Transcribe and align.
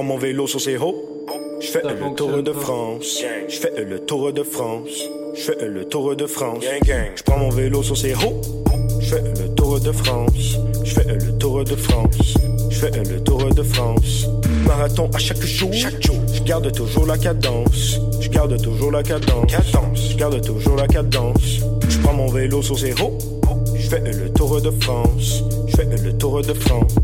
Prends 0.00 0.08
mon 0.08 0.16
vélo 0.16 0.46
sur 0.46 0.62
ses 0.62 0.78
hauts. 0.78 1.26
Je 1.60 1.66
fais 1.66 1.82
le 1.82 2.14
tour 2.14 2.42
de 2.42 2.52
France. 2.52 3.22
Je 3.48 3.56
fais 3.56 3.84
le 3.84 3.98
tour 3.98 4.32
de 4.32 4.42
France. 4.42 5.10
Je 5.34 5.40
fais 5.42 5.68
le 5.68 5.84
tour 5.84 6.16
de 6.16 6.26
France. 6.26 6.64
Je 7.14 7.22
prends 7.22 7.36
mon 7.36 7.50
vélo 7.50 7.82
sur 7.82 7.98
ses 7.98 8.14
hauts. 8.14 8.40
Je 8.98 9.06
fais 9.06 9.20
le 9.20 9.54
tour 9.54 9.78
de 9.78 9.92
France. 9.92 10.58
Je 10.84 10.94
fais 10.94 11.04
le 11.04 11.36
tour 11.36 11.64
de 11.64 11.76
France. 11.76 12.34
Je 12.70 12.78
fais 12.78 12.90
le 13.10 13.22
tour 13.22 13.44
de 13.54 13.62
France. 13.62 14.26
Marathon 14.66 15.10
à 15.12 15.18
chaque 15.18 15.44
jour. 15.44 15.70
Chaque 15.70 16.02
jour. 16.02 16.16
Je 16.32 16.42
garde 16.44 16.72
toujours 16.72 17.04
la 17.04 17.18
cadence. 17.18 18.00
Je 18.22 18.30
garde 18.30 18.58
toujours 18.62 18.92
la 18.92 19.02
cadence. 19.02 19.52
Cadence. 19.52 20.12
Je 20.12 20.16
garde 20.16 20.40
toujours 20.40 20.76
la 20.76 20.86
cadence. 20.86 21.60
Je 21.90 21.98
prends 21.98 22.14
mon 22.14 22.28
vélo 22.28 22.62
sur 22.62 22.78
ses 22.78 22.94
hauts. 23.02 23.18
Je 23.76 23.86
fais 23.86 24.00
le 24.00 24.32
tour 24.32 24.62
de 24.62 24.70
France. 24.70 25.44
Je 25.66 25.76
fais 25.76 25.84
le 25.84 26.16
tour 26.16 26.40
de 26.40 26.54
France. 26.54 26.94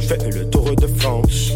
Je 0.00 0.06
fais 0.06 0.30
le 0.30 0.50
tour 0.50 0.74
de 0.74 0.86
France. 0.88 1.52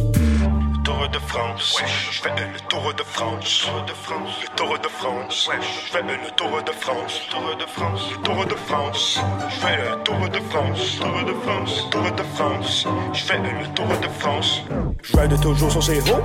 Tour 1.35 1.43
de 1.43 1.49
France, 1.49 1.83
je 2.13 2.23
fais 2.23 2.31
le 2.31 2.61
tour 2.69 2.95
de 2.95 3.03
France, 3.03 3.67
tour 3.67 3.85
de 3.85 3.93
France, 3.93 4.31
le 4.41 4.57
tour 4.57 4.79
de 4.79 4.89
France, 4.89 5.51
je 5.61 5.93
fais 5.93 6.03
le 6.03 6.31
tour 6.37 6.63
de 6.65 6.71
France, 6.71 7.23
tour 7.29 7.57
de 7.59 7.67
France, 7.67 8.11
le 8.13 8.23
tour 8.23 8.47
de 8.47 8.55
France, 8.55 9.21
je 9.49 9.57
fais 9.57 9.77
le 9.77 10.03
tour 10.05 10.29
de 10.29 10.39
France, 10.49 10.99
tour 11.01 11.25
de 11.27 11.33
France, 11.43 11.85
le 11.85 11.91
tour 11.91 12.13
de 12.13 12.23
France, 12.37 12.87
je 13.13 13.25
fais 13.25 13.39
le 13.39 13.75
tour 13.75 13.87
de 13.89 14.09
France. 14.21 14.63
Je 15.03 15.17
ride 15.17 15.41
toujours 15.41 15.73
sur 15.73 15.83
ses 15.83 15.99
roues, 15.99 16.23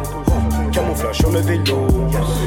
camouflage 0.72 1.18
sur 1.18 1.32
le 1.32 1.40
vélo, 1.40 1.88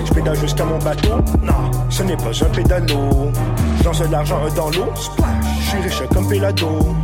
je 0.04 0.12
pédale 0.12 0.36
jusqu'à 0.36 0.64
mon 0.64 0.78
bateau, 0.78 1.16
non, 1.42 1.68
ce 1.90 2.04
n'est 2.04 2.16
pas 2.16 2.30
un 2.30 2.50
pédalo, 2.50 3.32
je 3.80 3.84
lance 3.84 4.02
l'argent 4.08 4.38
dans 4.54 4.70
l'eau, 4.70 4.86
je 4.94 5.68
suis 5.68 5.80
riche 5.80 6.08
comme 6.14 6.28
Pelado, 6.28 6.94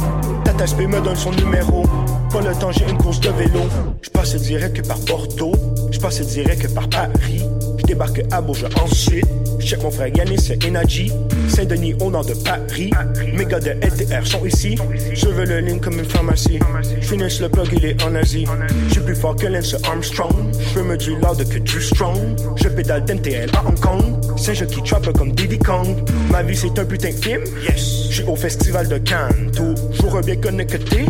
Tata 0.44 0.68
SP 0.70 0.86
me 0.86 1.00
donne 1.00 1.16
son 1.16 1.32
numéro. 1.32 1.82
Pas 2.30 2.40
le 2.42 2.54
temps, 2.54 2.70
j'ai 2.70 2.84
une 2.84 2.98
course 2.98 3.20
de 3.20 3.30
vélo. 3.30 3.60
Je 4.02 4.10
passe 4.10 4.36
direct 4.36 4.86
par 4.86 4.98
Bordeaux. 4.98 5.54
Je 5.90 5.98
passe 5.98 6.20
direct 6.20 6.74
par 6.74 6.88
Paris. 6.88 7.42
Je 7.78 7.84
débarque 7.84 8.20
à 8.30 8.40
Bourges 8.42 8.66
ensuite. 8.82 9.26
Check 9.60 9.82
mon 9.82 9.90
frère 9.90 10.08
Yannis, 10.16 10.38
c'est 10.38 10.64
Energy. 10.64 11.12
Saint-Denis 11.48 11.94
au 12.00 12.10
nord 12.10 12.24
de 12.24 12.34
Paris. 12.34 12.90
Mes 13.34 13.44
gars 13.44 13.60
de 13.60 13.70
LTR 13.70 14.26
sont 14.26 14.44
ici. 14.46 14.76
Je 15.12 15.26
veux 15.28 15.44
le 15.44 15.60
ligne 15.60 15.80
comme 15.80 15.98
une 15.98 16.04
pharmacie. 16.04 16.58
Je 17.00 17.06
finis 17.06 17.38
le 17.40 17.48
plug, 17.48 17.68
il 17.72 17.84
est 17.84 18.02
en 18.02 18.14
Asie. 18.14 18.46
Je 18.88 18.92
suis 18.92 19.00
plus 19.02 19.16
fort 19.16 19.36
que 19.36 19.46
Lance 19.46 19.76
Armstrong. 19.84 20.32
Je 20.74 20.80
me 20.80 20.96
dis 20.96 21.10
loud 21.10 21.48
que 21.48 21.58
du 21.58 21.82
strong. 21.82 22.16
Je 22.56 22.68
pédale 22.68 23.04
d'NTL 23.04 23.50
à 23.54 23.66
Hong 23.66 23.78
Kong. 23.80 24.02
C'est 24.36 24.54
je 24.54 24.64
qui 24.64 24.82
trappe 24.82 25.12
comme 25.16 25.32
Diddy 25.32 25.58
Kong. 25.58 25.96
Ma 26.30 26.42
vie 26.42 26.56
c'est 26.56 26.78
un 26.78 26.84
putain 26.84 27.10
de 27.10 27.14
film. 27.14 27.42
Yes. 27.62 28.06
Je 28.08 28.14
suis 28.14 28.24
au 28.24 28.36
festival 28.36 28.88
de 28.88 28.98
Cannes. 28.98 29.50
Toujours 29.54 30.20
bien 30.20 30.36
connecté. 30.36 31.06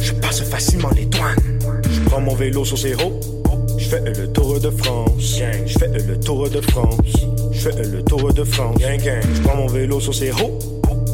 Je 0.00 0.12
passe 0.12 0.42
facilement 0.42 0.90
les 0.94 1.06
douanes. 1.06 1.36
Je 1.90 2.00
prends 2.08 2.20
mon 2.20 2.34
vélo 2.34 2.64
sur 2.64 2.78
ses 2.78 2.94
roues. 2.94 3.20
Je 3.86 3.90
fais 3.92 4.00
le 4.00 4.26
tour 4.32 4.58
de 4.58 4.70
France. 4.70 5.40
Je 5.64 5.78
fais 5.78 5.86
le 5.86 6.18
tour 6.18 6.50
de 6.50 6.60
France. 6.60 6.96
Je 7.52 7.60
fais 7.60 7.82
le 7.84 8.02
tour 8.02 8.32
de 8.34 8.42
France. 8.42 8.76
Je 8.80 9.42
prends 9.42 9.54
mon 9.54 9.68
vélo 9.68 10.00
sur 10.00 10.12
ses 10.12 10.32
roues. 10.32 10.58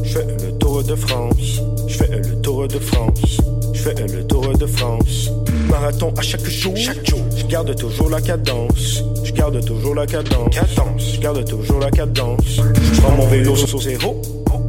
Je 0.03 0.09
fais 0.09 0.25
le 0.25 0.53
tour 0.53 0.83
de 0.83 0.95
France. 0.95 1.61
Je 1.87 1.95
fais 1.95 2.09
le 2.09 2.41
tour 2.41 2.67
de 2.67 2.79
France. 2.79 3.37
Je 3.75 3.79
fais 3.79 3.95
le 3.95 4.27
tour 4.27 4.57
de 4.57 4.65
France. 4.65 5.31
Marathon 5.69 6.15
à 6.17 6.23
chaque 6.23 6.47
jour. 6.47 6.75
Chaque 6.75 7.07
jour. 7.07 7.21
Je 7.37 7.45
garde 7.45 7.77
toujours 7.77 8.09
la 8.09 8.23
cadence. 8.23 9.05
Je 9.23 9.33
garde 9.33 9.63
toujours 9.67 9.95
la 9.95 10.07
cadence. 10.07 10.55
Cadence. 10.55 11.13
Je 11.13 11.21
garde 11.21 11.45
toujours 11.45 11.79
la 11.79 11.91
cadence. 11.91 12.63
Je 12.95 13.01
prends 13.03 13.17
mon 13.17 13.27
vélo 13.27 13.55
sur 13.55 13.83
ses 13.83 13.97
roues. 13.97 14.23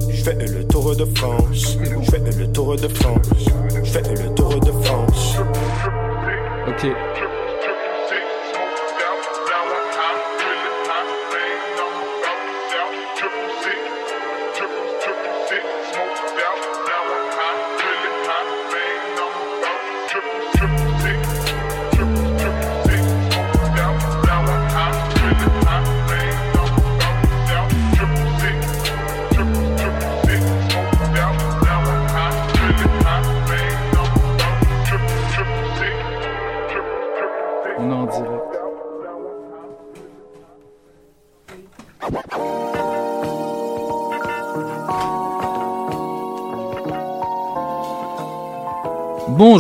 Je 0.10 0.24
fais 0.24 0.36
le 0.46 0.66
tour 0.66 0.94
de 0.94 1.06
France. 1.06 1.78
Je 1.82 2.12
fais 2.12 2.38
le 2.38 2.52
tour 2.52 2.76
de 2.76 2.88
France. 2.90 3.28
Je 3.82 3.90
fais 3.90 4.02
le 4.02 4.36
tour 4.36 4.60
de 4.60 4.72
France. 4.74 5.38
Ok. 6.68 7.13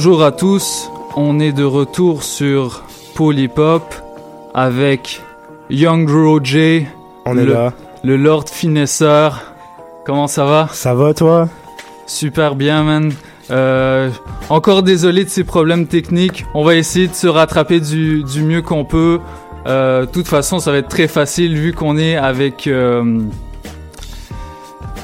Bonjour 0.05 0.21
à 0.25 0.33
tous, 0.33 0.91
on 1.15 1.39
est 1.39 1.53
de 1.53 1.63
retour 1.63 2.23
sur 2.23 2.83
Polypop 3.15 3.83
avec 4.53 5.21
Young 5.69 6.09
Roger, 6.09 6.89
On 7.25 7.37
est 7.37 7.45
Le- 7.45 7.53
là. 7.53 7.73
le 8.03 8.17
Lord 8.17 8.49
Finesseur. 8.49 9.39
Comment 10.05 10.27
ça 10.27 10.43
va? 10.43 10.67
Ça 10.73 10.93
va, 10.93 11.13
toi? 11.13 11.47
Super 12.05 12.55
bien, 12.55 12.83
man. 12.83 13.13
Euh, 13.49 14.09
encore 14.49 14.83
désolé 14.83 15.23
de 15.23 15.29
ces 15.29 15.45
problèmes 15.45 15.87
techniques. 15.87 16.43
On 16.53 16.65
va 16.65 16.75
essayer 16.75 17.07
de 17.07 17.13
se 17.13 17.27
rattraper 17.27 17.79
du, 17.79 18.23
du 18.25 18.43
mieux 18.43 18.61
qu'on 18.61 18.83
peut. 18.83 19.21
Euh, 19.67 20.01
De 20.01 20.07
toute 20.11 20.27
façon, 20.27 20.59
ça 20.59 20.73
va 20.73 20.79
être 20.79 20.89
très 20.89 21.07
facile 21.07 21.55
vu 21.55 21.71
qu'on 21.71 21.97
est 21.97 22.17
avec 22.17 22.67
euh, 22.67 23.21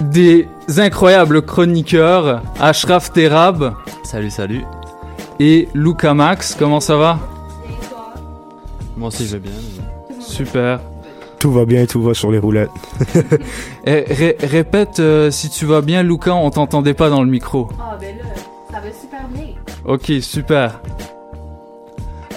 des 0.01 0.49
incroyables 0.75 1.41
chroniqueurs, 1.41 2.41
Ashraf 2.59 3.13
Terab 3.13 3.75
Salut, 4.03 4.29
salut. 4.31 4.63
Et 5.39 5.67
Luca 5.73 6.13
Max. 6.13 6.55
Comment 6.57 6.79
ça 6.79 6.97
va? 6.97 7.19
Moi 8.97 9.07
aussi, 9.07 9.25
je 9.27 9.37
vais 9.37 9.49
bien. 9.49 9.51
Super. 10.19 10.79
Tout 11.39 11.51
va 11.53 11.63
bien, 11.65 11.85
tout 11.85 12.01
va 12.01 12.13
sur 12.13 12.31
les 12.31 12.37
roulettes. 12.39 12.69
Eh, 13.85 14.03
ré- 14.09 14.37
répète 14.41 14.99
euh, 14.99 15.31
si 15.31 15.49
tu 15.49 15.65
vas 15.65 15.79
bien, 15.81 16.03
Luca. 16.03 16.35
On 16.35 16.49
t'entendait 16.49 16.93
pas 16.93 17.09
dans 17.09 17.23
le 17.23 17.29
micro. 17.29 17.69
Ah, 17.79 17.97
ben 17.99 18.17
là, 18.17 18.23
ça 18.69 18.79
va 18.81 18.91
super 18.91 19.27
bien. 19.29 19.55
Ok, 19.85 20.11
super. 20.21 20.81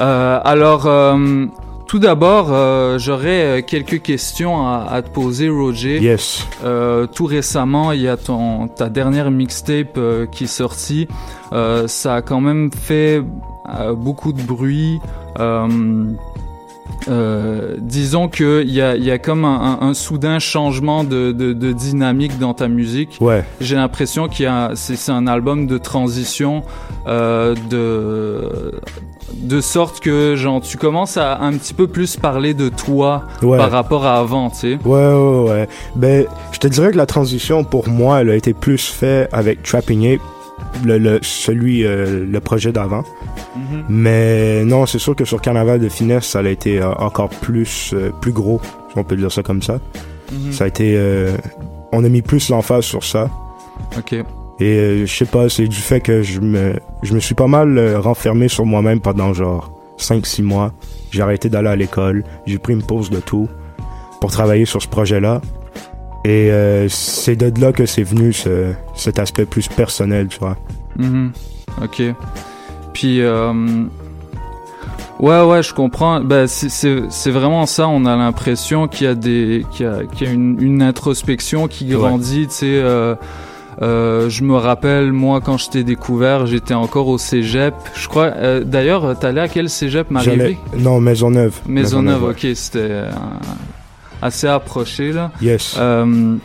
Euh, 0.01 0.41
alors, 0.45 0.87
euh, 0.87 1.47
tout 1.93 1.99
d'abord, 1.99 2.49
euh, 2.53 2.99
j'aurais 2.99 3.59
euh, 3.59 3.61
quelques 3.61 4.01
questions 4.01 4.67
à, 4.67 4.87
à 4.91 5.03
te 5.03 5.11
poser, 5.11 5.51
Roger. 5.51 6.01
Yes. 6.01 6.49
Euh, 6.65 7.07
tout 7.07 7.27
récemment, 7.27 7.93
il 7.93 8.01
y 8.01 8.09
a 8.09 8.17
ton, 8.17 8.67
ta 8.67 8.89
dernière 8.89 9.31
mixtape 9.31 9.99
euh, 9.99 10.25
qui 10.25 10.45
est 10.45 10.47
sortie. 10.47 11.07
Ça 11.51 12.15
a 12.15 12.23
quand 12.23 12.41
même 12.41 12.71
fait 12.73 13.23
beaucoup 13.95 14.33
de 14.33 14.41
bruit. 14.41 15.01
Euh, 17.09 17.77
disons 17.81 18.29
qu'il 18.29 18.71
y 18.71 18.81
a, 18.81 18.97
y 18.97 19.11
a 19.11 19.19
comme 19.19 19.45
un, 19.45 19.79
un- 19.81 19.89
un 19.89 19.95
soudain 19.95 20.39
changement 20.39 21.03
de, 21.03 21.33
de, 21.33 21.53
de 21.53 21.73
dynamique 21.73 22.39
dans 22.39 22.55
ta 22.55 22.69
musique. 22.69 23.17
Ouais. 23.21 23.45
J'ai 23.61 23.75
l'impression 23.77 24.29
qu'il 24.29 24.45
y 24.45 24.49
a 24.49 24.71
c'est 24.75 24.95
c'est 24.97 25.11
un 25.13 25.27
album 25.27 25.67
de 25.67 25.79
transition 25.79 26.63
euh, 27.09 27.55
de 27.71 28.73
de 29.35 29.61
sorte 29.61 30.01
que 30.01 30.37
genre 30.37 30.61
tu 30.61 30.77
commences 30.77 31.17
à 31.17 31.39
un 31.41 31.53
petit 31.55 31.75
peu 31.75 31.87
plus 31.89 32.17
parler 32.17 32.55
de 32.55 32.69
toi 32.69 33.25
Ouais. 33.43 33.57
par 33.59 33.71
rapport 33.71 34.05
à 34.07 34.19
avant, 34.19 34.51
tu 34.51 34.57
sais. 34.59 34.79
Ouais, 34.85 35.13
ouais, 35.15 35.51
ouais. 35.51 35.69
Ben, 35.97 36.27
je 36.53 36.59
te 36.59 36.69
dirais 36.69 36.93
que 36.93 36.97
la 36.99 37.07
transition, 37.07 37.65
pour 37.65 37.89
moi, 37.89 38.21
elle 38.21 38.31
a 38.31 38.37
été 38.37 38.53
plus 38.53 38.87
faite 38.87 39.29
avec 39.33 39.63
Trapping 39.63 40.15
Ape, 40.15 40.21
le, 40.85 40.99
le, 40.99 41.19
celui, 41.23 41.85
euh, 41.85 42.25
le 42.25 42.41
projet 42.41 42.73
d'avant. 42.73 43.05
Mhm. 43.57 43.85
Mais 43.89 44.65
non, 44.65 44.87
c'est 44.87 44.99
sûr 44.99 45.15
que 45.15 45.25
sur 45.25 45.41
Carnaval 45.41 45.81
de 45.81 45.89
Finesse, 45.89 46.27
ça 46.27 46.41
a 46.41 46.49
été 46.49 46.81
euh, 46.81 46.93
encore 46.95 47.29
plus, 47.29 47.93
euh, 47.95 48.11
plus 48.21 48.33
gros, 48.33 48.61
si 48.93 48.99
on 48.99 49.05
peut 49.05 49.17
dire 49.17 49.31
ça 49.31 49.43
comme 49.43 49.63
ça. 49.63 49.79
Mhm. 50.33 50.53
Ça 50.53 50.65
a 50.65 50.67
été, 50.67 50.99
on 51.93 52.05
a 52.05 52.09
mis 52.09 52.23
plus 52.23 52.49
l'emphase 52.49 52.85
sur 52.85 53.05
ça. 53.05 53.31
Ok. 53.97 54.15
Et 54.61 55.07
je 55.07 55.13
sais 55.13 55.25
pas, 55.25 55.49
c'est 55.49 55.67
du 55.67 55.77
fait 55.77 56.01
que 56.01 56.23
je 56.23 56.41
me, 56.41 56.75
je 57.03 57.15
me 57.15 57.21
suis 57.21 57.35
pas 57.35 57.49
mal 57.49 57.97
renfermé 57.97 58.49
sur 58.49 58.65
moi-même 58.65 59.01
pendant 59.01 59.33
genre 59.35 59.73
5-6 59.99 60.43
mois. 60.43 60.73
J'ai 61.11 61.21
arrêté 61.21 61.49
d'aller 61.49 61.69
à 61.69 61.77
l'école, 61.77 62.25
j'ai 62.47 62.59
pris 62.59 62.73
une 62.73 62.83
pause 62.83 63.11
de 63.11 63.21
tout 63.21 63.49
pour 64.21 64.31
travailler 64.31 64.65
sur 64.65 64.81
ce 64.81 64.89
projet-là. 64.89 65.43
Et 66.25 66.51
euh, 66.53 66.89
c'est 66.89 67.35
de 67.37 67.61
là 67.61 67.73
que 67.73 67.85
c'est 67.87 68.05
venu 68.05 68.33
ce, 68.33 68.73
cet 68.95 69.19
aspect 69.19 69.45
plus 69.45 69.67
personnel, 69.69 70.29
tu 70.29 70.39
vois. 70.39 70.57
Mhm. 70.97 71.33
Ok. 71.83 72.03
Puis, 72.93 73.21
euh, 73.23 73.53
ouais, 75.19 75.43
ouais, 75.43 75.63
je 75.63 75.75
comprends. 75.75 76.21
Ben, 76.21 76.47
c'est- 76.47 77.31
vraiment 77.31 77.67
ça. 77.67 77.89
On 77.89 78.05
a 78.07 78.17
l'impression 78.17 78.87
qu'il 78.89 79.07
y 79.07 79.11
a 79.11 79.15
des, 79.15 79.65
qu'il 79.73 79.87
y 79.87 79.89
a, 79.89 80.05
qu'il 80.05 80.27
y 80.27 80.31
a 80.31 80.33
une, 80.33 80.61
une 80.63 80.83
introspection 80.83 81.67
qui 81.69 81.87
grandit. 81.87 82.47
Tu 82.49 82.53
sais, 82.55 82.67
euh, 82.67 83.15
euh, 83.81 84.29
je 84.29 84.45
me 84.45 84.55
rappelle 84.55 85.11
moi 85.13 85.41
quand 85.41 85.57
je 85.57 85.71
t'ai 85.71 85.83
découvert, 85.83 86.47
j'étais 86.47 86.75
encore 86.75 87.09
au 87.09 87.19
cégep. 87.19 87.75
Je 87.95 88.07
crois. 88.07 88.27
euh, 88.37 88.63
D'ailleurs, 88.63 89.19
t'allais 89.19 89.41
à 89.41 89.49
quel 89.49 89.69
cégep, 89.71 90.11
Marivé 90.11 90.59
Non, 90.79 91.01
Maisonneuve. 91.01 91.59
Maisonneuve. 91.67 92.23
ouais. 92.25 92.31
Ok, 92.31 92.47
c'était 92.55 93.03
assez 94.23 94.47
approché 94.47 95.13
là. 95.13 95.33
Yes. 95.43 95.77
Euh, 95.79 96.37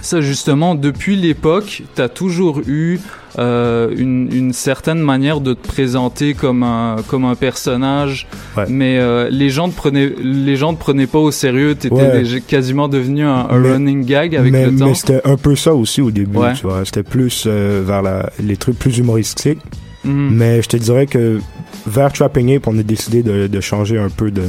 ça 0.00 0.20
justement, 0.20 0.74
depuis 0.74 1.14
l'époque, 1.16 1.82
t'as 1.94 2.08
toujours 2.08 2.60
eu 2.66 2.98
euh, 3.38 3.92
une, 3.96 4.28
une 4.32 4.52
certaine 4.52 4.98
manière 4.98 5.40
de 5.40 5.54
te 5.54 5.66
présenter 5.66 6.34
comme 6.34 6.62
un 6.62 6.96
comme 7.08 7.24
un 7.24 7.34
personnage, 7.36 8.26
Ouais. 8.56 8.64
mais 8.68 8.98
euh, 8.98 9.28
les 9.30 9.50
gens 9.50 9.68
te 9.68 9.74
prenaient 9.76 10.12
les 10.20 10.56
gens 10.56 10.74
te 10.74 10.80
prenaient 10.80 11.06
pas 11.06 11.18
au 11.20 11.30
sérieux. 11.30 11.74
T'étais 11.74 11.94
Ouais. 11.94 12.42
quasiment 12.46 12.88
devenu 12.88 13.22
un, 13.24 13.46
un 13.48 13.58
Mais- 13.58 13.72
running 13.72 14.04
gag 14.04 14.34
avec 14.36 14.52
mais 14.52 14.66
le 14.66 14.76
temps. 14.76 14.86
mais 14.88 14.94
c'était 14.94 15.20
un 15.24 15.36
peu 15.36 15.54
ça 15.56 15.74
aussi 15.74 16.00
au 16.00 16.10
début, 16.10 16.38
Ouais. 16.38 16.54
tu 16.54 16.62
vois. 16.66 16.84
C'était 16.84 17.02
plus 17.04 17.44
euh, 17.46 17.82
vers 17.84 18.02
la, 18.02 18.30
les 18.42 18.56
trucs 18.56 18.78
plus 18.78 18.98
humoristiques. 18.98 19.60
Mhm. 20.04 20.30
Mais 20.32 20.60
je 20.60 20.68
te 20.68 20.76
dirais 20.76 21.06
que 21.06 21.40
vers 21.86 22.12
Trapping 22.12 22.56
Ape, 22.56 22.66
on 22.66 22.76
a 22.78 22.82
décidé 22.82 23.22
de, 23.22 23.46
de 23.46 23.60
changer 23.60 23.96
un 23.98 24.10
peu 24.10 24.30
de, 24.30 24.42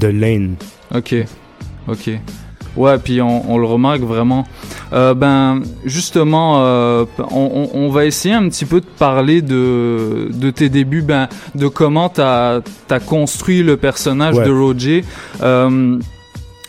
de 0.00 0.08
lane. 0.08 0.54
Ok, 0.94 1.14
ok. 1.88 2.10
Ouais, 2.76 2.96
puis 2.98 3.20
on, 3.20 3.50
on 3.50 3.58
le 3.58 3.66
remarque 3.66 4.02
vraiment. 4.02 4.46
Euh, 4.92 5.12
ben, 5.14 5.62
justement, 5.84 6.60
euh, 6.62 7.04
on, 7.32 7.88
va 7.90 8.04
essayer 8.04 8.34
un 8.34 8.48
petit 8.48 8.64
peu 8.66 8.80
de 8.80 8.86
parler 8.86 9.42
de, 9.42 10.28
de 10.32 10.50
tes 10.50 10.68
débuts, 10.68 11.02
ben, 11.02 11.28
de 11.56 11.66
comment 11.66 12.08
t'as 12.08 12.60
as 12.90 13.00
construit 13.00 13.62
le 13.64 13.76
personnage 13.76 14.36
Ouais. 14.36 14.44
de 14.46 14.50
Roger. 14.52 15.04
Euh, 15.42 15.98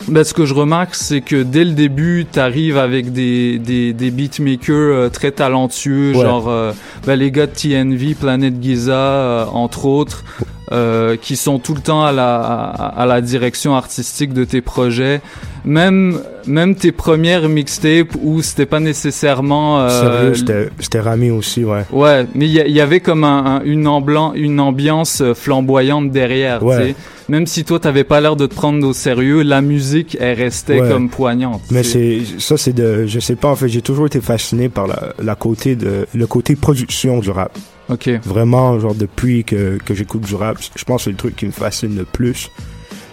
ben, 0.08 0.24
ce 0.24 0.32
que 0.34 0.46
je 0.46 0.54
remarque, 0.54 0.94
c'est 0.94 1.20
que 1.20 1.42
dès 1.42 1.64
le 1.64 1.72
début, 1.72 2.26
t'arrives 2.30 2.78
avec 2.78 3.12
des, 3.12 3.58
des, 3.58 3.92
des 3.92 4.10
beatmakers 4.10 4.74
euh, 4.74 5.08
très 5.10 5.30
talentueux, 5.30 6.12
Ouais. 6.16 6.22
genre 6.24 6.48
euh, 6.48 6.72
ben, 7.06 7.16
les 7.16 7.30
gars 7.30 7.46
de 7.46 7.52
TNV, 7.52 8.14
Planet 8.14 8.54
Giza, 8.60 8.92
euh, 8.92 9.44
entre 9.52 9.84
autres, 9.86 10.24
euh, 10.72 11.16
qui 11.20 11.36
sont 11.36 11.58
tout 11.58 11.74
le 11.74 11.80
temps 11.80 12.04
à 12.04 12.12
la, 12.12 12.36
à, 12.40 13.02
à 13.02 13.06
la 13.06 13.20
direction 13.20 13.74
artistique 13.74 14.32
de 14.32 14.44
tes 14.44 14.60
projets. 14.60 15.20
Même, 15.64 16.20
même 16.46 16.74
tes 16.74 16.90
premières 16.92 17.48
mixtapes 17.48 18.14
où 18.22 18.40
c'était 18.40 18.66
pas 18.66 18.80
nécessairement... 18.80 19.80
euh, 19.80 20.32
Sérieux, 20.32 20.68
c'était- 20.78 21.00
Rami 21.00 21.30
aussi, 21.30 21.64
ouais. 21.64 21.84
Ouais, 21.92 22.26
mais 22.34 22.46
il 22.46 22.52
y, 22.52 22.80
avait 22.80 23.00
comme 23.00 23.24
un, 23.24 23.56
un- 23.56 23.62
une, 23.64 23.86
amblan- 23.86 24.32
une 24.34 24.60
ambiance 24.60 25.20
euh, 25.20 25.34
flamboyante 25.34 26.10
derrière. 26.10 26.62
Ouais. 26.62 26.94
Même 27.28 27.46
si 27.46 27.64
toi, 27.64 27.78
t'avais 27.78 28.04
pas 28.04 28.20
l'air 28.20 28.36
de 28.36 28.46
te 28.46 28.54
prendre 28.54 28.84
au 28.86 28.92
sérieux, 28.92 29.42
la 29.42 29.60
musique, 29.60 30.16
elle 30.20 30.36
restait 30.38 30.80
Ouais. 30.80 30.88
comme 30.88 31.08
poignante. 31.10 31.60
Mais 31.70 31.82
c'est 31.82 32.20
ça, 32.38 32.56
c'est 32.56 32.72
de, 32.72 33.06
je 33.06 33.20
sais 33.20 33.36
pas. 33.36 33.48
En 33.48 33.56
fait, 33.56 33.68
j'ai 33.68 33.82
toujours 33.82 34.06
été 34.06 34.20
fasciné 34.20 34.68
par 34.68 34.86
la, 34.86 35.12
la 35.22 35.34
côté 35.34 35.76
de, 35.76 36.06
le 36.14 36.26
côté 36.26 36.56
production 36.56 37.18
du 37.20 37.30
rap. 37.30 37.56
Ok. 37.90 38.08
Vraiment, 38.24 38.78
genre 38.78 38.94
depuis 38.94 39.44
que, 39.44 39.78
que 39.84 39.94
j'écoute 39.94 40.22
du 40.22 40.34
rap, 40.34 40.58
je 40.76 40.84
pense 40.84 40.98
que 41.00 41.04
c'est 41.04 41.10
le 41.10 41.16
truc 41.16 41.36
qui 41.36 41.46
me 41.46 41.50
fascine 41.50 41.96
le 41.96 42.04
plus. 42.04 42.48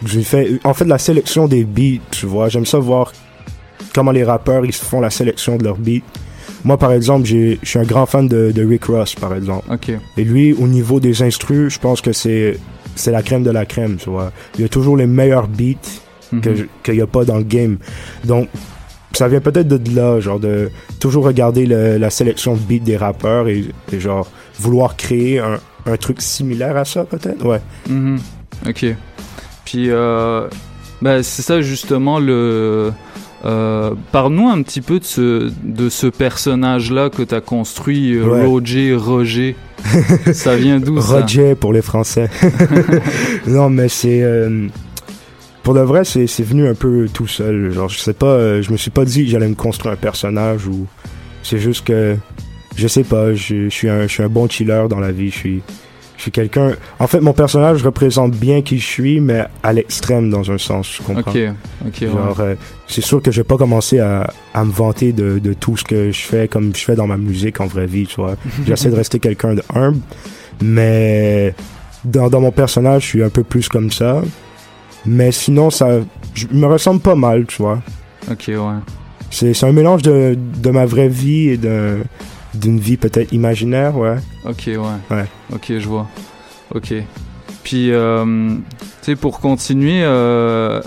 J'ai 0.05 0.21
fait, 0.23 0.59
en 0.63 0.73
fait, 0.73 0.85
la 0.85 0.97
sélection 0.99 1.47
des 1.47 1.63
beats, 1.63 2.01
tu 2.11 2.25
vois. 2.27 2.49
J'aime 2.49 2.65
ça 2.65 2.77
voir 2.77 3.11
comment 3.93 4.11
les 4.11 4.23
rappeurs 4.23 4.63
ils 4.65 4.73
font 4.73 5.01
la 5.01 5.09
sélection 5.09 5.57
de 5.57 5.63
leurs 5.63 5.77
beats. 5.77 6.01
Moi, 6.63 6.77
par 6.77 6.91
exemple, 6.91 7.25
j'ai- 7.25 7.57
je 7.63 7.69
suis 7.69 7.79
un 7.79 7.83
grand 7.83 8.05
fan 8.05 8.27
de, 8.27 8.51
de 8.51 8.65
Rick 8.65 8.85
Ross, 8.85 9.15
par 9.15 9.33
exemple. 9.33 9.65
Ok. 9.71 9.91
Et 10.17 10.23
lui, 10.23 10.53
au 10.53 10.67
niveau 10.67 10.99
des 10.99 11.21
instrus, 11.23 11.73
je 11.73 11.79
pense 11.79 12.01
que 12.01 12.13
c'est 12.13 12.57
c'est 12.95 13.11
la 13.11 13.21
crème 13.21 13.43
de 13.43 13.51
la 13.51 13.65
crème, 13.67 13.97
tu 13.97 14.09
vois. 14.09 14.31
Il 14.57 14.65
a 14.65 14.67
toujours 14.69 14.97
les 14.97 15.05
meilleurs 15.05 15.47
beats 15.47 15.75
que 16.41 16.49
Mhm. 16.49 16.55
je- 16.55 16.63
qu'il 16.83 16.95
n'y 16.95 17.01
a 17.01 17.05
pas 17.07 17.25
dans 17.25 17.37
le 17.37 17.43
game. 17.43 17.77
Donc, 18.25 18.49
ça 19.13 19.27
vient 19.27 19.39
peut-être 19.41 19.67
de 19.67 19.95
là, 19.95 20.19
genre 20.19 20.39
de 20.39 20.69
toujours 20.99 21.25
regarder 21.25 21.65
le- 21.65 21.97
la 21.97 22.09
sélection 22.09 22.55
de 22.55 22.59
beats 22.59 22.83
des 22.83 22.97
rappeurs 22.97 23.47
et, 23.47 23.65
et 23.91 23.99
genre 23.99 24.29
vouloir 24.59 24.95
créer 24.95 25.39
un, 25.39 25.59
un 25.85 25.97
truc 25.97 26.21
similaire 26.21 26.77
à 26.77 26.85
ça, 26.85 27.03
peut-être? 27.05 27.43
Ouais. 27.45 27.61
Mhm. 27.89 28.19
Ok. 28.67 28.85
Puis, 29.65 29.89
euh, 29.89 30.47
ben, 31.01 31.21
c'est 31.23 31.41
ça 31.41 31.61
justement 31.61 32.19
le. 32.19 32.91
Euh, 33.45 33.91
Parle-nous 34.11 34.47
un 34.49 34.61
petit 34.63 34.81
peu 34.81 34.99
de 34.99 35.03
ce, 35.05 35.51
de 35.63 35.89
ce 35.89 36.07
personnage-là 36.07 37.09
que 37.11 37.21
tu 37.21 37.35
as 37.35 37.41
construit, 37.41 38.15
euh, 38.15 38.25
Ouais. 38.25 38.45
Roger, 38.45 38.95
Roger. 38.95 39.55
ça 40.33 40.55
vient 40.55 40.79
d'où 40.79 40.99
ça? 40.99 41.21
Roger 41.21 41.53
pour 41.53 41.71
les 41.71 41.83
Français. 41.83 42.29
non, 43.47 43.69
mais 43.69 43.89
c'est. 43.89 44.21
Pour 45.67 45.73
le 45.73 45.81
vrai, 45.81 46.05
c'est 46.05 46.43
venu 46.43 46.65
un 46.65 46.75
peu 46.75 47.09
tout 47.13 47.27
seul. 47.27 47.73
Genre, 47.73 47.89
je 47.89 47.99
sais 47.99 48.13
pas, 48.13 48.27
euh, 48.27 48.61
je 48.61 48.71
me 48.71 48.77
suis 48.77 48.89
pas 48.89 49.03
dit 49.03 49.25
que 49.25 49.31
j'allais 49.31 49.49
me 49.49 49.53
construire 49.53 49.95
un 49.95 49.97
personnage 49.97 50.65
ou. 50.65 50.87
C'est 51.43 51.57
juste 51.57 51.85
que. 51.85 52.15
Je 52.77 52.87
sais 52.87 53.03
pas, 53.03 53.33
je, 53.33 53.65
je 53.65 53.69
suis 53.69 53.89
un, 53.89 54.03
je 54.03 54.07
suis 54.07 54.23
un 54.23 54.29
bon 54.29 54.47
chiller 54.47 54.85
dans 54.89 55.01
la 55.01 55.11
vie. 55.11 55.29
Je 55.29 55.35
suis. 55.35 55.61
Je 56.15 56.21
suis 56.21 56.31
quelqu'un. 56.31 56.71
En 56.99 57.07
fait, 57.07 57.19
mon 57.19 57.33
personnage 57.33 57.83
représente 57.83 58.31
bien 58.31 58.61
qui 58.61 58.79
je 58.79 58.85
suis, 58.85 59.19
mais 59.19 59.43
à 59.61 59.73
l'extrême 59.73 60.29
dans 60.29 60.49
un 60.49 60.57
sens, 60.57 60.89
je 60.89 61.03
comprends? 61.03 61.31
Ok, 61.31 61.37
ok, 61.85 61.97
ouais. 61.99 62.07
Genre, 62.07 62.39
euh, 62.39 62.55
c'est 62.87 63.03
sûr 63.03 63.21
que 63.21 63.29
je 63.29 63.41
vais 63.41 63.47
pas 63.47 63.57
commencer 63.57 63.99
à, 63.99 64.31
à 64.53 64.63
me 64.63 64.71
vanter 64.71 65.11
de, 65.11 65.37
de 65.37 65.51
tout 65.51 65.75
ce 65.75 65.83
que 65.83 66.13
je 66.13 66.21
fais 66.21 66.47
comme 66.47 66.73
je 66.73 66.81
fais 66.85 66.95
dans 66.95 67.07
ma 67.07 67.17
musique 67.17 67.59
en 67.59 67.67
vraie 67.67 67.87
vie, 67.87 68.07
tu 68.07 68.21
vois. 68.21 68.37
J'essaie 68.65 68.89
de 68.89 68.95
rester 68.95 69.19
quelqu'un 69.19 69.53
de 69.55 69.63
humble, 69.75 69.99
mais 70.61 71.53
dans, 72.05 72.29
dans 72.29 72.39
mon 72.39 72.51
personnage, 72.51 73.01
je 73.01 73.07
suis 73.07 73.23
un 73.23 73.29
peu 73.29 73.43
plus 73.43 73.67
comme 73.67 73.91
ça. 73.91 74.21
Mais 75.05 75.31
sinon, 75.31 75.69
ça, 75.69 75.99
je 76.33 76.47
me 76.51 76.65
ressemble 76.67 76.99
pas 77.01 77.15
mal, 77.15 77.45
tu 77.45 77.61
vois. 77.61 77.81
Ok, 78.29 78.45
ouais. 78.49 78.55
C'est 79.29 79.63
un 79.63 79.71
mélange 79.71 80.01
de, 80.01 80.37
de 80.37 80.69
ma 80.69 80.85
vraie 80.85 81.09
vie 81.09 81.49
et 81.49 81.57
d'un- 81.57 81.99
d'une 82.53 82.79
vie 82.79 82.97
peut-être 82.97 83.31
imaginaire, 83.33 83.97
ouais. 83.97 84.17
Ok, 84.45 84.63
ouais. 84.67 84.77
Ouais. 85.15 85.25
Ok, 85.53 85.65
je 85.77 85.87
vois. 85.87 86.07
Ok. 86.73 86.93
Puis, 87.63 87.91
euh, 87.91 88.55
tu 88.55 89.11
sais, 89.11 89.15
pour 89.15 89.39
continuer, 89.39 90.01
euh, 90.03 90.81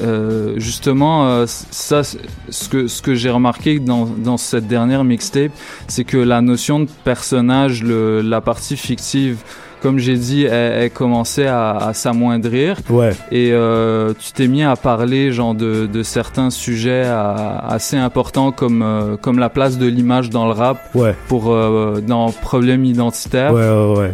euh, 0.00 0.54
justement, 0.58 1.44
ça, 1.46 2.02
ce 2.04 2.68
que, 2.68 2.86
ce 2.88 3.02
que 3.02 3.14
j'ai 3.14 3.30
remarqué 3.30 3.78
dans, 3.80 4.04
dans 4.06 4.36
cette 4.36 4.66
dernière 4.68 5.02
mixtape, 5.04 5.52
c'est 5.88 6.04
que 6.04 6.16
la 6.18 6.40
notion 6.40 6.80
de 6.80 6.88
personnage, 7.04 7.82
le, 7.82 8.20
la 8.20 8.40
partie 8.40 8.76
fictive, 8.76 9.38
comme 9.80 9.98
j'ai 9.98 10.16
dit, 10.16 10.44
elle, 10.44 10.82
elle 10.82 10.90
commençait 10.90 11.46
à, 11.46 11.76
à 11.76 11.92
s'amoindrir. 11.94 12.76
Ouais. 12.90 13.10
Et 13.30 13.50
euh, 13.52 14.12
tu 14.18 14.32
t'es 14.32 14.48
mis 14.48 14.62
à 14.62 14.76
parler 14.76 15.32
genre 15.32 15.54
de, 15.54 15.86
de 15.86 16.02
certains 16.02 16.50
sujets 16.50 17.04
à- 17.04 17.64
assez 17.68 17.96
importants 17.96 18.52
comme, 18.52 18.82
euh, 18.82 19.16
comme 19.16 19.38
la 19.38 19.48
place 19.48 19.78
de 19.78 19.86
l'image 19.86 20.30
dans 20.30 20.46
le 20.46 20.52
rap 20.52 20.78
Ouais. 20.94 21.14
pour 21.28 21.52
euh, 21.52 22.02
dans 22.06 22.30
problème 22.32 22.84
identitaire. 22.84 23.52
Ouais, 23.52 23.68
ouais, 23.68 23.98
ouais. 23.98 24.12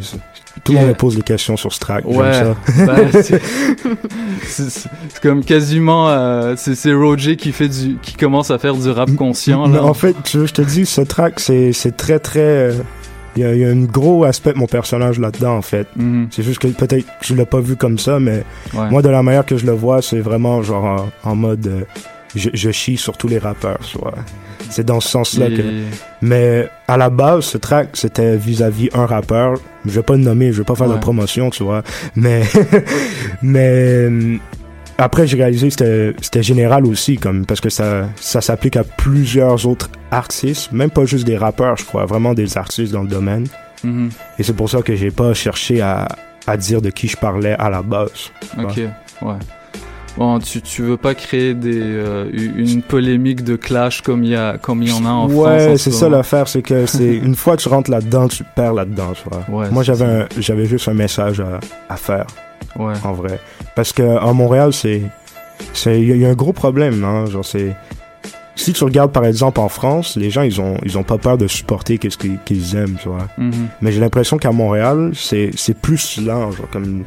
Tout 0.62 0.72
le 0.72 0.78
monde 0.78 0.88
me 0.88 0.94
pose 0.94 1.16
des 1.16 1.22
questions 1.22 1.56
sur 1.56 1.72
ce 1.72 1.78
track. 1.80 2.04
Ouais, 2.06 2.32
ça. 2.32 2.54
ben, 2.86 3.10
c'est 4.42 5.20
comme 5.22 5.44
quasiment 5.44 6.08
euh, 6.08 6.54
c'est 6.56 6.92
Roger 6.94 7.36
qui 7.36 7.52
fait 7.52 7.68
du 7.68 7.96
qui 8.00 8.14
commence 8.14 8.50
à 8.50 8.58
faire 8.58 8.74
du 8.74 8.88
rap 8.90 9.14
conscient 9.16 9.66
là. 9.66 9.82
en 9.84 9.94
fait, 9.94 10.14
tu 10.24 10.38
veux, 10.38 10.46
je 10.46 10.54
te 10.54 10.62
dis, 10.62 10.86
ce 10.86 11.00
track, 11.00 11.40
c'est 11.40 11.72
c'est 11.72 11.96
très, 11.96 12.18
très. 12.18 12.70
Il 13.36 13.42
y, 13.42 13.44
a, 13.44 13.52
il 13.54 13.60
y 13.60 13.64
a 13.64 13.68
un 13.68 13.82
gros 13.84 14.24
aspect 14.24 14.52
de 14.52 14.58
mon 14.58 14.66
personnage 14.66 15.18
là-dedans, 15.18 15.56
en 15.56 15.62
fait. 15.62 15.86
Mhm. 15.96 16.28
C'est 16.30 16.42
juste 16.44 16.60
que 16.60 16.68
peut-être 16.68 17.04
que 17.04 17.24
je 17.26 17.34
l'ai 17.34 17.46
pas 17.46 17.60
vu 17.60 17.74
comme 17.76 17.98
ça, 17.98 18.20
mais 18.20 18.44
Ouais. 18.74 18.90
moi, 18.90 19.02
de 19.02 19.08
la 19.08 19.22
manière 19.22 19.44
que 19.44 19.56
je 19.56 19.66
le 19.66 19.72
vois, 19.72 20.02
c'est 20.02 20.20
vraiment 20.20 20.62
genre 20.62 21.10
en, 21.24 21.30
en 21.30 21.34
mode. 21.36 21.66
euh, 21.66 21.80
je, 22.36 22.50
je 22.52 22.70
chie 22.72 22.96
sur 22.96 23.16
tous 23.16 23.28
les 23.28 23.38
rappeurs, 23.38 23.78
tu 23.80 23.96
vois. 23.98 24.14
C'est 24.70 24.84
dans 24.84 24.98
ce 25.00 25.08
sens-là 25.08 25.48
que. 25.50 25.62
Mais 26.20 26.68
à 26.88 26.96
la 26.96 27.08
base, 27.10 27.44
ce 27.44 27.58
track, 27.58 27.90
c'était 27.92 28.36
vis-à-vis 28.36 28.88
un 28.94 29.06
rappeur. 29.06 29.54
Je 29.84 29.90
vais 29.92 30.02
pas 30.02 30.14
le 30.14 30.20
nommer, 30.22 30.52
je 30.52 30.58
vais 30.58 30.64
pas 30.64 30.74
faire 30.74 30.88
de 30.88 30.96
promotion, 30.98 31.50
tu 31.50 31.62
vois. 31.62 31.82
Mais, 32.16 32.42
mais 33.42 33.68
euh, 33.68 34.36
après, 34.98 35.26
j'ai 35.26 35.36
réalisé 35.36 35.68
que 35.68 36.14
c'était- 36.20 36.42
général 36.42 36.86
aussi, 36.86 37.16
comme 37.16 37.46
parce 37.46 37.60
que 37.60 37.70
ça, 37.70 38.08
ça 38.16 38.40
s'applique 38.40 38.76
à 38.76 38.84
plusieurs 38.84 39.66
autres 39.66 39.88
artistes, 40.10 40.70
même 40.72 40.90
pas 40.90 41.04
juste 41.04 41.24
des 41.26 41.36
rappeurs, 41.36 41.76
je 41.76 41.84
crois, 41.84 42.04
vraiment 42.06 42.34
des 42.34 42.56
artistes 42.58 42.92
dans 42.92 43.02
le 43.02 43.08
domaine. 43.08 43.46
Mhm. 43.82 44.10
Et 44.38 44.42
c'est 44.42 44.52
pour 44.54 44.68
ça 44.70 44.82
que 44.82 44.94
j'ai 44.94 45.10
pas 45.10 45.34
cherché 45.34 45.80
à, 45.80 46.08
à 46.46 46.56
dire 46.56 46.80
de 46.82 46.90
qui 46.90 47.08
je 47.08 47.16
parlais 47.16 47.52
à 47.58 47.70
la 47.70 47.82
base. 47.82 48.30
vois. 48.56 48.64
Ok, 48.70 48.76
ouais. 49.22 49.34
Bon, 50.16 50.38
tu, 50.38 50.62
tu 50.62 50.82
veux 50.82 50.96
pas 50.96 51.14
créer 51.16 51.54
des, 51.54 51.80
euh, 51.82 52.30
une 52.32 52.82
polémique 52.82 53.42
de 53.42 53.56
clash 53.56 54.00
comme 54.00 54.22
il 54.22 54.30
y, 54.30 54.36
a, 54.36 54.58
comme 54.58 54.80
il 54.82 54.88
y 54.90 54.92
en 54.92 55.04
a 55.04 55.08
en 55.08 55.28
France 55.28 55.42
ouais, 55.44 55.76
c'est 55.76 55.90
ce 55.90 55.98
ça 55.98 56.08
l'affaire, 56.08 56.46
c'est 56.46 56.62
que 56.62 56.86
c'est 56.86 57.16
une 57.16 57.34
fois 57.34 57.56
que 57.56 57.62
tu 57.62 57.68
rentres 57.68 57.90
là-dedans, 57.90 58.28
tu 58.28 58.44
perds 58.44 58.74
là-dedans, 58.74 59.12
tu 59.14 59.28
vois. 59.28 59.44
Ouais, 59.62 59.70
Moi, 59.70 59.82
j'avais 59.82 60.26
j'avais 60.38 60.66
juste 60.66 60.86
un 60.86 60.94
message 60.94 61.40
à, 61.40 61.58
à 61.88 61.96
faire. 61.96 62.26
Ouais. 62.78 62.94
En 63.02 63.12
vrai. 63.12 63.40
Parce 63.76 63.92
que 63.92 64.02
à 64.02 64.32
Montréal, 64.32 64.72
c'est. 64.72 65.02
c'est- 65.72 66.00
Il 66.00 66.08
y, 66.08 66.12
a- 66.12 66.14
il 66.16 66.20
y 66.22 66.26
a 66.26 66.30
un 66.30 66.34
gros 66.34 66.52
problème, 66.52 67.04
hein. 67.04 67.26
Genre, 67.26 67.44
c'est. 67.44 67.74
Si 68.56 68.72
tu 68.72 68.84
regardes 68.84 69.10
par 69.10 69.24
exemple 69.24 69.58
en 69.58 69.68
France, 69.68 70.16
les 70.16 70.30
gens 70.30 70.42
ils 70.42 70.60
ont 70.60 70.76
ils 70.84 70.96
ont 70.96 71.02
pas 71.02 71.18
peur 71.18 71.36
de 71.36 71.48
supporter 71.48 71.98
qu'est-ce 71.98 72.16
qu'ils 72.16 72.76
aiment, 72.76 72.96
tu 73.02 73.08
vois. 73.08 73.26
Mhm. 73.36 73.52
Mais 73.80 73.90
j'ai 73.90 73.98
l'impression 73.98 74.38
qu'à 74.38 74.52
Montréal, 74.52 75.10
c'est 75.14 75.50
c'est 75.56 75.76
plus 75.76 76.20
lent, 76.20 76.52
genre 76.52 76.68
comme 76.70 77.02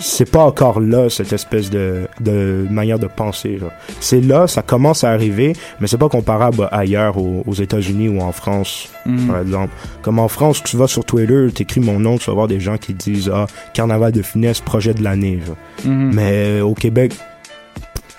c'est 0.00 0.30
pas 0.30 0.44
encore 0.44 0.80
là 0.80 1.08
cette 1.08 1.32
espèce 1.32 1.70
de 1.70 2.06
de 2.20 2.66
manière 2.70 2.98
de 2.98 3.06
penser. 3.06 3.58
C'est 4.00 4.20
là, 4.20 4.46
ça 4.46 4.62
commence 4.62 5.04
à 5.04 5.10
arriver, 5.10 5.54
mais 5.80 5.86
c'est 5.86 5.96
pas 5.98 6.08
comparable 6.08 6.68
ailleurs 6.72 7.16
aux, 7.18 7.42
aux 7.46 7.54
États-Unis 7.54 8.08
ou 8.08 8.20
en 8.20 8.32
France, 8.32 8.88
Mhm. 9.06 9.26
par 9.28 9.40
exemple. 9.40 9.72
Comme 10.02 10.18
en 10.18 10.28
France, 10.28 10.62
tu 10.64 10.76
vas 10.76 10.86
sur 10.88 11.04
Twitter, 11.04 11.48
t'écris 11.54 11.80
mon 11.80 11.98
nom, 12.00 12.18
tu 12.18 12.26
vas 12.30 12.34
voir 12.34 12.48
des 12.48 12.60
gens 12.60 12.76
qui 12.76 12.92
disent 12.94 13.30
ah 13.32 13.46
Carnaval 13.72 14.12
de 14.12 14.22
finesse, 14.22 14.60
projet 14.60 14.92
de 14.94 15.02
l'année. 15.02 15.40
Mhm. 15.84 16.10
Mais 16.14 16.32
euh, 16.60 16.62
au 16.62 16.74
Québec, 16.74 17.12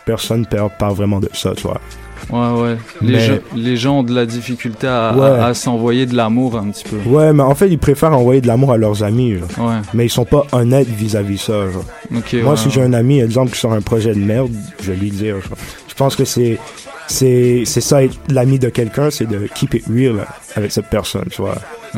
personne 0.06 0.46
ne 0.52 0.68
parle 0.70 0.94
vraiment 0.96 1.20
de 1.20 1.30
ça, 1.34 1.54
tu 1.56 1.64
vois. 1.64 1.82
Ouais, 2.32 2.62
ouais. 2.62 2.78
Les, 3.02 3.12
Mais- 3.14 3.20
gens, 3.20 3.34
les 3.56 3.78
gens 3.78 4.00
ont 4.00 4.04
de 4.04 4.14
la 4.14 4.26
difficulté 4.26 4.88
à, 4.88 5.14
Ouais. 5.16 5.26
à, 5.40 5.46
à 5.48 5.54
s'envoyer 5.54 6.06
de 6.06 6.16
l'amour 6.16 6.58
un 6.58 6.70
petit 6.70 6.84
peu. 6.84 6.98
Ouais, 7.10 7.34
mais 7.34 7.44
en 7.44 7.56
fait, 7.56 7.70
ils 7.70 7.78
préfèrent 7.80 8.14
envoyer 8.14 8.42
de 8.42 8.48
l'amour 8.48 8.72
à 8.74 8.78
leurs 8.78 9.04
amis, 9.04 9.36
genre. 9.36 9.68
Ouais. 9.70 9.76
Mais 9.94 10.06
ils 10.06 10.10
sont 10.10 10.26
pas 10.26 10.46
honnêtes 10.52 10.88
vis-à-vis 10.90 11.38
ça, 11.38 11.54
genre. 11.72 11.84
Ok, 12.16 12.34
Moi, 12.42 12.52
ouais, 12.52 12.58
si 12.58 12.70
j'ai 12.70 12.82
un 12.82 12.94
ami, 12.94 13.20
exemple, 13.20 13.52
qui 13.52 13.60
sort 13.60 13.74
un 13.74 13.82
projet 13.82 14.14
de 14.14 14.20
merde, 14.20 14.52
je 14.82 14.92
vais 14.92 14.98
lui 14.98 15.12
dire, 15.12 15.36
genre. 15.42 15.58
Je 15.88 15.94
pense 15.94 16.16
que 16.16 16.26
c'est, 16.26 16.58
c'est, 17.08 17.66
ça 17.66 18.04
être 18.04 18.18
l'ami 18.30 18.60
de 18.60 18.70
quelqu'un, 18.70 19.10
c'est 19.10 19.26
de 19.28 19.48
keep 19.56 19.74
it 19.76 19.86
real 19.88 20.26
avec 20.56 20.72
cette 20.72 20.88
personne, 20.88 21.26
tu 21.32 21.42
vois. 21.42 21.56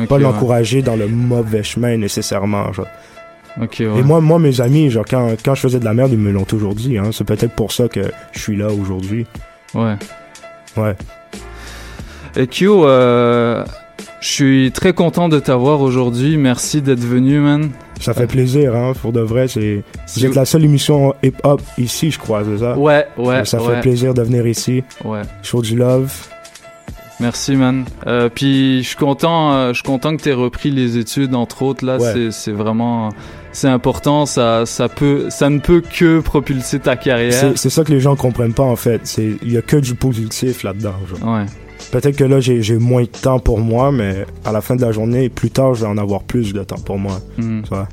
Pas 0.08 0.18
l'encourager 0.18 0.82
dans 0.82 0.96
le 0.96 1.08
mauvais 1.08 1.62
chemin 1.62 1.96
nécessairement, 1.96 2.72
genre. 2.72 2.86
Ok, 3.60 3.76
ouais. 3.80 3.98
Et 3.98 4.02
moi, 4.02 4.20
moi, 4.20 4.38
mes 4.38 4.60
amis, 4.60 4.90
genre, 4.90 5.04
quand, 5.08 5.30
quand 5.44 5.54
je 5.56 5.60
faisais 5.62 5.80
de 5.80 5.84
la 5.84 5.92
merde, 5.92 6.12
ils 6.12 6.18
me 6.18 6.30
l'ont 6.30 6.44
toujours 6.44 6.74
dit, 6.74 6.96
hein. 6.96 7.10
C'est 7.12 7.24
peut-être 7.24 7.52
pour 7.54 7.72
ça 7.72 7.88
que 7.88 8.00
je 8.32 8.38
suis 8.38 8.56
là 8.56 8.68
aujourd'hui. 8.68 9.26
Ouais. 9.74 9.96
Ouais. 10.76 10.96
Et 12.36 12.46
Q, 12.46 12.68
euh, 12.68 13.64
je 14.20 14.28
suis 14.28 14.72
très 14.72 14.92
content 14.92 15.28
de 15.28 15.38
t'avoir 15.38 15.80
aujourd'hui. 15.80 16.36
Merci 16.36 16.80
d'être 16.82 17.00
venu, 17.00 17.40
man. 17.40 17.70
Ça 18.00 18.14
fait 18.14 18.26
plaisir, 18.26 18.74
hein, 18.74 18.92
pour 19.00 19.12
de 19.12 19.20
vrai. 19.20 19.46
C'est, 19.48 19.82
vous 20.16 20.32
la 20.32 20.44
seule 20.46 20.64
émission 20.64 21.14
hip-hop 21.22 21.60
ici, 21.76 22.10
je 22.10 22.18
crois, 22.18 22.42
c'est 22.44 22.58
ça? 22.58 22.78
Ouais, 22.78 23.06
ouais, 23.18 23.44
Ça 23.44 23.60
ouais. 23.62 23.74
fait 23.74 23.80
plaisir 23.82 24.14
de 24.14 24.22
venir 24.22 24.46
ici. 24.46 24.82
Ouais. 25.04 25.22
Show 25.42 25.60
du 25.60 25.76
love. 25.76 26.10
Merci, 27.18 27.56
man. 27.56 27.84
Euh, 28.06 28.30
puis 28.34 28.82
je 28.82 28.88
suis 28.88 28.96
content, 28.96 29.52
euh, 29.52 29.68
je 29.70 29.74
suis 29.74 29.82
content 29.82 30.16
que 30.16 30.22
t'aies 30.22 30.32
repris 30.32 30.70
les 30.70 30.96
études, 30.96 31.34
entre 31.34 31.60
autres. 31.62 31.84
Là, 31.84 31.98
Ouais. 31.98 32.10
c'est, 32.14 32.30
c'est 32.30 32.52
vraiment, 32.52 33.10
c'est 33.52 33.68
important. 33.68 34.26
Ça, 34.26 34.66
ça 34.66 34.88
peut, 34.88 35.30
ça 35.30 35.50
ne 35.50 35.58
peut 35.58 35.82
que 35.82 36.20
propulser 36.20 36.78
ta 36.78 36.96
carrière. 36.96 37.52
C'est, 37.56 37.70
ça 37.70 37.84
que 37.84 37.92
les 37.92 38.00
gens 38.00 38.16
comprennent 38.16 38.54
pas, 38.54 38.62
en 38.62 38.76
fait. 38.76 39.02
C'est, 39.04 39.36
il 39.42 39.52
y 39.52 39.56
a 39.56 39.62
que 39.62 39.76
du 39.76 39.94
positif 39.94 40.62
là-dedans. 40.62 40.94
Ouais. 41.22 41.46
Peut-être 41.90 42.16
que 42.16 42.24
là, 42.24 42.40
j'ai, 42.40 42.78
moins 42.78 43.02
de 43.02 43.08
temps 43.08 43.40
pour 43.40 43.58
moi, 43.58 43.90
mais 43.90 44.26
à 44.44 44.52
la 44.52 44.60
fin 44.60 44.76
de 44.76 44.82
la 44.82 44.92
journée, 44.92 45.28
plus 45.28 45.50
tard, 45.50 45.74
je 45.74 45.82
vais 45.82 45.90
en 45.90 45.98
avoir 45.98 46.22
plus 46.22 46.52
de 46.52 46.62
temps 46.62 46.78
pour 46.78 46.98
moi. 46.98 47.18
Mhm. 47.38 47.62
Tu 47.62 47.68
vois? 47.68 47.88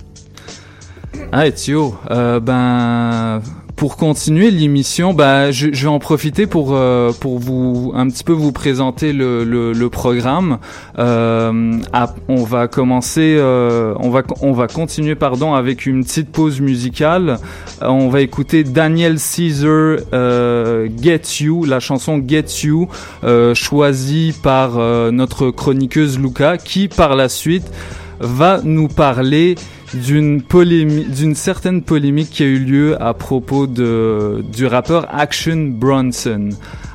Ah, 1.32 1.50
Thio, 1.50 1.96
euh, 2.12 2.40
ben 2.40 3.42
pour 3.78 3.96
continuer 3.96 4.50
l'émission, 4.50 5.14
ben 5.14 5.52
je, 5.52 5.68
je 5.72 5.84
vais 5.84 5.88
en 5.88 6.00
profiter 6.00 6.48
pour 6.48 6.72
euh, 6.72 7.12
pour 7.14 7.38
vous 7.38 7.94
un 7.96 8.08
petit 8.10 8.24
peu 8.24 8.34
vous 8.34 8.52
présenter 8.52 9.14
le 9.14 9.44
le, 9.44 9.72
le 9.72 9.90
programme. 9.90 10.58
Euh, 10.98 11.80
on 12.28 12.44
va 12.44 12.68
commencer, 12.68 13.38
euh, 13.40 13.94
on 14.00 14.10
va 14.10 14.24
on 14.42 14.52
va 14.52 14.68
continuer 14.68 15.14
pardon 15.14 15.54
avec 15.54 15.86
une 15.86 16.04
petite 16.04 16.32
pause 16.32 16.60
musicale. 16.60 17.38
Euh, 17.84 17.88
on 17.88 18.10
va 18.10 18.22
écouter 18.22 18.64
Daniel 18.64 19.20
Caesar 19.20 19.98
euh, 20.12 20.90
Get 21.00 21.22
You, 21.42 21.64
la 21.64 21.80
chanson 21.80 22.22
Get 22.28 22.46
You, 22.64 22.90
euh, 23.24 23.54
choisie 23.54 24.34
par 24.42 24.80
notre 25.12 25.52
chroniqueuse 25.52 26.18
Luca, 26.18 26.58
qui 26.58 26.88
par 26.88 27.16
la 27.16 27.30
suite 27.30 27.72
va 28.20 28.60
nous 28.64 28.88
parler 28.88 29.54
d'une 29.94 31.36
certaine 31.36 31.82
polémique 31.82 32.30
qui 32.30 32.44
a 32.44 32.48
eu 32.48 32.60
lieu 32.60 33.02
à 33.02 33.14
propos 33.14 33.68
de 33.68 34.44
du 34.52 34.66
rappeur 34.66 35.08
Action 35.10 35.70
Bronson. 35.70 36.50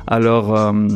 Alors, 0.07 0.55
euh, 0.55 0.87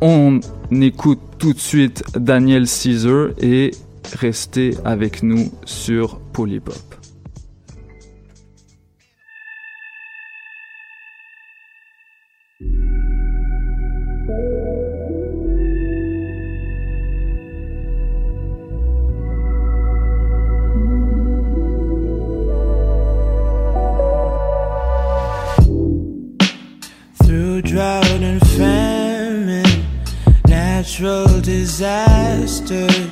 on 0.00 0.40
écoute 0.70 1.20
tout 1.38 1.52
de 1.52 1.58
suite 1.58 2.02
Daniel 2.16 2.66
Caesar 2.66 3.28
et 3.40 3.70
restez 4.18 4.74
avec 4.84 5.22
nous 5.22 5.52
sur 5.64 6.18
Polypop. 6.32 6.93
disaster. 31.76 33.03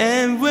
And 0.00 0.40
we 0.40 0.49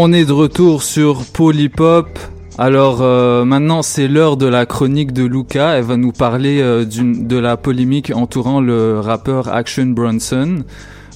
On 0.00 0.12
est 0.12 0.26
de 0.26 0.32
retour 0.32 0.84
sur 0.84 1.24
Polypop. 1.24 2.06
Alors 2.56 2.98
euh, 3.00 3.44
maintenant 3.44 3.82
c'est 3.82 4.06
l'heure 4.06 4.36
de 4.36 4.46
la 4.46 4.64
chronique 4.64 5.12
de 5.12 5.24
Luca. 5.24 5.76
Elle 5.76 5.82
va 5.82 5.96
nous 5.96 6.12
parler 6.12 6.60
euh, 6.60 6.84
de 6.84 7.36
la 7.36 7.56
polémique 7.56 8.12
entourant 8.14 8.60
le 8.60 9.00
rappeur 9.00 9.52
Action 9.52 9.86
Bronson, 9.86 10.62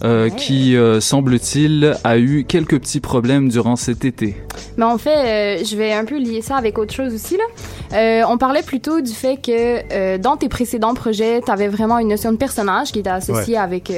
euh, 0.03 0.31
qui 0.31 0.75
euh, 0.77 0.99
semble-t-il 0.99 1.95
a 2.03 2.19
eu 2.19 2.43
quelques 2.43 2.81
petits 2.81 2.99
problèmes 2.99 3.49
durant 3.51 3.77
cet 3.77 4.05
été. 4.05 4.35
Mais 4.77 4.85
en 4.85 4.99
fait, 4.99 5.61
euh, 5.61 5.65
je 5.65 5.77
vais 5.77 5.93
un 5.93 6.05
peu 6.05 6.19
lier 6.19 6.43
ça 6.43 6.57
avec 6.57 6.77
autre 6.77 6.93
chose 6.93 7.15
aussi. 7.15 7.37
Là. 7.37 8.27
On 8.29 8.37
parlait 8.37 8.65
plutôt 8.65 9.01
du 9.01 9.13
fait 9.13 9.37
que 9.37 10.17
dans 10.17 10.37
tes 10.37 10.49
précédents 10.49 10.95
projets, 10.95 11.41
tu 11.41 11.53
avais 11.53 11.69
vraiment 11.69 12.01
une 12.01 12.09
notion 12.09 12.33
de 12.33 12.37
personnage 12.37 12.91
qui 12.91 12.99
était 12.99 13.11
associée 13.11 13.55
Ouais. 13.55 13.61
avec 13.61 13.93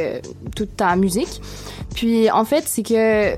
toute 0.55 0.77
ta 0.77 0.95
musique. 0.95 1.41
Puis 1.95 2.31
en 2.31 2.45
fait, 2.45 2.65
c'est 2.67 2.83
que, 2.83 3.35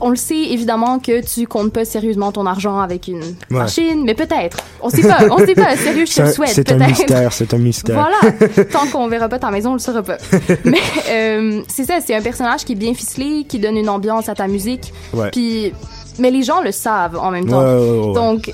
on 0.00 0.10
le 0.10 0.16
sait 0.16 0.36
évidemment 0.50 0.98
que 0.98 1.20
tu 1.24 1.46
comptes 1.46 1.72
pas 1.72 1.84
sérieusement 1.84 2.30
ton 2.32 2.46
argent 2.46 2.78
avec 2.80 3.08
une 3.08 3.20
Ouais. 3.20 3.34
machine, 3.50 4.02
mais 4.04 4.14
peut-être. 4.14 4.58
On 4.80 4.90
sait 4.90 5.02
pas, 5.02 5.18
on 5.30 5.38
sait 5.38 5.54
pas. 5.54 5.76
Sérieux, 5.76 6.06
je 6.06 6.14
te 6.14 6.22
le 6.22 6.32
souhaite. 6.32 6.50
C'est 6.50 6.70
un 6.72 6.86
mystère, 6.86 7.32
c'est 7.32 7.52
un 7.54 7.58
mystère. 7.58 7.94
Voilà. 7.94 8.64
Tant 8.72 8.86
qu'on 8.92 9.08
verra 9.08 9.28
pas 9.28 9.38
ta 9.38 9.50
maison, 9.50 9.70
on 9.70 9.74
le 9.74 9.78
saura 9.78 10.02
pas. 10.02 10.18
Mais 10.64 10.78
euh, 11.10 11.62
c'est 11.68 11.84
ça, 11.84 11.98
c'est 12.04 12.14
un 12.14 12.22
personnage 12.22 12.64
qui 12.64 12.72
est 12.72 12.76
bien 12.76 12.94
ficelé, 12.94 13.44
qui 13.48 13.58
donne 13.58 13.76
une 13.76 13.88
ambiance 13.88 14.28
à 14.28 14.34
ta 14.34 14.46
musique. 14.48 14.92
Ouais. 15.12 15.30
Puis, 15.30 15.72
mais 16.20 16.30
les 16.32 16.42
gens 16.42 16.60
le 16.60 16.72
savent 16.72 17.16
en 17.16 17.30
même 17.30 17.48
temps. 17.48 17.62
Ouais. 17.62 18.12
Donc, 18.14 18.52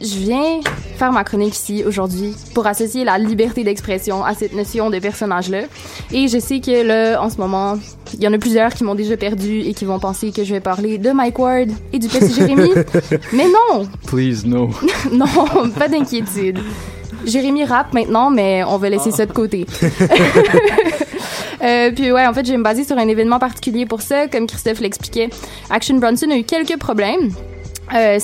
je 0.00 0.18
viens 0.18 0.60
faire 0.96 1.12
ma 1.12 1.24
chronique 1.24 1.54
ici 1.54 1.82
aujourd'hui 1.86 2.34
pour 2.54 2.66
associer 2.66 3.04
la 3.04 3.18
liberté 3.18 3.64
d'expression 3.64 4.24
à 4.24 4.34
cette 4.34 4.54
notion 4.54 4.90
de 4.90 4.98
personnage-là. 4.98 5.62
Et 6.12 6.28
je 6.28 6.38
sais 6.38 6.60
que 6.60 6.82
là, 6.82 7.22
en 7.22 7.30
ce 7.30 7.38
moment, 7.38 7.78
il 8.14 8.22
y 8.22 8.28
en 8.28 8.32
a 8.32 8.38
plusieurs 8.38 8.72
qui 8.72 8.84
m'ont 8.84 8.94
déjà 8.94 9.16
perdu 9.16 9.60
et 9.60 9.74
qui 9.74 9.84
vont 9.84 9.98
penser 9.98 10.32
que 10.32 10.44
je 10.44 10.52
vais 10.52 10.60
parler 10.60 10.98
de 10.98 11.10
Mike 11.10 11.38
Ward 11.38 11.68
et 11.92 11.98
du 11.98 12.08
petit 12.08 12.32
Jérémy. 12.32 12.70
Mais 13.32 13.46
non! 13.46 13.86
Please 14.06 14.46
no. 14.46 14.70
non, 15.12 15.26
pas 15.78 15.88
d'inquiétude. 15.88 16.58
Jérémy 17.24 17.64
rappe 17.64 17.92
maintenant, 17.92 18.30
mais 18.30 18.62
on 18.64 18.76
va 18.76 18.88
laisser 18.88 19.10
ça 19.10 19.26
de 19.26 19.32
côté. 19.32 19.66
Euh, 21.62 21.90
puis 21.90 22.12
ouais, 22.12 22.26
en 22.26 22.34
fait, 22.34 22.44
je 22.44 22.52
vais 22.52 22.58
me 22.58 22.62
baser 22.62 22.84
sur 22.84 22.98
un 22.98 23.08
événement 23.08 23.38
particulier 23.38 23.86
pour 23.86 24.02
ça. 24.02 24.28
Comme 24.28 24.46
Christophe 24.46 24.80
l'expliquait, 24.80 25.30
Action 25.70 25.96
Bronson 25.96 26.30
a 26.30 26.36
eu 26.36 26.44
quelques 26.44 26.78
problèmes. 26.78 27.32
Euh, 27.94 28.18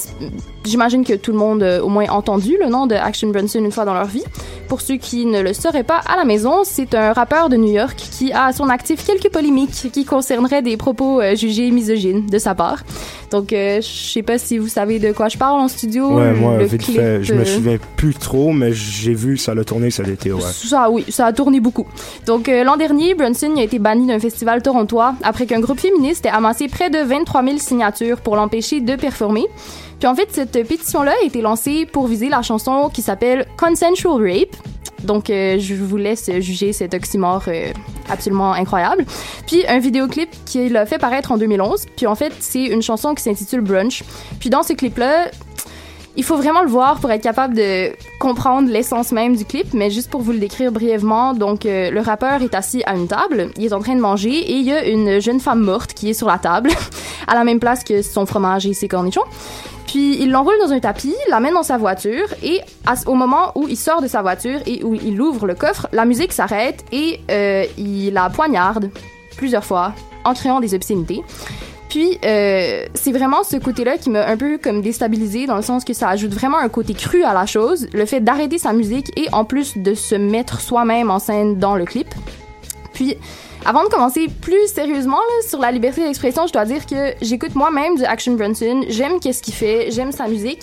J'imagine 0.64 1.04
que 1.04 1.14
tout 1.14 1.32
le 1.32 1.38
monde 1.38 1.62
a 1.62 1.84
au 1.84 1.88
moins 1.88 2.08
entendu 2.08 2.56
le 2.60 2.68
nom 2.68 2.86
de 2.86 2.94
Action 2.94 3.28
Bronson 3.28 3.58
une 3.58 3.72
fois 3.72 3.84
dans 3.84 3.94
leur 3.94 4.06
vie. 4.06 4.24
Pour 4.68 4.80
ceux 4.80 4.96
qui 4.96 5.26
ne 5.26 5.40
le 5.40 5.52
sauraient 5.52 5.82
pas 5.82 6.00
à 6.06 6.16
la 6.16 6.24
maison, 6.24 6.62
c'est 6.64 6.94
un 6.94 7.12
rappeur 7.12 7.48
de 7.48 7.56
New 7.56 7.72
York 7.72 7.96
qui 7.96 8.32
a 8.32 8.46
à 8.46 8.52
son 8.52 8.68
actif 8.68 9.04
quelques 9.04 9.30
polémiques 9.30 9.90
qui 9.92 10.04
concerneraient 10.04 10.62
des 10.62 10.76
propos 10.76 11.20
euh, 11.20 11.34
jugés 11.34 11.70
misogynes 11.70 12.26
de 12.26 12.38
sa 12.38 12.54
part. 12.54 12.82
Donc, 13.32 13.54
euh, 13.54 13.80
je 13.80 13.86
sais 13.86 14.22
pas 14.22 14.36
si 14.36 14.58
vous 14.58 14.68
savez 14.68 14.98
de 14.98 15.10
quoi 15.12 15.28
je 15.28 15.38
parle 15.38 15.58
en 15.58 15.68
studio. 15.68 16.18
Ouais, 16.18 16.32
moi, 16.34 16.58
le 16.58 16.66
vite 16.66 16.82
clip, 16.82 16.96
fait, 16.96 17.24
je 17.24 17.32
me 17.32 17.40
euh, 17.40 17.44
souviens 17.46 17.78
plus 17.96 18.14
trop, 18.14 18.52
mais 18.52 18.72
j'ai 18.74 19.14
vu 19.14 19.38
ça 19.38 19.54
l'a 19.54 19.64
tourné 19.64 19.90
cet 19.90 20.06
été, 20.08 20.30
ouais. 20.32 20.40
ça, 20.42 20.90
oui, 20.90 21.06
ça 21.08 21.26
a 21.26 21.32
tourné 21.32 21.58
beaucoup. 21.58 21.86
Donc, 22.26 22.50
euh, 22.50 22.62
l'an 22.62 22.76
dernier, 22.76 23.14
Brunson 23.14 23.54
a 23.56 23.62
été 23.62 23.78
banni 23.78 24.06
d'un 24.06 24.18
festival 24.18 24.62
torontois 24.62 25.14
après 25.22 25.46
qu'un 25.46 25.60
groupe 25.60 25.80
féministe 25.80 26.26
ait 26.26 26.28
amassé 26.28 26.68
près 26.68 26.90
de 26.90 26.98
23 26.98 27.42
000 27.42 27.56
signatures 27.56 28.20
pour 28.20 28.36
l'empêcher 28.36 28.80
de 28.80 28.96
performer. 28.96 29.46
Puis 30.02 30.08
en 30.08 30.16
fait, 30.16 30.26
cette 30.32 30.66
pétition-là 30.66 31.12
a 31.22 31.24
été 31.24 31.42
lancée 31.42 31.86
pour 31.86 32.08
viser 32.08 32.28
la 32.28 32.42
chanson 32.42 32.90
qui 32.92 33.02
s'appelle 33.02 33.46
Consensual 33.56 34.20
Rape. 34.20 34.56
Donc, 35.04 35.30
euh, 35.30 35.60
je 35.60 35.76
vous 35.76 35.96
laisse 35.96 36.28
juger 36.40 36.72
cet 36.72 36.92
oxymore 36.92 37.44
euh, 37.46 37.72
absolument 38.10 38.52
incroyable. 38.52 39.06
Puis, 39.46 39.64
un 39.68 39.78
vidéoclip 39.78 40.28
qu'il 40.44 40.76
a 40.76 40.86
fait 40.86 40.98
paraître 40.98 41.30
en 41.30 41.38
2011. 41.38 41.86
Puis, 41.96 42.08
en 42.08 42.16
fait, 42.16 42.32
c'est 42.40 42.64
une 42.64 42.82
chanson 42.82 43.14
qui 43.14 43.22
s'intitule 43.22 43.60
Brunch. 43.60 44.02
Puis, 44.40 44.50
dans 44.50 44.64
ce 44.64 44.72
clip-là, 44.72 45.30
Il 46.14 46.24
faut 46.24 46.36
vraiment 46.36 46.62
le 46.62 46.68
voir 46.68 47.00
pour 47.00 47.10
être 47.10 47.22
capable 47.22 47.54
de 47.54 47.92
comprendre 48.20 48.68
l'essence 48.68 49.12
même 49.12 49.34
du 49.34 49.46
clip, 49.46 49.72
mais 49.72 49.88
juste 49.88 50.10
pour 50.10 50.20
vous 50.20 50.32
le 50.32 50.38
décrire 50.38 50.70
brièvement, 50.70 51.32
donc 51.32 51.64
euh, 51.64 51.90
le 51.90 52.00
rappeur 52.02 52.42
est 52.42 52.54
assis 52.54 52.82
à 52.84 52.94
une 52.94 53.08
table, 53.08 53.50
il 53.56 53.64
est 53.64 53.72
en 53.72 53.80
train 53.80 53.94
de 53.94 54.00
manger 54.00 54.28
et 54.28 54.56
il 54.56 54.64
y 54.66 54.72
a 54.72 54.84
une 54.84 55.20
jeune 55.20 55.40
femme 55.40 55.60
morte 55.60 55.94
qui 55.94 56.10
est 56.10 56.12
sur 56.12 56.26
la 56.26 56.36
table, 56.36 56.70
à 57.26 57.34
la 57.34 57.44
même 57.44 57.60
place 57.60 57.82
que 57.82 58.02
son 58.02 58.26
fromage 58.26 58.66
et 58.66 58.74
ses 58.74 58.88
cornichons. 58.88 59.24
Puis 59.86 60.22
il 60.22 60.30
l'enroule 60.30 60.54
dans 60.64 60.72
un 60.72 60.80
tapis, 60.80 61.14
l'amène 61.28 61.54
dans 61.54 61.62
sa 61.62 61.76
voiture 61.76 62.28
et 62.42 62.60
au 63.06 63.14
moment 63.14 63.52
où 63.54 63.68
il 63.68 63.76
sort 63.76 64.00
de 64.00 64.08
sa 64.08 64.22
voiture 64.22 64.60
et 64.66 64.82
où 64.84 64.94
il 64.94 65.20
ouvre 65.20 65.46
le 65.46 65.54
coffre, 65.54 65.88
la 65.92 66.04
musique 66.04 66.32
s'arrête 66.32 66.84
et 66.92 67.20
euh, 67.30 67.64
il 67.76 68.12
la 68.12 68.30
poignarde 68.30 68.90
plusieurs 69.36 69.64
fois 69.64 69.92
en 70.24 70.34
créant 70.34 70.60
des 70.60 70.74
obscénités. 70.74 71.22
Puis, 71.92 72.18
euh, 72.24 72.86
c'est 72.94 73.12
vraiment 73.12 73.42
ce 73.42 73.58
côté-là 73.58 73.98
qui 73.98 74.08
m'a 74.08 74.26
un 74.26 74.38
peu 74.38 74.56
comme 74.56 74.80
déstabilisé 74.80 75.46
dans 75.46 75.56
le 75.56 75.62
sens 75.62 75.84
que 75.84 75.92
ça 75.92 76.08
ajoute 76.08 76.32
vraiment 76.32 76.56
un 76.56 76.70
côté 76.70 76.94
cru 76.94 77.22
à 77.22 77.34
la 77.34 77.44
chose, 77.44 77.86
le 77.92 78.06
fait 78.06 78.20
d'arrêter 78.20 78.56
sa 78.56 78.72
musique 78.72 79.12
et 79.14 79.28
en 79.32 79.44
plus 79.44 79.76
de 79.76 79.92
se 79.92 80.14
mettre 80.14 80.62
soi-même 80.62 81.10
en 81.10 81.18
scène 81.18 81.58
dans 81.58 81.76
le 81.76 81.84
clip. 81.84 82.08
Puis, 82.94 83.18
avant 83.64 83.84
de 83.84 83.88
commencer 83.88 84.28
plus 84.40 84.66
sérieusement 84.66 85.20
sur 85.48 85.60
la 85.60 85.70
liberté 85.70 86.04
d'expression, 86.04 86.46
je 86.46 86.52
dois 86.52 86.64
dire 86.64 86.84
que 86.84 87.14
j'écoute 87.22 87.54
moi-même 87.54 87.96
du 87.96 88.04
Action 88.04 88.34
Bronson, 88.34 88.82
j'aime 88.88 89.20
qu'est-ce 89.20 89.42
qu'il 89.42 89.54
fait, 89.54 89.90
j'aime 89.90 90.10
sa 90.10 90.26
musique, 90.26 90.62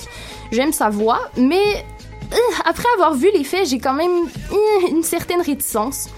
j'aime 0.52 0.74
sa 0.74 0.90
voix, 0.90 1.20
mais 1.38 1.86
euh, 2.34 2.36
après 2.66 2.88
avoir 2.96 3.14
vu 3.14 3.30
les 3.34 3.44
faits, 3.44 3.68
j'ai 3.68 3.80
quand 3.80 3.94
même 3.94 4.26
euh, 4.52 4.88
une 4.92 5.04
certaine 5.04 5.42
réticence. 5.42 6.10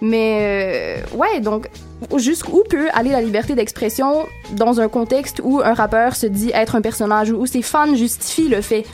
Mais 0.00 1.02
euh, 1.04 1.16
ouais, 1.16 1.40
donc 1.40 1.68
jusqu'où 2.16 2.64
peut 2.68 2.88
aller 2.92 3.10
la 3.10 3.20
liberté 3.20 3.54
d'expression 3.54 4.26
dans 4.52 4.80
un 4.80 4.88
contexte 4.88 5.40
où 5.44 5.60
un 5.62 5.74
rappeur 5.74 6.16
se 6.16 6.26
dit 6.26 6.50
être 6.54 6.74
un 6.74 6.80
personnage 6.80 7.30
ou 7.30 7.36
où 7.36 7.46
ses 7.46 7.62
fans 7.62 7.94
justifient 7.94 8.48
le 8.48 8.62
fait? 8.62 8.84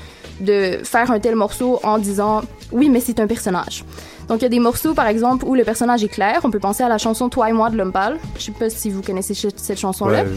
De 0.40 0.78
faire 0.84 1.10
un 1.10 1.18
tel 1.18 1.34
morceau 1.36 1.80
en 1.82 1.98
disant 1.98 2.42
oui, 2.72 2.88
mais 2.90 3.00
c'est 3.00 3.18
un 3.20 3.26
personnage. 3.26 3.84
Donc 4.28 4.40
il 4.40 4.42
y 4.42 4.46
a 4.46 4.50
des 4.50 4.58
morceaux 4.58 4.94
par 4.94 5.06
exemple 5.06 5.44
où 5.46 5.54
le 5.54 5.64
personnage 5.64 6.04
est 6.04 6.08
clair. 6.08 6.40
On 6.44 6.50
peut 6.50 6.58
penser 6.58 6.82
à 6.82 6.88
la 6.88 6.98
chanson 6.98 7.28
Toi 7.28 7.48
et 7.48 7.52
moi 7.52 7.70
de 7.70 7.82
Pâle. 7.90 8.18
Je 8.36 8.42
sais 8.44 8.52
pas 8.52 8.68
si 8.70 8.90
vous 8.90 9.02
connaissez 9.02 9.34
cette 9.34 9.78
chanson-là. 9.78 10.22
Ouais. 10.24 10.28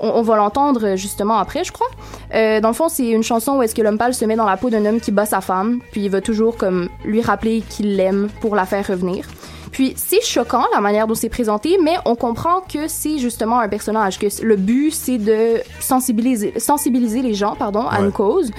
On, 0.00 0.08
on 0.08 0.22
va 0.22 0.36
l'entendre 0.36 0.96
justement 0.96 1.38
après, 1.38 1.64
je 1.64 1.72
crois. 1.72 1.86
Euh, 2.34 2.60
dans 2.60 2.68
le 2.68 2.74
fond, 2.74 2.88
c'est 2.88 3.08
une 3.08 3.22
chanson 3.22 3.56
où 3.56 3.62
est-ce 3.62 3.74
que 3.74 3.96
pâle 3.96 4.14
se 4.14 4.24
met 4.24 4.36
dans 4.36 4.44
la 4.46 4.56
peau 4.56 4.68
d'un 4.70 4.84
homme 4.84 5.00
qui 5.00 5.10
bat 5.10 5.24
sa 5.26 5.40
femme, 5.40 5.80
puis 5.92 6.02
il 6.04 6.10
va 6.10 6.20
toujours 6.20 6.56
comme 6.56 6.88
lui 7.04 7.22
rappeler 7.22 7.62
qu'il 7.68 7.96
l'aime 7.96 8.28
pour 8.40 8.56
la 8.56 8.66
faire 8.66 8.86
revenir. 8.86 9.26
Puis 9.72 9.94
c'est 9.96 10.22
choquant 10.22 10.64
la 10.74 10.80
manière 10.80 11.06
dont 11.06 11.14
c'est 11.14 11.28
présenté, 11.28 11.78
mais 11.82 11.96
on 12.04 12.14
comprend 12.14 12.60
que 12.60 12.88
c'est 12.88 13.18
justement 13.18 13.58
un 13.58 13.68
personnage, 13.68 14.18
que 14.18 14.26
le 14.42 14.56
but 14.56 14.90
c'est 14.92 15.18
de 15.18 15.60
sensibiliser, 15.80 16.54
sensibiliser 16.58 17.22
les 17.22 17.34
gens, 17.34 17.54
pardon, 17.56 17.86
à 17.86 17.98
Ouais. 18.00 18.06
une 18.06 18.12
cause. 18.12 18.50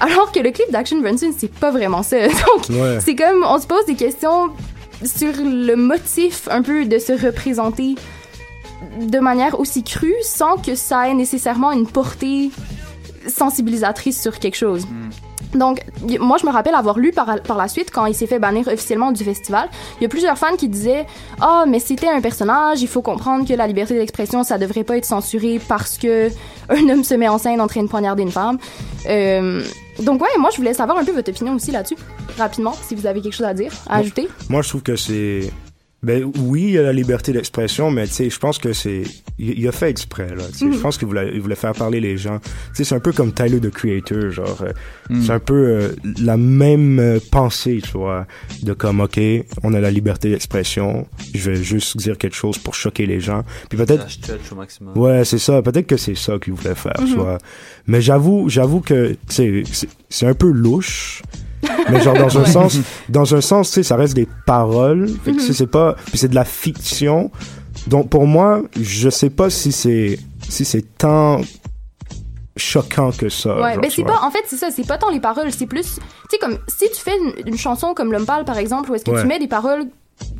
Alors 0.00 0.30
que 0.32 0.40
le 0.40 0.50
clip 0.50 0.70
d'Action 0.70 1.00
Bronson, 1.00 1.32
c'est 1.36 1.50
pas 1.52 1.70
vraiment 1.70 2.02
ça. 2.02 2.16
Donc, 2.28 2.68
Ouais. 2.70 2.98
c'est 3.00 3.14
comme, 3.14 3.44
on 3.48 3.58
se 3.58 3.66
pose 3.66 3.84
des 3.86 3.94
questions 3.94 4.50
sur 5.04 5.32
le 5.42 5.74
motif 5.76 6.48
un 6.50 6.62
peu 6.62 6.84
de 6.84 6.98
se 6.98 7.12
représenter 7.12 7.94
de 9.00 9.18
manière 9.18 9.58
aussi 9.58 9.82
crue 9.82 10.14
sans 10.22 10.56
que 10.58 10.74
ça 10.74 11.08
ait 11.08 11.14
nécessairement 11.14 11.72
une 11.72 11.86
portée 11.86 12.50
sensibilisatrice 13.26 14.20
sur 14.20 14.38
quelque 14.38 14.56
chose. 14.56 14.86
Donc, 15.54 15.80
y- 16.08 16.18
moi, 16.18 16.36
je 16.40 16.46
me 16.46 16.50
rappelle 16.52 16.74
avoir 16.74 16.98
lu 16.98 17.12
par, 17.12 17.40
par 17.42 17.56
la 17.56 17.68
suite, 17.68 17.90
quand 17.90 18.04
il 18.06 18.14
s'est 18.14 18.26
fait 18.26 18.38
bannir 18.38 18.66
officiellement 18.68 19.12
du 19.12 19.24
festival, 19.24 19.68
il 19.98 20.02
y 20.02 20.06
a 20.06 20.08
plusieurs 20.08 20.36
fans 20.36 20.56
qui 20.56 20.68
disaient 20.68 21.06
«Ah, 21.40 21.64
mais 21.66 21.78
c'était 21.78 22.08
un 22.08 22.20
personnage, 22.20 22.82
il 22.82 22.88
faut 22.88 23.00
comprendre 23.02 23.46
que 23.48 23.54
la 23.54 23.66
liberté 23.66 23.94
d'expression, 23.94 24.44
ça 24.44 24.58
devrait 24.58 24.84
pas 24.84 24.96
être 24.98 25.04
censuré 25.06 25.60
parce 25.66 25.96
que 25.98 26.28
un 26.68 26.88
homme 26.90 27.04
se 27.04 27.14
met 27.14 27.28
en 27.28 27.38
scène 27.38 27.60
en 27.60 27.68
train 27.68 27.82
de 27.82 27.88
poignarder 27.88 28.22
une 28.22 28.32
femme. 28.32 28.58
Euh, 29.08 29.62
donc, 30.02 30.20
ouais, 30.22 30.28
moi, 30.38 30.50
je 30.50 30.56
voulais 30.56 30.74
savoir 30.74 30.98
un 30.98 31.04
peu 31.04 31.12
votre 31.12 31.30
opinion 31.30 31.54
aussi 31.54 31.70
là-dessus, 31.70 31.96
rapidement, 32.38 32.74
si 32.74 32.94
vous 32.94 33.06
avez 33.06 33.20
quelque 33.20 33.34
chose 33.34 33.46
à 33.46 33.54
dire, 33.54 33.72
à 33.88 33.98
ajouter. 33.98 34.28
Moi, 34.48 34.62
je 34.62 34.68
trouve 34.68 34.82
que 34.82 34.96
c'est. 34.96 35.50
Ben 36.02 36.30
oui, 36.38 36.62
il 36.64 36.70
y 36.72 36.78
a 36.78 36.82
la 36.82 36.92
liberté 36.92 37.32
d'expression, 37.32 37.90
mais 37.90 38.06
tu 38.06 38.12
sais, 38.12 38.30
je 38.30 38.38
pense 38.38 38.58
que 38.58 38.72
c'est. 38.72 39.02
Il, 39.38 39.58
il 39.58 39.66
a 39.66 39.72
fait 39.72 39.88
exprès, 39.90 40.28
là. 40.36 40.44
tu 40.52 40.58
sais. 40.58 40.64
Mhm. 40.66 40.74
Je 40.74 40.78
pense 40.78 40.98
qu'il 40.98 41.08
voulait, 41.08 41.30
il 41.34 41.40
voulait 41.40 41.56
faire 41.56 41.72
parler 41.72 42.00
les 42.00 42.16
gens. 42.16 42.38
Tu 42.38 42.50
sais, 42.74 42.84
c'est 42.84 42.94
un 42.94 43.00
peu 43.00 43.12
comme 43.12 43.32
Tyler 43.32 43.58
the 43.60 43.70
Creator, 43.70 44.30
genre. 44.30 44.58
euh, 44.62 44.72
Mhm. 45.08 45.22
C'est 45.22 45.32
un 45.32 45.38
peu 45.40 45.54
euh, 45.54 45.88
la 46.20 46.36
même 46.36 46.98
euh, 47.00 47.18
pensée, 47.30 47.80
tu 47.82 47.92
vois. 47.92 48.26
De 48.62 48.72
comme, 48.72 49.00
OK, 49.00 49.18
on 49.62 49.72
a 49.74 49.80
la 49.80 49.90
liberté 49.90 50.30
d'expression, 50.30 51.06
je 51.34 51.50
vais 51.50 51.62
juste 51.62 51.96
dire 51.96 52.18
quelque 52.18 52.36
chose 52.36 52.58
pour 52.58 52.74
choquer 52.74 53.06
les 53.06 53.18
gens. 53.20 53.42
Puis 53.68 53.78
peut-être. 53.78 54.06
Ouais, 54.96 55.24
c'est 55.24 55.38
ça. 55.38 55.62
Peut-être 55.62 55.86
que 55.86 55.96
c'est 55.96 56.14
ça 56.16 56.38
qu'il 56.38 56.52
voulait 56.52 56.74
faire, 56.74 56.94
tu 56.98 57.04
Mhm. 57.12 57.14
vois. 57.14 57.38
Mais 57.86 58.00
j'avoue, 58.00 58.48
j'avoue 58.48 58.80
que, 58.80 59.12
tu 59.12 59.16
sais, 59.28 59.62
c'est- 59.72 59.88
c'est 60.08 60.26
un 60.26 60.34
peu 60.34 60.50
louche. 60.50 61.22
Mais 61.90 62.00
genre 62.00 62.14
dans 62.16 62.38
un 62.38 62.42
Ouais. 62.42 62.50
sens, 62.50 62.78
dans 63.08 63.34
un 63.34 63.40
sens, 63.40 63.68
tu 63.68 63.74
sais, 63.74 63.82
ça 63.82 63.96
reste 63.96 64.14
des 64.14 64.28
paroles. 64.46 65.08
Fait 65.24 65.32
que, 65.32 65.36
Mhm. 65.42 65.52
c'est 65.52 65.66
pas, 65.66 65.94
puis 66.06 66.18
c'est 66.18 66.28
de 66.28 66.34
la 66.34 66.44
fiction. 66.44 67.30
Donc 67.86 68.08
pour 68.08 68.26
moi, 68.26 68.62
je 68.80 69.08
sais 69.10 69.30
pas 69.30 69.50
si 69.50 69.72
c'est, 69.72 70.18
si 70.48 70.64
c'est 70.64 70.84
tant 70.98 71.40
choquant 72.56 73.10
que 73.12 73.28
ça. 73.28 73.54
Ouais, 73.60 73.74
genre, 73.74 73.82
tu 73.84 73.90
c'est 73.90 74.04
pas, 74.04 74.20
en 74.22 74.30
fait, 74.30 74.42
c'est 74.46 74.56
ça, 74.56 74.68
c'est 74.70 74.86
pas 74.86 74.96
tant 74.96 75.10
les 75.10 75.20
paroles, 75.20 75.52
c'est 75.52 75.66
plus, 75.66 75.82
tu 75.96 76.00
sais, 76.30 76.38
comme, 76.38 76.58
si 76.68 76.86
tu 76.90 77.00
fais 77.00 77.16
une, 77.18 77.48
une 77.52 77.58
chanson 77.58 77.92
comme 77.94 78.12
L'homme 78.12 78.24
pâle, 78.24 78.44
par 78.44 78.56
exemple, 78.58 78.90
où 78.90 78.94
est-ce 78.94 79.04
que 79.04 79.10
Ouais. 79.10 79.20
tu 79.20 79.26
mets 79.26 79.38
des 79.38 79.46
paroles 79.48 79.84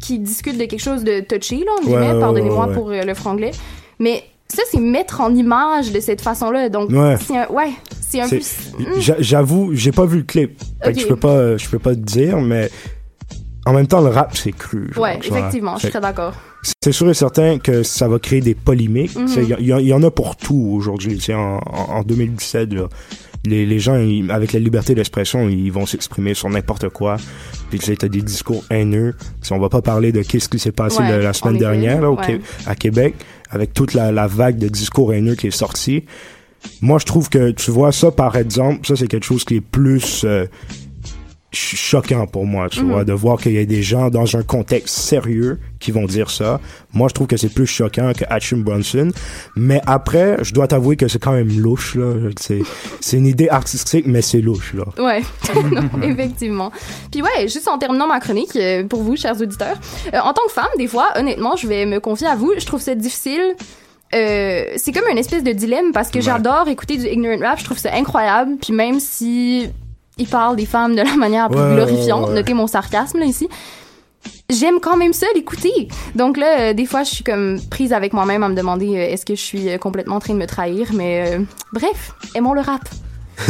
qui 0.01 0.19
discutent 0.19 0.57
de 0.59 0.65
quelque 0.65 0.81
chose 0.83 1.05
de 1.05 1.21
touchy, 1.21 1.65
là, 1.65 1.73
en 1.83 1.91
Ouais, 1.91 2.19
pardonnez-moi 2.21 2.69
pour 2.69 2.91
euh, 2.91 3.03
le 3.03 3.13
franglais, 3.15 3.51
mais 3.99 4.25
ça, 4.49 4.63
c'est 4.71 4.81
mettre 4.81 5.21
en 5.21 5.35
image 5.35 5.93
de 5.93 6.01
cette 6.01 6.23
façon-là, 6.23 6.71
donc, 6.71 6.89
Ouais. 6.91 7.17
un, 7.35 7.53
ouais, 7.53 7.71
c'est 8.25 8.39
un 8.81 8.85
peu, 8.85 9.01
J'avoue, 9.21 9.71
j'ai 9.75 9.93
pas 9.93 10.07
vu 10.07 10.19
le 10.19 10.25
clip. 10.25 10.59
Fait 10.83 10.93
que 10.93 10.97
Ok. 10.99 11.03
je 11.03 11.07
peux 11.09 11.17
pas, 11.17 11.57
je 11.57 11.69
peux 11.69 11.79
pas 11.79 11.95
te 11.95 12.01
dire, 12.01 12.41
mais 12.41 12.71
en 13.67 13.73
même 13.73 13.87
temps, 13.87 14.01
le 14.01 14.09
rap, 14.11 14.37
c'est 14.37 14.53
cru. 14.53 14.91
genre, 14.93 15.05
ouais, 15.05 15.19
effectivement, 15.19 15.75
je 15.77 15.81
suis 15.81 15.91
très 15.91 16.01
d'accord. 16.01 16.35
c'est 16.85 16.93
sûr 16.93 17.09
et 17.11 17.15
certain 17.15 17.59
que 17.59 17.83
ça 17.83 18.07
va 18.09 18.19
créer 18.19 18.41
des 18.41 18.55
polémiques. 18.55 19.17
Mhm. 19.17 19.57
Il 19.61 19.67
y, 19.67 19.93
en 19.93 20.03
a 20.03 20.11
pour 20.11 20.37
tout 20.37 20.71
aujourd'hui. 20.73 21.19
En, 21.31 21.59
en, 21.67 21.99
en 21.99 22.03
2017, 22.03 22.73
là, 22.75 22.89
les, 23.45 23.67
les 23.67 23.79
gens, 23.79 23.97
ils- 23.97 24.29
avec 24.31 24.53
la 24.53 24.61
liberté 24.61 24.95
d'expression, 24.95 25.49
ils 25.49 25.71
vont 25.71 25.87
s'exprimer 25.87 26.35
sur 26.35 26.49
n'importe 26.49 26.89
quoi. 26.89 27.17
Puis 27.71 27.79
tu 27.81 27.97
t'as 27.97 28.09
des 28.09 28.23
discours 28.23 28.65
haineux. 28.71 29.15
Si 29.43 29.53
on 29.53 29.59
va 29.59 29.69
pas 29.69 29.83
parler 29.83 30.13
de 30.13 30.23
qu'est-ce 30.23 30.49
qui 30.49 30.59
s'est 30.59 30.73
passé 30.73 30.99
Ouais, 31.01 31.23
la, 31.23 31.33
semaine 31.33 31.59
dernière 31.59 32.01
là, 32.01 32.11
au 32.11 32.17
Ouais. 32.17 32.41
À 32.67 32.75
Québec, 32.77 33.15
avec 33.51 33.73
toute 33.73 33.95
la, 33.95 34.11
la 34.13 34.27
vague 34.27 34.59
de 34.59 34.69
discours 34.69 35.13
haineux 35.13 35.35
qui 35.35 35.49
est 35.49 35.51
sortie. 35.53 36.05
Moi, 36.83 36.99
je 36.99 37.07
trouve 37.07 37.29
que, 37.29 37.51
tu 37.51 37.71
vois, 37.71 37.93
ça, 37.93 38.11
par 38.11 38.37
exemple, 38.37 38.87
ça, 38.87 38.97
c'est 38.97 39.07
quelque 39.09 39.25
chose 39.27 39.45
qui 39.45 39.57
est 39.57 39.61
plus 39.61 40.23
euh, 40.25 40.47
ch- 41.53 41.77
choquant 41.81 42.27
pour 42.27 42.45
moi, 42.45 42.69
tu 42.69 42.81
Mhm. 42.83 42.91
vois, 42.91 43.05
de 43.05 43.13
voir 43.13 43.39
qu'il 43.41 43.53
y 43.53 43.59
a 43.59 43.65
des 43.65 43.83
gens 43.83 44.11
dans 44.11 44.37
un 44.37 44.43
contexte 44.43 44.95
sérieux 44.99 45.59
qui 45.79 45.91
vont 45.91 46.05
dire 46.05 46.29
ça. 46.31 46.61
Moi, 46.93 47.09
je 47.09 47.15
trouve 47.15 47.27
que 47.29 47.37
c'est 47.37 47.49
plus 47.53 47.67
choquant 47.67 48.13
que 48.13 48.25
Action 48.29 48.59
Bronson. 48.59 49.11
Mais 49.57 49.81
après, 49.87 50.37
je 50.43 50.53
dois 50.53 50.67
t'avouer 50.69 50.97
que 50.97 51.09
c'est 51.09 51.19
quand 51.19 51.33
même 51.33 51.49
louche, 51.59 51.95
là. 51.95 52.13
C'est, 52.39 52.63
c'est 53.01 53.17
une 53.17 53.27
idée 53.27 53.49
artistique, 53.49 54.05
mais 54.07 54.21
c'est 54.23 54.41
louche, 54.43 54.75
là. 54.75 54.85
Ouais, 55.03 55.23
Non, 55.73 56.03
effectivement. 56.03 56.73
Puis 57.11 57.23
ouais, 57.23 57.49
juste 57.49 57.69
en 57.69 57.79
terminant 57.79 58.07
ma 58.07 58.21
chronique, 58.21 58.55
euh, 58.57 58.85
pour 58.85 59.03
vous, 59.03 59.17
chers 59.17 59.41
auditeurs, 59.41 59.77
euh, 60.13 60.19
en 60.19 60.33
tant 60.35 60.43
que 60.47 60.53
femme, 60.53 60.67
des 60.79 60.89
fois, 60.89 61.09
honnêtement, 61.17 61.57
je 61.57 61.67
vais 61.69 61.87
me 61.87 62.01
confier 62.01 62.27
à 62.27 62.35
vous, 62.37 62.53
je 62.59 62.67
trouve 62.67 62.81
ça 62.83 62.95
difficile. 62.95 63.55
Euh, 64.15 64.65
c'est 64.77 64.93
comme 64.93 65.09
une 65.11 65.19
espèce 65.19 65.43
de 65.43 65.53
dilemme 65.53 65.93
parce 65.93 66.09
que 66.11 66.17
Ouais. 66.19 66.23
j'adore 66.23 66.69
écouter 66.69 66.97
du 66.97 67.07
ignorant 67.09 67.41
rap, 67.49 67.59
je 67.59 67.65
trouve 67.65 67.79
ça 67.79 67.91
incroyable. 67.95 68.57
Puis 68.63 68.73
même 68.73 69.01
si 69.01 69.69
il 70.19 70.27
parle 70.29 70.57
des 70.57 70.67
femmes 70.67 70.95
de 70.97 71.03
la 71.03 71.17
manière 71.17 71.49
plus 71.49 71.59
Ouais, 71.61 71.75
glorifiante, 71.75 72.29
ouais, 72.29 72.35
notez 72.35 72.55
mon 72.55 72.67
sarcasme 72.67 73.19
là 73.19 73.25
ici. 73.27 73.49
J'aime 74.49 74.79
quand 74.81 74.97
même 74.97 75.13
ça 75.13 75.27
l'écouter. 75.35 75.89
Donc 76.15 76.37
là, 76.37 76.61
euh, 76.61 76.73
des 76.73 76.87
fois, 76.87 77.03
je 77.03 77.11
suis 77.11 77.25
comme 77.25 77.59
prise 77.71 77.93
avec 77.93 78.13
moi-même 78.13 78.43
à 78.45 78.49
me 78.49 78.55
demander 78.55 78.89
euh, 78.97 79.13
est-ce 79.13 79.27
que 79.27 79.35
je 79.35 79.41
suis 79.41 79.79
complètement 79.79 80.17
en 80.17 80.21
train 80.21 80.35
de 80.35 80.39
me 80.39 80.47
trahir? 80.47 80.91
Mais 80.95 81.39
bref, 81.73 82.13
aimons 82.35 82.53
le 82.55 82.61
rap. 82.61 82.83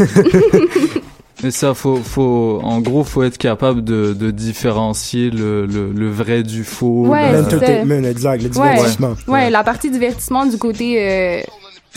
Mais 1.42 1.50
ça, 1.50 1.74
faut, 1.74 1.96
faut, 1.96 2.60
en 2.62 2.80
gros, 2.80 3.04
faut 3.04 3.22
être 3.22 3.36
capable 3.38 3.84
de, 3.84 4.14
de 4.14 4.30
différencier 4.30 5.30
le, 5.30 5.66
le, 5.66 5.92
le 5.92 6.10
vrai 6.10 6.42
du 6.42 6.64
faux. 6.64 7.06
Ouais. 7.08 7.32
L'entertainment, 7.32 8.04
exact, 8.04 8.42
le 8.42 8.48
Ouais. 8.58 8.70
divertissement. 8.74 9.14
Ouais, 9.28 9.50
la 9.50 9.62
partie 9.62 9.90
divertissement 9.90 10.46
du 10.46 10.56
côté. 10.56 10.96
euh, 10.98 11.40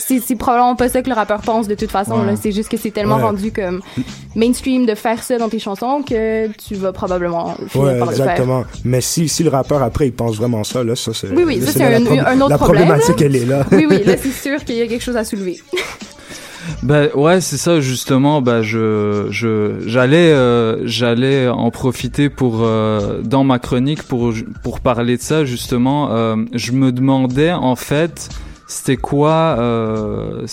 c'est 0.02 0.18
c'est 0.20 0.34
probablement 0.36 0.76
pas 0.76 0.88
ça 0.88 1.02
que 1.02 1.08
le 1.10 1.14
rappeur 1.14 1.42
pense 1.42 1.68
de 1.68 1.74
toute 1.74 1.90
façon. 1.90 2.20
Ouais. 2.20 2.26
là. 2.26 2.34
C'est 2.36 2.52
juste 2.52 2.70
que 2.70 2.78
c'est 2.78 2.90
tellement 2.90 3.16
Ouais. 3.16 3.22
rendu 3.22 3.52
comme 3.52 3.80
mainstream 4.34 4.86
de 4.86 4.94
faire 4.94 5.22
ça 5.22 5.36
dans 5.36 5.48
tes 5.50 5.58
chansons 5.58 6.02
que 6.02 6.48
tu 6.56 6.74
vas 6.74 6.92
probablement 6.92 7.54
finir 7.68 7.86
Ouais, 7.86 7.98
par 7.98 8.08
le 8.10 8.16
faire. 8.16 8.24
exactement. 8.30 8.64
Mais 8.84 9.00
si, 9.02 9.28
si 9.28 9.42
le 9.42 9.50
rappeur 9.50 9.82
après 9.82 10.06
il 10.06 10.12
pense 10.14 10.36
vraiment 10.36 10.64
ça, 10.64 10.82
là, 10.84 10.96
ça 10.96 11.12
c'est. 11.14 11.28
Oui, 11.30 11.44
oui, 11.46 11.60
là, 11.60 11.66
ça, 11.66 11.72
c'est 11.72 11.78
la 11.90 11.96
un- 12.30 12.40
autre 12.40 12.48
La 12.50 12.56
problème, 12.58 12.86
problématique, 12.86 13.20
là. 13.20 13.26
elle 13.26 13.36
est 13.36 13.44
là. 13.46 13.66
Oui, 13.72 13.86
oui, 13.90 14.02
là, 14.04 14.14
c'est 14.16 14.32
sûr 14.32 14.64
qu'il 14.64 14.76
y 14.76 14.82
a 14.82 14.86
quelque 14.86 15.02
chose 15.04 15.16
à 15.16 15.24
soulever. 15.24 15.60
Ben 16.82 17.08
ouais, 17.14 17.40
c'est 17.40 17.56
ça 17.56 17.80
justement. 17.80 18.40
Bah 18.42 18.62
je 18.62 19.26
je 19.30 19.82
j'allais 19.86 20.32
euh, 20.32 20.86
j'allais 20.86 21.48
en 21.48 21.70
profiter 21.70 22.28
pour 22.30 22.60
euh, 22.62 23.20
dans 23.22 23.44
ma 23.44 23.58
chronique 23.58 24.02
pour 24.02 24.32
pour 24.62 24.80
parler 24.80 25.16
de 25.16 25.22
ça 25.22 25.44
justement. 25.44 26.10
Euh, 26.12 26.36
je 26.54 26.72
me 26.72 26.92
demandais 26.92 27.52
en 27.52 27.76
fait 27.76 28.28
c'était 28.66 28.96
quoi 28.96 29.56
euh, 29.58 30.44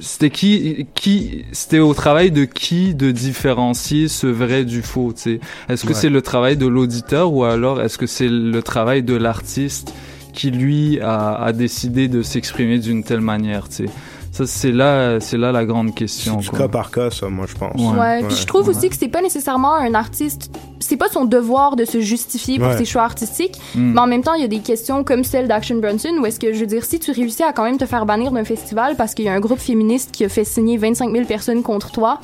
C'était 0.00 0.30
qui 0.30 0.86
qui 0.94 1.44
C'était 1.52 1.78
au 1.78 1.94
travail 1.94 2.30
de 2.30 2.44
qui 2.44 2.94
de 2.94 3.10
différencier 3.10 4.08
ce 4.08 4.26
vrai 4.26 4.64
du 4.64 4.82
faux. 4.82 5.12
tu 5.14 5.22
sais? 5.22 5.40
Est-ce 5.68 5.82
que 5.84 5.88
Ouais. 5.88 5.94
c'est 5.94 6.08
le 6.08 6.22
travail 6.22 6.56
de 6.56 6.66
l'auditeur 6.66 7.32
ou 7.32 7.44
alors 7.44 7.80
est-ce 7.82 7.98
que 7.98 8.06
c'est 8.06 8.28
le 8.28 8.62
travail 8.62 9.02
de 9.02 9.14
l'artiste 9.14 9.92
qui 10.32 10.50
lui 10.50 11.00
a, 11.00 11.34
a 11.34 11.52
décidé 11.52 12.08
de 12.08 12.22
s'exprimer 12.22 12.78
d'une 12.78 13.02
telle 13.04 13.20
manière 13.20 13.68
tu 13.68 13.76
sais? 13.76 13.90
Ça 14.38 14.46
c'est 14.46 14.70
là 14.72 15.18
c'est 15.20 15.36
là 15.36 15.50
la 15.52 15.64
grande 15.64 15.94
question. 15.94 16.36
Du 16.36 16.48
quoi. 16.48 16.60
cas 16.60 16.68
par 16.68 16.90
cas, 16.90 17.10
ça, 17.10 17.28
moi, 17.28 17.46
je 17.48 17.54
pense. 17.56 17.80
Ouais, 17.80 18.22
puis 18.24 18.36
je 18.36 18.46
trouve 18.46 18.68
aussi 18.68 18.88
que 18.88 18.96
c'est 18.96 19.08
pas 19.08 19.20
nécessairement 19.22 19.74
un 19.74 19.94
artiste, 19.94 20.50
c'est 20.78 20.96
pas 20.96 21.08
son 21.08 21.24
devoir 21.24 21.74
de 21.76 21.84
se 21.84 22.00
justifier 22.00 22.58
pour 22.58 22.68
Ouais. 22.68 22.76
ses 22.78 22.84
choix 22.84 23.02
artistiques, 23.02 23.56
Mm. 23.74 23.92
mais 23.94 24.00
en 24.00 24.06
même 24.06 24.22
temps, 24.22 24.34
il 24.34 24.42
y 24.42 24.44
a 24.44 24.48
des 24.48 24.60
questions 24.60 25.02
comme 25.02 25.24
celle 25.24 25.48
d'Action 25.48 25.76
Brunson 25.78 26.10
où 26.20 26.26
est-ce 26.26 26.38
que, 26.38 26.52
je 26.52 26.60
veux 26.60 26.66
dire, 26.66 26.84
si 26.84 26.98
tu 27.00 27.10
réussis 27.10 27.42
à 27.42 27.52
quand 27.52 27.64
même 27.64 27.78
te 27.78 27.86
faire 27.86 28.06
bannir 28.06 28.30
d'un 28.30 28.44
festival 28.44 28.94
parce 28.96 29.14
qu'il 29.14 29.24
y 29.24 29.28
a 29.28 29.32
un 29.32 29.40
groupe 29.40 29.58
féministe 29.58 30.10
qui 30.12 30.24
a 30.24 30.28
fait 30.28 30.44
signer 30.44 30.76
25 30.76 31.10
000 31.12 31.24
personnes 31.26 31.62
contre 31.62 31.90
toi, 31.90 32.20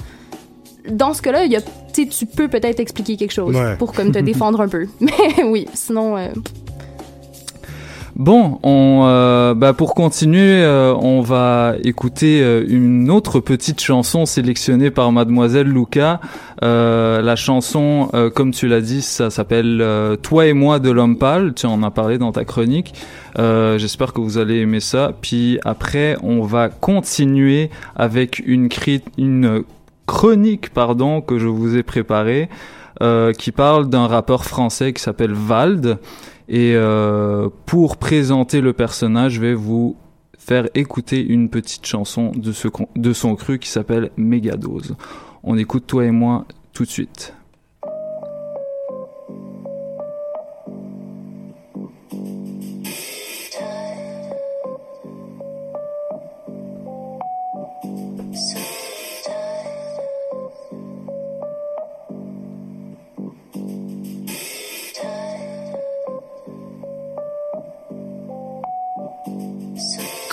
dans 0.88 1.14
ce 1.14 1.22
cas-là, 1.22 1.44
il 1.46 1.50
y 1.52 1.56
a, 1.56 1.62
tu 1.62 1.68
sais, 1.92 2.06
tu 2.06 2.26
peux 2.26 2.46
peut-être 2.48 2.78
expliquer 2.78 3.16
quelque 3.16 3.32
chose 3.32 3.56
Ouais. 3.56 3.74
pour 3.76 3.92
comme 3.92 4.12
te 4.12 4.18
défendre 4.30 4.60
un 4.60 4.68
peu. 4.68 4.86
Mais 5.00 5.42
oui, 5.44 5.66
sinon, 5.74 6.16
euh, 6.16 6.28
Bon, 8.16 8.60
on, 8.62 9.02
euh, 9.06 9.54
bah 9.54 9.72
pour 9.72 9.96
continuer, 9.96 10.62
euh, 10.62 10.94
on 10.94 11.20
va 11.20 11.74
écouter 11.82 12.40
euh, 12.42 12.64
une 12.68 13.10
autre 13.10 13.40
petite 13.40 13.80
chanson 13.80 14.24
sélectionnée 14.24 14.92
par 14.92 15.10
Mademoiselle 15.10 15.66
Luca. 15.66 16.20
La 16.62 17.36
chanson, 17.36 18.08
comme 18.34 18.52
tu 18.52 18.68
l'as 18.68 18.80
dit, 18.80 19.02
ça 19.02 19.28
s'appelle 19.28 19.84
Toi 20.22 20.46
et 20.46 20.52
moi 20.54 20.78
de 20.78 20.90
l'homme 20.90 21.18
pâle. 21.18 21.52
Tu 21.52 21.66
en 21.66 21.82
as 21.82 21.90
parlé 21.90 22.16
dans 22.16 22.32
ta 22.32 22.46
chronique. 22.46 22.94
J'espère 23.36 24.14
que 24.14 24.22
vous 24.22 24.38
allez 24.38 24.60
aimer 24.60 24.80
ça. 24.80 25.12
Puis 25.20 25.58
après, 25.66 26.16
on 26.22 26.40
va 26.40 26.70
continuer 26.70 27.68
avec 27.96 28.42
une, 28.46 28.70
chronique 30.06 30.70
pardon 30.70 31.20
que 31.20 31.38
je 31.38 31.48
vous 31.48 31.76
ai 31.76 31.82
préparée 31.82 32.48
qui 33.36 33.52
parle 33.52 33.90
d'un 33.90 34.06
rappeur 34.06 34.46
français 34.46 34.94
qui 34.94 35.02
s'appelle 35.02 35.34
Vald. 35.34 35.98
Et 36.48 36.74
euh, 36.74 37.48
pour 37.66 37.96
présenter 37.96 38.60
le 38.60 38.72
personnage, 38.72 39.32
je 39.32 39.40
vais 39.40 39.54
vous 39.54 39.96
faire 40.38 40.68
écouter 40.74 41.24
une 41.24 41.48
petite 41.48 41.86
chanson 41.86 42.32
de, 42.34 42.52
ce, 42.52 42.68
de 42.96 43.12
son 43.12 43.34
cru 43.34 43.58
qui 43.58 43.68
s'appelle 43.68 44.10
Mégadose. 44.16 44.94
On 45.42 45.56
écoute 45.56 45.86
toi 45.86 46.04
et 46.04 46.10
moi 46.10 46.44
tout 46.72 46.84
de 46.84 46.90
suite. 46.90 47.34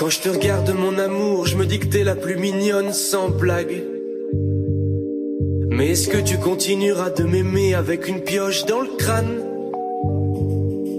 Quand 0.02 0.10
je 0.10 0.20
te 0.20 0.30
regarde 0.30 0.74
mon 0.74 0.98
amour, 0.98 1.46
je 1.46 1.56
me 1.56 1.68
dis 1.68 1.78
que 1.78 1.86
t'es 1.86 2.04
la 2.04 2.16
plus 2.16 2.36
mignonne 2.36 2.92
sans 2.92 3.30
blague. 3.30 3.84
Mais 5.70 5.92
est-ce 5.92 6.08
que 6.08 6.18
tu 6.18 6.40
continueras 6.40 7.12
de 7.12 7.24
m'aimer 7.24 7.76
avec 7.76 8.08
une 8.08 8.22
pioche 8.22 8.66
dans 8.66 8.82
le 8.82 8.90
crâne? 8.98 9.44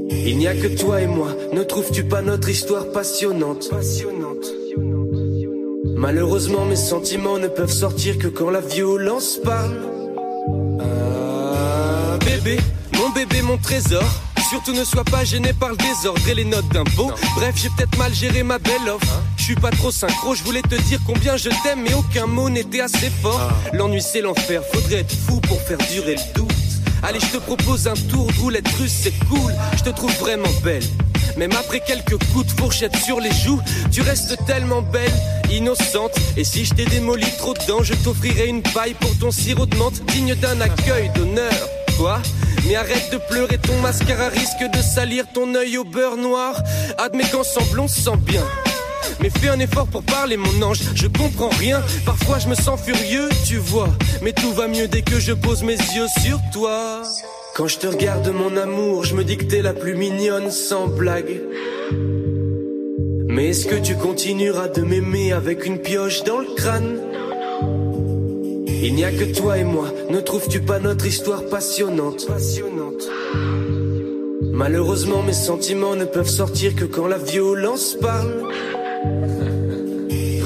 Il 0.08 0.38
n'y 0.38 0.46
a 0.46 0.54
que 0.54 0.68
toi 0.68 1.00
et 1.00 1.08
moi, 1.08 1.34
ne 1.52 1.64
trouves-tu 1.64 2.04
pas 2.04 2.22
notre 2.22 2.48
histoire 2.48 2.92
passionnante? 2.92 3.70
Passionnante. 3.70 4.46
Malheureusement 5.96 6.64
mes 6.64 6.76
sentiments 6.76 7.38
ne 7.38 7.48
peuvent 7.48 7.72
sortir 7.72 8.18
que 8.18 8.28
quand 8.28 8.50
la 8.50 8.60
violence 8.60 9.40
parle. 9.42 9.80
Ah, 10.78 12.18
bébé, 12.24 12.56
mon 12.96 13.10
bébé, 13.10 13.42
mon 13.42 13.56
trésor. 13.56 14.31
Surtout 14.52 14.74
ne 14.74 14.84
sois 14.84 15.04
pas 15.04 15.24
gêné 15.24 15.54
par 15.54 15.70
le 15.70 15.76
désordre 15.76 16.28
et 16.28 16.34
les 16.34 16.44
notes 16.44 16.68
d'impôt. 16.68 17.10
Bref, 17.36 17.54
j'ai 17.56 17.70
peut-être 17.70 17.96
mal 17.96 18.12
géré 18.12 18.42
ma 18.42 18.58
belle 18.58 18.86
offre. 18.86 19.22
Je 19.38 19.44
suis 19.44 19.54
pas 19.54 19.70
trop 19.70 19.90
synchro, 19.90 20.34
je 20.34 20.44
voulais 20.44 20.60
te 20.60 20.74
dire 20.74 21.00
combien 21.06 21.38
je 21.38 21.48
t'aime, 21.62 21.80
mais 21.82 21.94
aucun 21.94 22.26
mot 22.26 22.50
n'était 22.50 22.82
assez 22.82 23.08
fort. 23.22 23.50
L'ennui 23.72 24.02
c'est 24.02 24.20
l'enfer, 24.20 24.60
faudrait 24.70 24.96
être 24.96 25.14
fou 25.26 25.40
pour 25.40 25.58
faire 25.62 25.78
durer 25.90 26.16
le 26.16 26.34
doute. 26.34 26.52
Allez, 27.02 27.18
je 27.18 27.28
te 27.28 27.38
propose 27.38 27.88
un 27.88 27.94
tour 27.94 28.26
de 28.26 28.40
roulette 28.40 28.68
russe, 28.78 28.92
c'est 28.92 29.18
cool. 29.30 29.54
Je 29.78 29.84
te 29.84 29.88
trouve 29.88 30.12
vraiment 30.18 30.52
belle. 30.62 30.84
Même 31.38 31.52
après 31.52 31.80
quelques 31.80 32.22
coups 32.34 32.44
de 32.44 32.60
fourchette 32.60 32.94
sur 32.96 33.20
les 33.20 33.32
joues, 33.32 33.62
tu 33.90 34.02
restes 34.02 34.36
tellement 34.44 34.82
belle, 34.82 35.14
innocente. 35.50 36.12
Et 36.36 36.44
si 36.44 36.66
je 36.66 36.74
t'ai 36.74 36.84
démoli 36.84 37.26
trop 37.38 37.54
dedans, 37.54 37.82
je 37.82 37.94
t'offrirai 37.94 38.48
une 38.48 38.60
paille 38.60 38.96
pour 39.00 39.16
ton 39.18 39.30
sirop 39.30 39.64
de 39.64 39.76
menthe, 39.76 40.04
digne 40.08 40.34
d'un 40.34 40.60
accueil 40.60 41.10
d'honneur. 41.14 41.54
Quoi? 41.96 42.20
Mais 42.66 42.76
arrête 42.76 43.10
de 43.10 43.18
pleurer, 43.18 43.58
ton 43.58 43.76
mascara 43.80 44.28
risque 44.28 44.64
de 44.72 44.82
salir 44.82 45.24
ton 45.32 45.54
œil 45.54 45.78
au 45.78 45.84
beurre 45.84 46.16
noir. 46.16 46.62
Admets 46.98 47.28
qu'ensemble 47.30 47.80
on 47.80 47.88
se 47.88 48.00
sent 48.00 48.16
bien. 48.18 48.44
Mais 49.20 49.30
fais 49.30 49.48
un 49.48 49.58
effort 49.58 49.86
pour 49.86 50.02
parler, 50.02 50.36
mon 50.36 50.62
ange. 50.62 50.80
Je 50.94 51.06
comprends 51.06 51.48
rien. 51.48 51.82
Parfois 52.04 52.38
je 52.38 52.48
me 52.48 52.54
sens 52.54 52.80
furieux, 52.80 53.28
tu 53.46 53.56
vois. 53.56 53.88
Mais 54.22 54.32
tout 54.32 54.52
va 54.52 54.68
mieux 54.68 54.88
dès 54.88 55.02
que 55.02 55.18
je 55.18 55.32
pose 55.32 55.62
mes 55.62 55.76
yeux 55.76 56.08
sur 56.22 56.38
toi. 56.52 57.02
Quand 57.54 57.68
je 57.68 57.78
te 57.78 57.86
regarde, 57.86 58.28
mon 58.28 58.56
amour, 58.56 59.04
je 59.04 59.14
me 59.14 59.24
dis 59.24 59.36
que 59.36 59.44
t'es 59.44 59.62
la 59.62 59.74
plus 59.74 59.94
mignonne 59.94 60.50
sans 60.50 60.86
blague. 60.86 61.40
Mais 63.28 63.48
est-ce 63.48 63.66
que 63.66 63.76
tu 63.76 63.96
continueras 63.96 64.68
de 64.68 64.82
m'aimer 64.82 65.32
avec 65.32 65.66
une 65.66 65.78
pioche 65.78 66.22
dans 66.24 66.38
le 66.38 66.54
crâne? 66.56 66.98
Il 68.84 68.96
n'y 68.96 69.04
a 69.04 69.12
que 69.12 69.32
toi 69.32 69.58
et 69.58 69.64
moi, 69.64 69.86
ne 70.10 70.18
trouves-tu 70.18 70.58
pas 70.60 70.80
notre 70.80 71.06
histoire 71.06 71.46
passionnante? 71.46 72.26
Passionnante. 72.26 73.08
Malheureusement, 74.52 75.22
mes 75.22 75.32
sentiments 75.32 75.94
ne 75.94 76.04
peuvent 76.04 76.28
sortir 76.28 76.74
que 76.74 76.84
quand 76.84 77.06
la 77.06 77.18
violence 77.18 77.96
parle. 78.00 78.42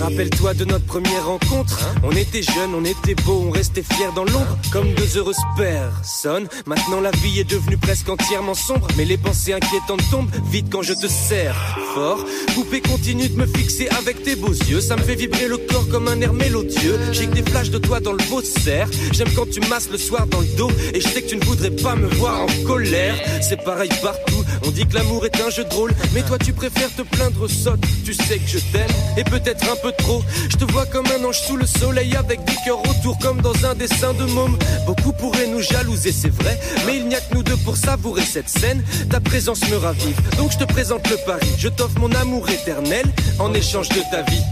Rappelle-toi 0.06 0.54
de 0.54 0.64
notre 0.64 0.84
première 0.84 1.26
rencontre. 1.26 1.80
On 2.04 2.12
était 2.12 2.40
jeunes, 2.40 2.76
on 2.76 2.84
était 2.84 3.16
beaux, 3.16 3.42
on 3.48 3.50
restait 3.50 3.82
fiers 3.82 4.12
dans 4.14 4.22
l'ombre, 4.22 4.56
comme 4.70 4.94
deux 4.94 5.18
heureuses 5.18 5.34
personnes. 5.56 6.46
Maintenant 6.64 7.00
la 7.00 7.10
vie 7.10 7.40
est 7.40 7.50
devenue 7.50 7.76
presque 7.76 8.08
entièrement 8.08 8.54
sombre, 8.54 8.86
mais 8.96 9.04
les 9.04 9.16
pensées 9.16 9.52
inquiétantes 9.52 10.08
tombent 10.08 10.30
vite 10.48 10.68
quand 10.70 10.82
je 10.82 10.92
te 10.92 11.08
serre 11.08 11.76
fort. 11.92 12.24
Poupée 12.54 12.82
continue 12.82 13.28
de 13.28 13.36
me 13.36 13.46
fixer 13.46 13.88
avec 13.98 14.22
tes 14.22 14.36
beaux 14.36 14.52
yeux, 14.52 14.80
ça 14.80 14.94
me 14.94 15.02
fait 15.02 15.16
vibrer 15.16 15.48
le 15.48 15.56
corps 15.56 15.88
comme 15.88 16.06
un 16.06 16.20
air 16.20 16.32
mélodieux. 16.32 17.00
J'ai 17.10 17.26
que 17.26 17.34
des 17.34 17.42
flashs 17.42 17.70
de 17.70 17.78
toi 17.78 17.98
dans 17.98 18.12
le 18.12 18.20
serre. 18.44 18.88
J'aime 19.10 19.30
quand 19.34 19.50
tu 19.50 19.58
masses 19.68 19.88
le 19.90 19.98
soir 19.98 20.28
dans 20.28 20.40
le 20.40 20.56
dos, 20.56 20.70
et 20.94 21.00
je 21.00 21.08
sais 21.08 21.22
que 21.22 21.30
tu 21.30 21.36
ne 21.36 21.44
voudrais 21.44 21.70
pas 21.70 21.96
me 21.96 22.06
voir 22.06 22.42
en 22.42 22.64
colère. 22.64 23.16
C'est 23.42 23.64
pareil 23.64 23.90
partout. 24.00 24.44
On 24.66 24.70
dit 24.70 24.86
que 24.86 24.94
l'amour 24.94 25.24
est 25.26 25.40
un 25.40 25.50
jeu 25.50 25.64
de 25.64 25.74
rôle, 25.74 25.94
mais 26.14 26.22
toi 26.22 26.38
tu 26.38 26.52
préfères 26.52 26.94
te 26.94 27.02
plaindre 27.02 27.48
sotte. 27.48 27.80
Tu 28.04 28.14
sais 28.14 28.38
que 28.38 28.48
je 28.48 28.58
t'aime, 28.58 28.90
et 29.16 29.24
peut-être 29.24 29.70
un 29.70 29.76
peu 29.76 29.92
trop. 29.98 30.22
Je 30.50 30.56
te 30.56 30.70
vois 30.70 30.86
comme 30.86 31.06
un 31.06 31.24
ange 31.24 31.40
sous 31.40 31.56
le 31.56 31.66
soleil 31.66 32.14
avec 32.16 32.44
des 32.44 32.56
cœurs 32.64 32.80
autour 32.88 33.18
comme 33.18 33.40
dans 33.40 33.64
un 33.64 33.74
dessin 33.74 34.12
de 34.14 34.24
môme. 34.24 34.58
Beaucoup 34.86 35.12
pourraient 35.12 35.46
nous 35.46 35.62
jalouser, 35.62 36.12
c'est 36.12 36.32
vrai, 36.32 36.58
mais 36.86 36.96
il 36.96 37.08
n'y 37.08 37.14
a 37.14 37.20
que 37.20 37.34
nous 37.34 37.42
deux 37.42 37.56
pour 37.58 37.76
savourer 37.76 38.22
cette 38.22 38.48
scène. 38.48 38.82
Ta 39.10 39.20
présence 39.20 39.68
me 39.70 39.76
ravive, 39.76 40.20
donc 40.38 40.52
je 40.52 40.58
te 40.58 40.64
présente 40.64 41.08
le 41.10 41.16
pari. 41.26 41.48
Je 41.58 41.68
t'offre 41.68 41.98
mon 41.98 42.12
amour 42.12 42.48
éternel 42.48 43.06
en 43.38 43.52
échange 43.54 43.88
de 43.90 44.00
ta 44.10 44.22
vie. 44.22 44.42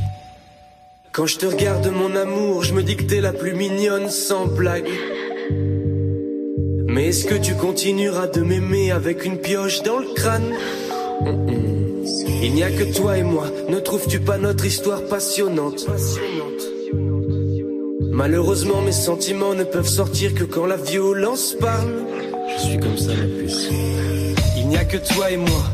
Quand 1.12 1.26
je 1.26 1.38
te 1.38 1.46
regarde, 1.46 1.86
mon 1.86 2.16
amour, 2.16 2.64
je 2.64 2.74
me 2.74 2.82
dis 2.82 2.96
que 2.96 3.04
t'es 3.04 3.20
la 3.20 3.32
plus 3.32 3.54
mignonne 3.54 4.10
sans 4.10 4.46
blague. 4.46 4.88
Mais 6.94 7.08
est-ce 7.08 7.24
que 7.24 7.34
tu 7.34 7.56
continueras 7.56 8.28
de 8.28 8.40
m'aimer 8.40 8.92
avec 8.92 9.24
une 9.24 9.38
pioche 9.38 9.82
dans 9.82 9.98
le 9.98 10.06
crâne. 10.14 10.54
Il 12.40 12.54
n'y 12.54 12.62
a 12.62 12.70
que 12.70 12.96
toi 12.96 13.18
et 13.18 13.24
moi, 13.24 13.48
ne 13.68 13.80
trouves-tu 13.80 14.20
pas 14.20 14.38
notre 14.38 14.64
histoire 14.64 15.02
passionnante 15.06 15.88
Malheureusement, 18.12 18.80
mes 18.82 18.92
sentiments 18.92 19.54
ne 19.54 19.64
peuvent 19.64 19.88
sortir 19.88 20.34
que 20.34 20.44
quand 20.44 20.66
la 20.66 20.76
violence 20.76 21.56
parle. 21.58 21.94
Je 22.56 22.62
suis 22.62 22.78
comme 22.78 22.96
ça, 22.96 23.08
ma 23.08 23.42
puce. 23.42 23.70
Il 24.56 24.68
n'y 24.68 24.76
a 24.76 24.84
que 24.84 24.98
toi 24.98 25.32
et 25.32 25.36
moi, 25.36 25.64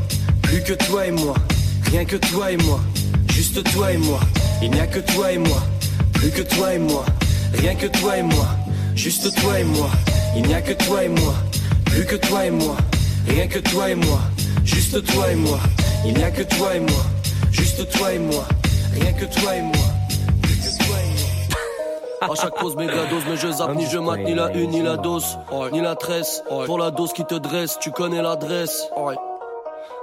plus 0.41 0.63
que 0.63 0.73
toi 0.73 1.05
et 1.05 1.11
moi, 1.11 1.35
rien 1.91 2.03
que 2.03 2.15
toi 2.15 2.51
et 2.51 2.57
moi, 2.57 2.79
juste 3.31 3.63
toi 3.73 3.93
et 3.93 3.97
moi. 3.97 4.21
Il 4.63 4.71
n'y 4.71 4.79
a 4.79 4.87
que 4.87 4.99
toi 5.13 5.31
et 5.31 5.37
moi, 5.37 5.61
plus 6.13 6.31
que 6.31 6.41
toi 6.41 6.73
et 6.73 6.79
moi, 6.79 7.05
rien 7.53 7.75
que 7.75 7.85
toi 7.85 8.17
et 8.17 8.23
moi, 8.23 8.47
juste 8.95 9.39
toi 9.39 9.59
et 9.59 9.65
moi. 9.65 9.91
Il 10.33 10.43
n'y 10.43 10.53
a 10.53 10.61
que 10.61 10.71
toi 10.71 11.03
et 11.03 11.09
moi, 11.09 11.33
plus 11.85 12.05
que 12.05 12.15
toi 12.15 12.45
et 12.45 12.51
moi, 12.51 12.75
rien 13.27 13.47
que 13.47 13.59
toi 13.59 13.89
et 13.89 13.95
moi, 13.95 14.19
juste 14.63 15.05
toi 15.05 15.29
et 15.29 15.35
moi. 15.35 15.59
Il 16.05 16.13
n'y 16.13 16.23
a 16.23 16.31
que 16.31 16.43
toi 16.43 16.75
et 16.75 16.79
moi, 16.79 17.03
juste 17.51 17.89
toi 17.91 18.13
et 18.13 18.19
moi, 18.19 18.45
rien 18.93 19.11
que 19.11 19.25
toi 19.25 19.55
et 19.55 19.61
moi, 19.61 19.85
plus 20.41 20.55
que 20.55 20.77
toi 20.85 20.95
et 20.99 22.21
moi. 22.21 22.31
À 22.33 22.35
chaque 22.35 22.55
pause 22.55 22.75
méga 22.77 23.05
dose, 23.09 23.23
mais 23.27 23.35
je 23.35 23.51
zappe 23.51 23.75
ni 23.75 23.85
je 23.87 23.97
mate 23.97 24.19
ni 24.19 24.33
la 24.33 24.53
une 24.53 24.69
ni 24.69 24.81
la 24.81 24.95
dose, 24.95 25.37
ni 25.73 25.81
la 25.81 25.95
tresse. 25.95 26.43
Pour 26.65 26.77
la 26.77 26.91
dose 26.91 27.11
qui 27.11 27.25
te 27.25 27.35
dresse, 27.35 27.77
tu 27.79 27.91
connais 27.91 28.21
l'adresse. 28.21 28.87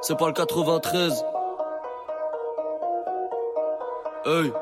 C'est 0.03 0.19
pas 0.19 0.27
le 0.27 0.33
93. 0.35 1.25
Hey. 4.27 4.53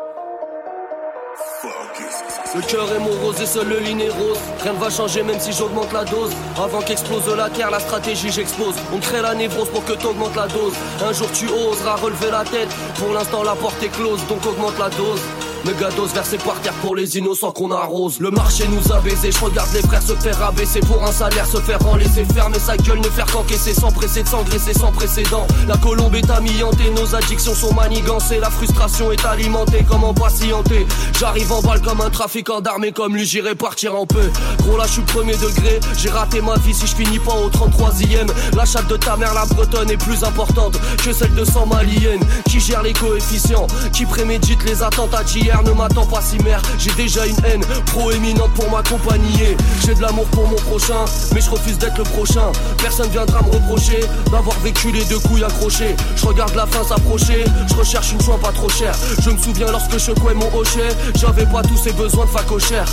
Le 2.57 2.63
cœur 2.63 2.91
est 2.91 2.99
morose 2.99 3.39
et 3.43 3.45
seul 3.45 3.69
le 3.69 3.81
lit 3.81 4.03
est 4.03 4.09
rose. 4.09 4.39
Rien 4.63 4.73
ne 4.73 4.79
va 4.79 4.89
changer 4.89 5.23
même 5.23 5.39
si 5.39 5.53
j'augmente 5.53 5.93
la 5.93 6.05
dose. 6.05 6.33
Avant 6.57 6.81
qu'explose 6.81 7.29
la 7.37 7.51
terre, 7.51 7.71
la 7.71 7.81
stratégie 7.81 8.33
j'expose. 8.33 8.75
On 8.95 8.99
crée 8.99 9.21
la 9.21 9.35
névrose 9.35 9.69
pour 9.69 9.85
que 9.85 9.93
t'augmentes 9.93 10.35
la 10.35 10.47
dose. 10.47 10.73
Un 11.07 11.13
jour 11.13 11.31
tu 11.33 11.49
oseras 11.49 11.97
relever 11.97 12.31
la 12.31 12.45
tête. 12.45 12.71
Pour 12.99 13.13
l'instant 13.13 13.43
la 13.43 13.55
porte 13.57 13.83
est 13.83 13.91
close, 13.91 14.27
donc 14.27 14.47
augmente 14.47 14.79
la 14.79 14.89
dose. 14.89 15.21
Mégados 15.67 16.07
versé 16.15 16.39
par 16.39 16.61
terre 16.61 16.75
pour 16.75 16.95
les 16.95 17.19
innocents 17.19 17.51
qu'on 17.51 17.73
arrose. 17.73 18.21
Le 18.21 18.31
marché 18.31 18.69
nous 18.69 18.93
a 18.93 19.01
baisé, 19.01 19.33
je 19.33 19.39
regarde 19.41 19.69
les 19.75 19.83
frères 19.83 20.03
se 20.03 20.13
faire 20.13 20.39
rabaisser 20.39 20.79
pour 20.79 21.03
un 21.03 21.11
salaire, 21.11 21.45
se 21.45 21.57
faire 21.57 21.85
en 21.89 21.97
laisser 21.97 22.25
fermer 22.25 22.59
sa 22.61 22.77
gueule, 22.77 22.99
ne 22.99 23.09
faire 23.09 23.27
qu'encaisser 23.27 23.75
sans 23.75 23.91
presser 23.91 24.23
de 24.23 24.29
s'engraisser 24.29 24.75
sans 24.75 24.93
précédent. 24.93 25.45
La 25.67 25.77
colombe 25.77 26.15
est 26.15 26.31
amiantée, 26.31 26.91
nos 26.95 27.17
addictions 27.17 27.55
sont 27.55 27.75
manigancées, 27.75 28.39
la 28.39 28.51
frustration 28.51 29.11
est 29.11 29.25
alimentée, 29.25 29.85
comment 29.89 30.15
patienter 30.15 30.87
J'arrive 31.19 31.51
en 31.51 31.61
balle 31.63 31.81
comme 31.81 32.01
un 32.01 32.11
trafiquant 32.11 32.61
d'armes 32.61 32.93
comme 32.93 33.17
lui 33.17 33.27
j'irai 33.27 33.57
partir 33.57 33.97
en 33.97 34.07
peu. 34.07 34.31
Gros 34.59 34.77
là 34.77 34.85
je 34.87 34.93
suis 34.93 35.03
premier 35.03 35.35
degré, 35.35 35.81
j'ai 35.99 36.11
raté 36.11 36.43
ma 36.43 36.57
vie 36.59 36.75
si 36.75 36.87
je 36.87 36.95
finis 36.95 37.19
pas 37.19 37.35
au 37.35 37.51
33ème. 37.51 38.31
La 38.57 38.65
chatte 38.65 38.87
de 38.87 38.97
ta 38.97 39.17
mère 39.17 39.35
la 39.35 39.47
bretonne 39.47 39.91
est 39.91 39.97
plus 39.97 40.23
importante 40.23 40.79
que 41.05 41.13
celle 41.13 41.35
de 41.35 41.45
100 41.45 41.67
maliennes. 41.67 42.23
Qui 42.45 42.61
gère 42.61 42.83
les 42.83 42.93
coefficients, 42.93 43.67
qui 43.93 44.07
prémédite 44.07 44.63
les 44.65 44.85
attentats 44.85 45.25
d'hier 45.25 45.56
ne 45.63 45.73
m'attend 45.73 46.07
pas 46.07 46.21
si 46.21 46.39
mère. 46.39 46.61
J'ai 46.79 46.93
déjà 46.93 47.27
une 47.27 47.37
haine 47.45 47.65
proéminente 47.87 48.53
pour 48.55 48.71
m'accompagner. 48.71 49.57
J'ai 49.85 49.95
de 49.95 50.03
l'amour 50.03 50.27
pour 50.27 50.49
mon 50.49 50.57
prochain 50.57 51.05
Mais 51.35 51.41
je 51.41 51.51
refuse 51.51 51.79
d'être 51.79 51.99
le 51.99 52.05
prochain. 52.05 52.53
Personne 52.79 53.09
viendra 53.11 53.43
me 53.43 53.51
reprocher 53.51 54.01
D'avoir 54.31 54.59
vécu 54.61 54.91
les 54.91 55.05
deux 55.05 55.19
couilles 55.21 55.45
accrochées. 55.45 55.97
Je 56.17 56.27
regarde 56.27 56.55
la 56.55 56.67
fin 56.67 56.85
s'approcher 56.85 57.45
Je 57.69 57.75
recherche 57.75 58.13
une 58.13 58.21
joie 58.21 58.39
pas 58.39 58.53
trop 58.53 58.69
chère. 58.69 58.95
Je 59.21 59.31
me 59.31 59.39
souviens 59.39 59.71
lorsque 59.71 59.93
je 59.93 59.99
secouais 59.99 60.35
mon 60.35 60.49
hochet 60.55 60.89
J'avais 61.15 61.47
pas 61.47 61.63
tous 61.63 61.77
ces 61.77 61.93
besoins 61.93 62.27
de 62.27 62.31
facochère. 62.31 62.87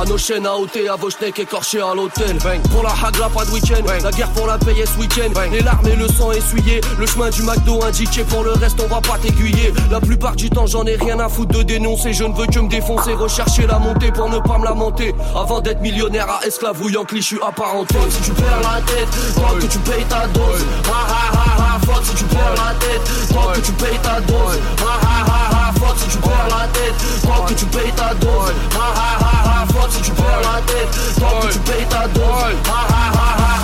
À 0.00 0.04
nos 0.06 0.18
chaînes 0.18 0.46
à 0.46 0.56
ôter, 0.56 0.88
à 0.88 0.96
Voschneck 0.96 1.38
écorché 1.38 1.80
à 1.80 1.94
l'hôtel. 1.94 2.36
Pour 2.70 2.82
la 2.82 2.90
hagla 2.90 3.28
pas 3.28 3.44
de 3.44 3.50
week-end. 3.50 3.82
La 4.02 4.10
guerre 4.10 4.30
pour 4.30 4.46
la 4.46 4.58
payer 4.58 4.84
ce 4.86 4.98
week-end. 4.98 5.30
Les 5.52 5.60
larmes 5.60 5.86
et 5.86 5.96
le 5.96 6.08
sang 6.08 6.32
essuyé 6.32 6.80
Le 6.98 7.06
chemin 7.06 7.30
du 7.30 7.42
McDo 7.42 7.82
indiqué 7.84 8.24
Pour 8.24 8.42
le 8.44 8.52
reste 8.52 8.80
on 8.80 8.92
va 8.92 9.00
pas 9.00 9.18
t'aiguiller. 9.18 9.72
La 9.90 10.00
plupart 10.00 10.36
du 10.36 10.50
temps 10.50 10.66
j'en 10.66 10.84
ai 10.84 10.96
rien 10.96 11.18
à 11.20 11.28
foutre 11.28 11.56
de 11.58 11.62
dénoncer 11.62 12.03
je 12.12 12.24
ne 12.24 12.34
veux 12.34 12.46
que 12.46 12.58
me 12.58 12.68
défoncer, 12.68 13.14
rechercher 13.14 13.66
la 13.66 13.78
montée 13.78 14.12
pour 14.12 14.28
ne 14.28 14.38
pas 14.38 14.58
me 14.58 14.64
lamenter. 14.64 15.14
Avant 15.34 15.60
d'être 15.60 15.80
millionnaire 15.80 16.28
à 16.28 16.40
je 16.44 17.20
suis 17.20 17.38
apparenté. 17.42 17.94
Si 18.10 18.22
tu 18.22 18.30
perds 18.32 18.60
la 18.62 18.80
tête, 18.82 19.08
toi 19.34 19.50
que 19.60 19.66
tu 19.66 19.78
payes 19.78 20.04
ta 20.04 20.26
dose. 20.28 20.64
Ha 20.84 20.92
ha 20.92 21.24
ha 21.32 21.74
ha, 21.74 21.78
fuck 21.80 22.04
si 22.04 22.14
tu 22.14 22.24
perds 22.24 22.54
la 22.56 22.74
tête, 22.78 23.32
toi 23.32 23.52
que 23.54 23.60
tu 23.60 23.72
payes 23.72 23.98
ta 24.02 24.20
dose. 24.20 24.58
Ha 24.78 24.94
ha 25.06 25.24
ha 25.30 25.68
ha, 25.68 25.72
fuck 25.72 25.98
si 25.98 26.08
tu 26.08 26.18
perds 26.18 26.48
la 26.50 26.66
tête, 26.68 26.94
toi 27.22 27.46
que 27.46 27.54
tu 27.54 27.66
payes 27.66 27.92
ta 27.96 28.14
dose. 28.14 28.52
Ha 28.74 28.86
ha 28.98 29.10
ha 29.20 29.62
ha, 29.62 29.66
fuck 29.66 29.90
si 29.90 30.02
tu 30.02 30.10
perds 30.10 30.40
la 30.42 30.60
tête, 30.62 31.18
toi 31.18 31.28
que 31.40 31.52
tu 31.52 31.58
payes 31.60 31.86
ta 31.88 32.08
dose. 32.08 32.56
Ha 32.66 32.80
ha 32.88 33.12
ha 33.12 33.38
ha. 33.38 33.54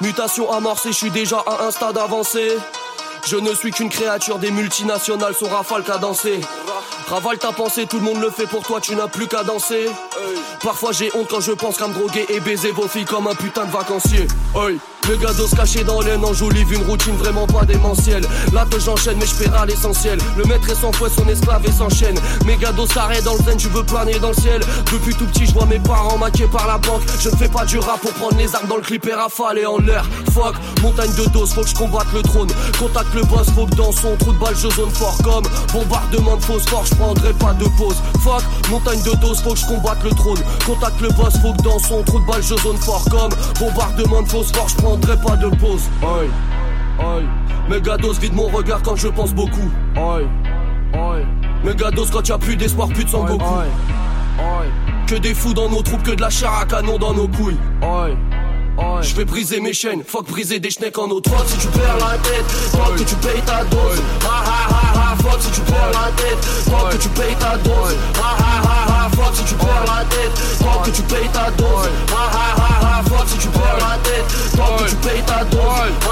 Mutation 0.00 0.50
amorcée, 0.52 0.92
je 0.92 0.96
suis 0.96 1.10
déjà 1.10 1.38
à 1.46 1.66
un 1.66 1.70
stade 1.70 1.98
avancé. 1.98 2.58
Je 3.24 3.36
ne 3.36 3.54
suis 3.54 3.70
qu'une 3.70 3.88
créature 3.88 4.38
des 4.38 4.50
multinationales, 4.50 5.34
son 5.34 5.48
rafale 5.48 5.82
qu'à 5.84 5.98
danser. 5.98 6.40
Ravale 7.06 7.38
ta 7.38 7.52
pensée, 7.52 7.86
tout 7.86 7.98
le 7.98 8.04
monde 8.04 8.20
le 8.20 8.30
fait 8.30 8.46
pour 8.46 8.62
toi, 8.62 8.80
tu 8.80 8.94
n'as 8.94 9.08
plus 9.08 9.26
qu'à 9.26 9.44
danser. 9.44 9.86
Parfois 10.62 10.92
j'ai 10.92 11.10
honte 11.14 11.28
quand 11.28 11.40
je 11.40 11.52
pense 11.52 11.76
qu'à 11.76 11.88
me 11.88 11.94
droguer 11.94 12.26
et 12.28 12.40
baiser 12.40 12.70
vos 12.72 12.88
filles 12.88 13.04
comme 13.04 13.26
un 13.26 13.34
putain 13.34 13.64
de 13.64 13.70
vacancier. 13.70 14.26
Le 15.08 15.16
gados 15.16 15.48
caché 15.56 15.82
dans 15.82 16.00
l'aine 16.00 16.24
enjolive 16.24 16.72
une 16.72 16.84
routine 16.84 17.16
vraiment 17.16 17.46
pas 17.46 17.64
démentielle. 17.64 18.24
Là 18.52 18.64
que 18.70 18.78
j'enchaîne, 18.78 19.16
mais 19.18 19.26
je 19.26 19.34
paierai 19.34 19.66
l'essentiel. 19.66 20.18
Le 20.36 20.44
maître 20.44 20.70
est 20.70 20.80
sans 20.80 20.92
fouet, 20.92 21.10
son 21.10 21.28
esclave 21.28 21.66
et 21.66 21.72
s'enchaîne. 21.72 22.16
Mes 22.46 22.56
gados 22.56 22.86
s'arrêtent 22.86 23.24
dans 23.24 23.34
le 23.34 23.42
zen, 23.42 23.56
tu 23.56 23.68
veux 23.68 23.82
planer 23.82 24.18
dans 24.20 24.28
le 24.28 24.34
ciel. 24.34 24.60
Depuis 24.92 25.14
tout 25.14 25.26
petit, 25.26 25.46
je 25.46 25.54
vois 25.54 25.66
mes 25.66 25.80
parents 25.80 26.18
maqués 26.18 26.46
par 26.46 26.68
la 26.68 26.78
banque. 26.78 27.02
Je 27.20 27.30
ne 27.30 27.36
fais 27.36 27.48
pas 27.48 27.64
du 27.64 27.78
rap 27.80 28.00
pour 28.00 28.12
prendre 28.12 28.36
les 28.36 28.54
armes 28.54 28.68
dans 28.68 28.76
le 28.76 28.82
clip 28.82 29.04
et 29.06 29.14
rafaler 29.14 29.66
en 29.66 29.78
l'air. 29.78 30.04
Fuck, 30.32 30.54
montagne 30.82 31.12
de 31.14 31.28
doses, 31.30 31.52
faut 31.52 31.62
que 31.62 31.68
je 31.68 31.74
combatte 31.74 32.12
le 32.14 32.22
trône. 32.22 32.48
Contacte 32.78 33.14
le 33.14 33.22
boss, 33.22 33.48
faut 33.54 33.66
que 33.66 33.74
dans 33.74 33.92
son 33.92 34.16
trou 34.16 34.32
de 34.32 34.38
balle 34.38 34.54
je 34.54 34.68
zone 34.70 34.90
fort 34.90 35.18
comme 35.24 35.44
bombardement 35.72 36.36
de 36.36 36.44
phosphore, 36.44 36.86
je 36.86 36.94
prendrai 36.94 37.32
pas 37.34 37.52
de 37.54 37.64
pause. 37.76 37.96
Fuck, 38.22 38.42
montagne 38.70 39.02
de 39.02 39.12
doses, 39.16 39.42
faut 39.42 39.52
que 39.52 39.58
je 39.58 39.66
combatte 39.66 40.02
le 40.04 40.10
trône. 40.10 40.38
Contacte 40.64 41.00
le 41.00 41.08
boss, 41.08 41.34
faut 41.42 41.52
que 41.52 41.62
dans 41.62 41.78
son 41.80 42.02
trou 42.04 42.20
de 42.20 42.26
balle 42.26 42.42
je 42.42 42.56
zone 42.56 42.78
fort 42.78 43.04
comme 43.10 43.32
bombardement 43.58 44.22
de 44.22 44.28
phosphore, 44.28 44.68
je 44.68 44.82
prendrai 44.92 45.16
pas 45.16 45.36
de 45.36 45.48
pause. 45.56 45.88
Oi, 46.02 46.28
oi. 46.98 47.22
Mégados 47.68 48.18
vide 48.20 48.34
mon 48.34 48.48
regard 48.48 48.82
quand 48.82 48.96
je 48.96 49.08
pense 49.08 49.32
beaucoup. 49.32 49.70
Oi, 49.96 50.22
oi. 50.94 51.16
Mégados 51.64 52.06
quand 52.12 52.28
y'a 52.28 52.38
plus 52.38 52.56
d'espoir, 52.56 52.88
plus 52.88 53.04
de 53.04 53.08
sang 53.08 53.24
beaucoup. 53.24 53.44
Que 55.06 55.14
des 55.16 55.34
fous 55.34 55.54
dans 55.54 55.68
nos 55.68 55.82
troupes, 55.82 56.02
que 56.02 56.12
de 56.12 56.20
la 56.20 56.30
chair 56.30 56.52
à 56.52 56.66
canon 56.66 56.98
dans 56.98 57.14
nos 57.14 57.28
couilles. 57.28 57.58
Oi. 57.82 58.10
Je 58.78 59.14
vais 59.14 59.24
briser 59.24 59.60
mes 59.60 59.72
chaînes, 59.72 60.02
fuck 60.06 60.26
briser 60.26 60.58
des 60.58 60.70
schnecks 60.70 60.96
en 60.96 61.08
autre 61.10 61.30
Fuck 61.30 61.46
si 61.48 61.58
tu 61.58 61.66
perds 61.68 61.98
la 61.98 62.16
tête, 62.18 62.50
fuck 62.70 62.96
que 62.96 63.02
tu 63.02 63.14
payes 63.16 63.42
ta 63.44 63.64
dose. 63.64 64.00
Ha 64.22 64.28
ha 64.28 64.60
ha 64.70 65.12
ha, 65.12 65.16
fuck 65.16 65.40
si 65.40 65.50
tu 65.50 65.60
perds 65.60 65.90
la 65.92 66.10
tête, 66.16 66.44
fuck 66.70 66.90
que 66.90 66.96
tu 66.96 67.08
payes 67.10 67.36
ta 67.38 67.56
dose. 67.58 67.96
Ha 68.16 68.36
ha 68.38 68.62
ha 68.62 69.04
ha, 69.04 69.10
fuck 69.10 69.34
si 69.34 69.44
tu 69.44 69.54
perds 69.56 69.84
la 69.86 70.04
tête, 70.04 70.38
fuck 70.58 70.84
que 70.84 70.90
tu 70.90 71.02
payes 71.02 71.28
ta 71.32 71.50
dose. 71.50 71.90
Ha 72.12 72.24
ha 72.32 72.46
ha 72.56 72.98
ha, 72.98 73.02
fuck 73.02 73.28
si 73.28 73.38
tu 73.38 73.48
perds 73.48 73.78
la 73.78 73.98
tête, 73.98 74.24
fuck 74.56 74.78
que 74.78 74.90
tu 74.90 74.96
payes 74.96 75.22
ta 75.26 75.44
dose 75.44 76.11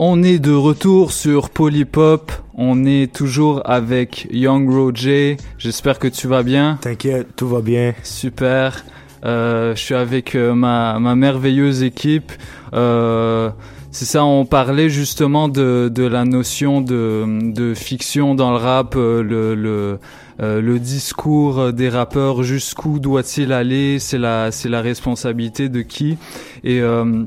On 0.00 0.22
est 0.22 0.38
de 0.38 0.52
retour 0.52 1.10
sur 1.10 1.50
Polypop. 1.50 2.30
On 2.54 2.84
est 2.84 3.12
toujours 3.12 3.62
avec 3.68 4.28
Young 4.30 4.70
Roger. 4.70 5.36
J'espère 5.58 5.98
que 5.98 6.06
tu 6.06 6.28
vas 6.28 6.44
bien. 6.44 6.78
T'inquiète, 6.80 7.34
tout 7.34 7.48
va 7.48 7.62
bien. 7.62 7.94
Super. 8.04 8.84
Euh, 9.24 9.74
je 9.74 9.80
suis 9.80 9.96
avec 9.96 10.36
euh, 10.36 10.54
ma, 10.54 11.00
ma 11.00 11.16
merveilleuse 11.16 11.82
équipe. 11.82 12.30
Euh, 12.74 13.50
c'est 13.90 14.04
ça, 14.04 14.24
on 14.24 14.44
parlait 14.44 14.88
justement 14.88 15.48
de, 15.48 15.90
de 15.92 16.04
la 16.04 16.24
notion 16.24 16.80
de, 16.80 17.52
de 17.52 17.74
fiction 17.74 18.36
dans 18.36 18.52
le 18.52 18.58
rap, 18.58 18.94
euh, 18.94 19.22
le, 19.24 19.56
le, 19.56 19.98
euh, 20.40 20.60
le 20.60 20.78
discours 20.78 21.72
des 21.72 21.88
rappeurs, 21.88 22.44
jusqu'où 22.44 23.00
doit-il 23.00 23.52
aller, 23.52 23.98
c'est 23.98 24.18
la, 24.18 24.52
c'est 24.52 24.68
la 24.68 24.82
responsabilité 24.82 25.68
de 25.68 25.80
qui. 25.80 26.18
Et 26.62 26.80
euh, 26.80 27.24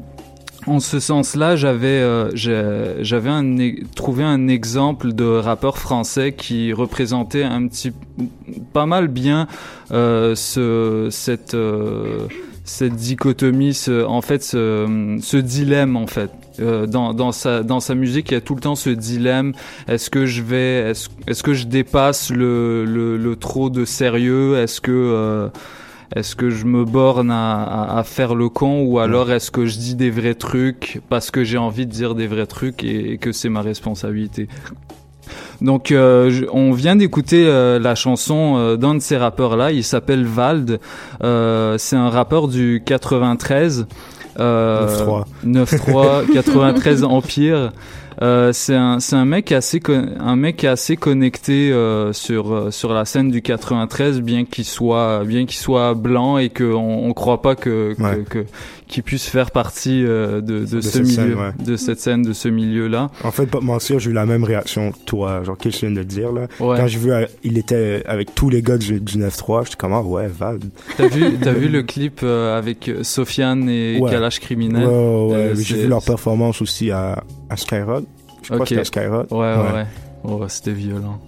en 0.68 0.80
ce 0.80 1.00
sens-là, 1.00 1.56
j'avais 1.56 2.02
euh, 2.02 2.30
e- 2.36 3.84
trouvé 3.96 4.24
un 4.24 4.48
exemple 4.48 5.14
de 5.14 5.26
rappeur 5.26 5.78
français 5.78 6.34
qui 6.34 6.74
représentait 6.74 7.44
un 7.44 7.68
petit 7.68 7.92
pas 8.74 8.86
mal 8.86 9.08
bien 9.08 9.48
euh, 9.92 10.36
ce 10.36 11.08
cette 11.12 11.54
euh, 11.54 12.28
cette 12.64 12.94
dichotomie, 12.94 13.74
ce, 13.74 14.06
en 14.06 14.22
fait, 14.22 14.44
ce, 14.44 15.18
ce 15.22 15.38
dilemme 15.38 15.98
en 15.98 16.08
fait. 16.08 16.32
Euh, 16.60 16.86
dans, 16.86 17.14
dans 17.14 17.32
sa 17.32 17.64
dans 17.64 17.80
sa 17.80 17.96
musique, 17.96 18.30
il 18.30 18.36
y 18.36 18.38
a 18.38 18.42
tout 18.42 18.56
le 18.56 18.62
temps 18.62 18.76
ce 18.76 18.90
dilemme. 18.92 19.54
Est-ce 19.88 20.10
que 20.10 20.26
je 20.26 20.42
vais, 20.44 20.92
est-ce 20.92 21.10
est-ce 21.28 21.44
que 21.44 21.54
je 21.54 21.66
dépasse 21.66 22.30
le, 22.30 22.86
le, 22.86 23.18
le 23.18 23.36
trop 23.36 23.70
de 23.70 23.84
sérieux? 23.84 24.58
Est-ce 24.58 24.80
que 24.80 24.92
euh, 24.92 25.48
est-ce 26.16 26.36
que 26.36 26.50
je 26.50 26.66
me 26.66 26.84
borne 26.86 27.32
à, 27.32 27.64
à, 27.64 28.00
à 28.00 28.04
faire 28.04 28.36
le 28.36 28.50
con 28.50 28.84
ou 28.84 29.00
alors 29.00 29.32
est-ce 29.32 29.50
que 29.52 29.66
je 29.66 29.78
dis 29.78 29.96
des 29.96 30.10
vrais 30.12 30.34
trucs 30.36 31.02
parce 31.10 31.32
que 31.32 31.44
j'ai 31.44 31.58
envie 31.58 31.86
de 31.86 31.92
dire 31.92 32.16
des 32.16 32.28
vrais 32.28 32.48
trucs 32.48 32.84
et, 32.84 33.14
et 33.14 33.18
que 33.18 33.32
c'est 33.32 33.50
ma 33.50 33.62
responsabilité? 33.62 34.48
Donc 35.62 35.92
euh, 35.92 36.30
je- 36.30 36.46
on 36.52 36.72
vient 36.74 36.96
d'écouter 36.96 37.46
euh, 37.48 37.80
la 37.80 37.96
chanson 37.96 38.56
euh, 38.58 38.76
d'un 38.76 38.96
de 38.96 39.00
ces 39.00 39.16
rappeurs 39.18 39.56
là, 39.56 39.72
il 39.72 39.84
s'appelle 39.84 40.26
Vald, 40.26 40.80
Euh, 41.24 41.78
c'est 41.78 41.96
un 41.96 42.10
rappeur 42.10 42.48
du 42.48 42.82
93 42.86 43.88
euh, 44.40 45.24
9-3. 45.46 46.26
9-3 46.26 46.34
93 46.34 47.04
Empire 47.04 47.72
Euh, 48.22 48.54
c'est 48.54 48.76
un 48.76 49.00
c'est 49.00 49.16
un 49.16 49.26
mec 49.26 49.52
assez 49.52 49.80
con- 49.80 50.10
un 50.20 50.36
mec 50.36 50.64
assez 50.64 50.96
connecté 50.96 51.72
euh, 51.72 52.14
sur 52.14 52.54
euh, 52.54 52.70
sur 52.72 52.94
la 52.94 53.04
scène 53.06 53.32
du 53.32 53.42
93 53.42 54.22
bien 54.22 54.46
qu'il 54.46 54.64
soit 54.66 55.24
bien 55.26 55.48
qu'il 55.48 55.58
soit 55.58 55.96
blanc 55.96 56.38
et 56.38 56.50
que 56.50 56.64
on, 56.64 57.06
on 57.08 57.14
croit 57.14 57.42
pas 57.42 57.56
que 57.56 57.96
que, 57.98 58.04
Ouais. 58.04 58.24
que- 58.30 58.46
qu'il 58.92 59.02
puisse 59.04 59.26
faire 59.28 59.50
partie 59.52 60.04
euh, 60.06 60.42
de, 60.42 60.60
de, 60.60 60.66
De 60.66 60.82
ce 60.82 61.00
milieu 61.00 61.12
scène, 61.12 61.34
ouais. 61.34 61.66
de 61.66 61.76
cette 61.76 62.00
scène 62.00 62.22
de 62.22 62.34
ce 62.34 62.48
milieu 62.48 62.88
là. 62.88 63.10
En 63.24 63.32
fait, 63.32 63.46
pas 63.48 63.60
mentir, 63.62 64.00
j'ai 64.00 64.12
eu 64.12 64.14
la 64.14 64.26
même 64.26 64.44
réaction 64.44 64.92
que 64.92 65.00
toi, 65.06 65.44
genre 65.44 65.58
qu'est-ce 65.58 65.78
que 65.82 65.88
je 65.88 65.92
viens 65.94 65.96
de 66.04 66.08
dire 66.08 66.32
là? 66.32 66.48
Ouais. 66.60 66.78
Quand 66.78 66.88
j'ai 66.88 67.00
vu, 67.00 67.12
euh, 67.12 67.26
il 67.44 67.58
était 67.58 68.04
avec 68.06 68.36
tous 68.36 68.50
les 68.50 68.62
gars 68.62 68.78
du, 68.78 69.00
du 69.00 69.18
9-3, 69.18 69.64
j'étais 69.66 69.78
comme 69.78 69.94
ah 69.94 70.02
ouais, 70.02 70.28
Val. 70.28 70.60
T'as 70.98 71.08
vu 71.08 71.38
t'as 71.42 71.54
vu 71.54 71.68
le 71.70 71.82
clip 71.84 72.20
euh, 72.24 72.58
avec 72.58 72.88
euh, 72.90 73.04
Sofiane 73.04 73.68
et 73.70 73.98
Ouais. 74.00 74.12
Kalash 74.12 74.40
criminel? 74.40 74.84
Ouais. 74.86 74.92
Euh, 74.92 75.56
j'ai 75.56 75.84
vu 75.84 75.88
leur 75.88 76.04
performance 76.04 76.62
aussi 76.62 76.92
à, 76.92 77.24
à 77.50 77.58
Skyrock. 77.58 78.04
Je 78.44 78.48
crois 78.50 78.60
que 78.60 78.70
c'était 78.70 78.82
à 78.82 78.86
Skyrock. 78.86 79.32
Ouais, 79.32 79.38
ouais, 79.38 79.74
ouais. 79.74 79.86
Oh, 80.24 80.44
c'était 80.48 80.74
violent. 80.74 81.20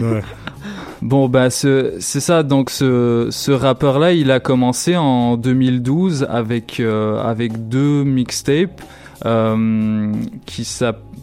Ouais. 0.00 0.20
Bon, 1.02 1.28
bah, 1.28 1.50
ce- 1.50 1.94
c'est 2.00 2.20
ça. 2.20 2.42
Donc, 2.42 2.70
ce, 2.70 3.28
ce 3.30 3.50
rappeur-là, 3.52 4.12
il 4.12 4.30
a 4.30 4.40
commencé 4.40 4.96
en 4.96 5.36
2012 5.36 6.26
avec, 6.28 6.80
euh, 6.80 7.22
avec 7.22 7.68
deux 7.68 8.04
mixtapes. 8.04 8.80
Euh, 9.26 10.12
qui 10.44 10.68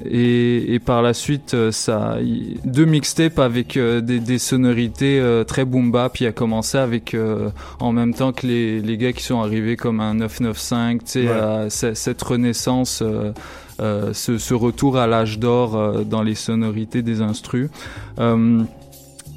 et, 0.09 0.73
et 0.73 0.79
par 0.79 1.01
la 1.03 1.13
suite 1.13 1.53
euh, 1.53 1.71
ça 1.71 2.17
deux 2.65 2.85
mixtapes 2.85 3.37
avec 3.37 3.75
euh, 3.77 3.99
des, 4.01 4.19
des 4.19 4.39
sonorités 4.39 5.19
euh, 5.19 5.43
très 5.43 5.65
boom 5.65 5.91
bap 5.91 6.19
il 6.19 6.25
a 6.25 6.31
commencé 6.31 6.79
avec 6.79 7.13
euh, 7.13 7.49
en 7.79 7.91
même 7.91 8.15
temps 8.15 8.31
que 8.31 8.47
les, 8.47 8.79
les 8.79 8.97
gars 8.97 9.11
qui 9.11 9.21
sont 9.23 9.41
arrivés 9.41 9.75
comme 9.75 9.99
un 9.99 10.15
995 10.15 10.99
tu 10.99 11.05
sais 11.05 11.27
Ouais. 11.27 11.67
cette 11.95 12.21
renaissance 12.23 13.03
ce, 13.79 14.37
ce 14.37 14.53
retour 14.55 14.97
à 14.97 15.05
l'âge 15.05 15.37
d'or 15.37 15.75
euh, 15.75 16.03
dans 16.03 16.23
les 16.23 16.35
sonorités 16.35 17.03
des 17.03 17.21
instrus 17.21 17.69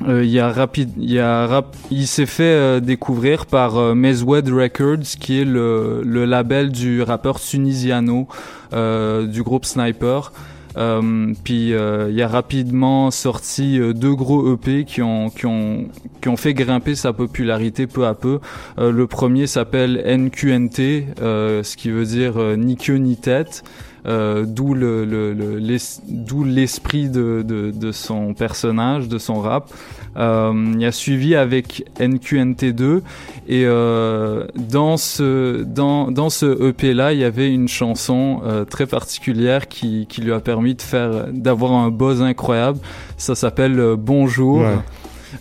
il 0.07 0.31
y 0.31 0.39
a 0.41 0.51
rapide, 0.51 0.91
il 0.99 1.13
y 1.13 1.19
a 1.19 1.47
rap, 1.47 1.77
il 1.91 2.07
s'est 2.07 2.27
fait 2.27 2.43
euh, 2.43 2.81
découvrir 2.81 3.47
par 3.47 3.77
euh, 3.77 3.95
Mezwed 3.95 4.49
Records, 4.49 5.19
qui 5.19 5.41
est 5.41 5.45
le, 5.45 6.03
le 6.05 6.25
label 6.25 6.71
du 6.71 7.03
rappeur 7.03 7.41
Tunisiano 7.41 8.29
euh, 8.73 9.27
du 9.27 9.43
groupe 9.43 9.65
Sniper. 9.65 10.33
Euh, 10.77 11.33
puis 11.45 11.73
euh, 11.73 12.11
il 12.11 12.21
a 12.21 12.27
rapidement 12.27 13.11
sorti 13.13 13.79
euh, 13.79 13.93
deux 13.93 14.15
gros 14.15 14.53
EP 14.53 14.85
qui 14.85 15.03
ont 15.03 15.31
qui 15.31 15.47
ont 15.47 15.85
qui 16.21 16.29
ont 16.29 16.37
fait 16.37 16.53
grimper 16.53 16.97
sa 16.97 17.13
popularité 17.13 17.87
peu 17.87 18.07
à 18.07 18.15
peu. 18.15 18.41
Euh, 18.79 18.91
le 18.91 19.07
premier 19.07 19.47
s'appelle 19.47 20.03
NQNT, 20.05 21.15
euh, 21.23 21.63
ce 21.63 21.77
qui 21.77 21.91
veut 21.91 22.05
dire 22.05 22.39
euh, 22.39 22.57
ni 22.57 22.77
queue 22.77 22.97
ni 22.97 23.17
tête. 23.17 23.63
Euh, 24.07 24.45
d'où 24.47 24.75
le, 24.75 25.07
le, 25.07 25.33
le- 25.33 25.57
l'es- 25.57 26.03
d'où 26.07 26.45
l'esprit 26.45 27.09
de, 27.09 27.43
de, 27.43 27.71
de 27.71 27.91
son 27.91 28.35
personnage, 28.35 29.09
de 29.09 29.17
son 29.17 29.41
rap. 29.41 29.71
Euh, 30.19 30.53
il 30.79 30.85
a 30.85 30.93
suivi 30.93 31.35
avec 31.35 31.85
NQNT2 31.99 33.01
et 33.49 33.65
euh, 33.65 34.47
dans 34.57 34.97
ce 34.99 35.63
dans 35.65 36.11
dans 36.11 36.29
ce 36.29 36.69
EP 36.69 36.93
là, 36.93 37.15
il 37.15 37.21
y 37.21 37.25
avait 37.25 37.51
une 37.51 37.67
chanson 37.67 38.43
très 38.69 38.87
particulière 38.87 39.69
qui 39.69 40.07
qui 40.07 40.21
lui 40.21 40.33
a 40.33 40.41
permis 40.41 40.75
de 40.75 40.83
faire 40.83 41.27
d'avoir 41.33 41.73
un 41.73 41.91
buzz 41.91 42.21
incroyable. 42.21 42.79
Ça 43.17 43.35
s'appelle 43.35 43.95
Bonjour. 43.99 44.59
Ouais. 44.59 44.77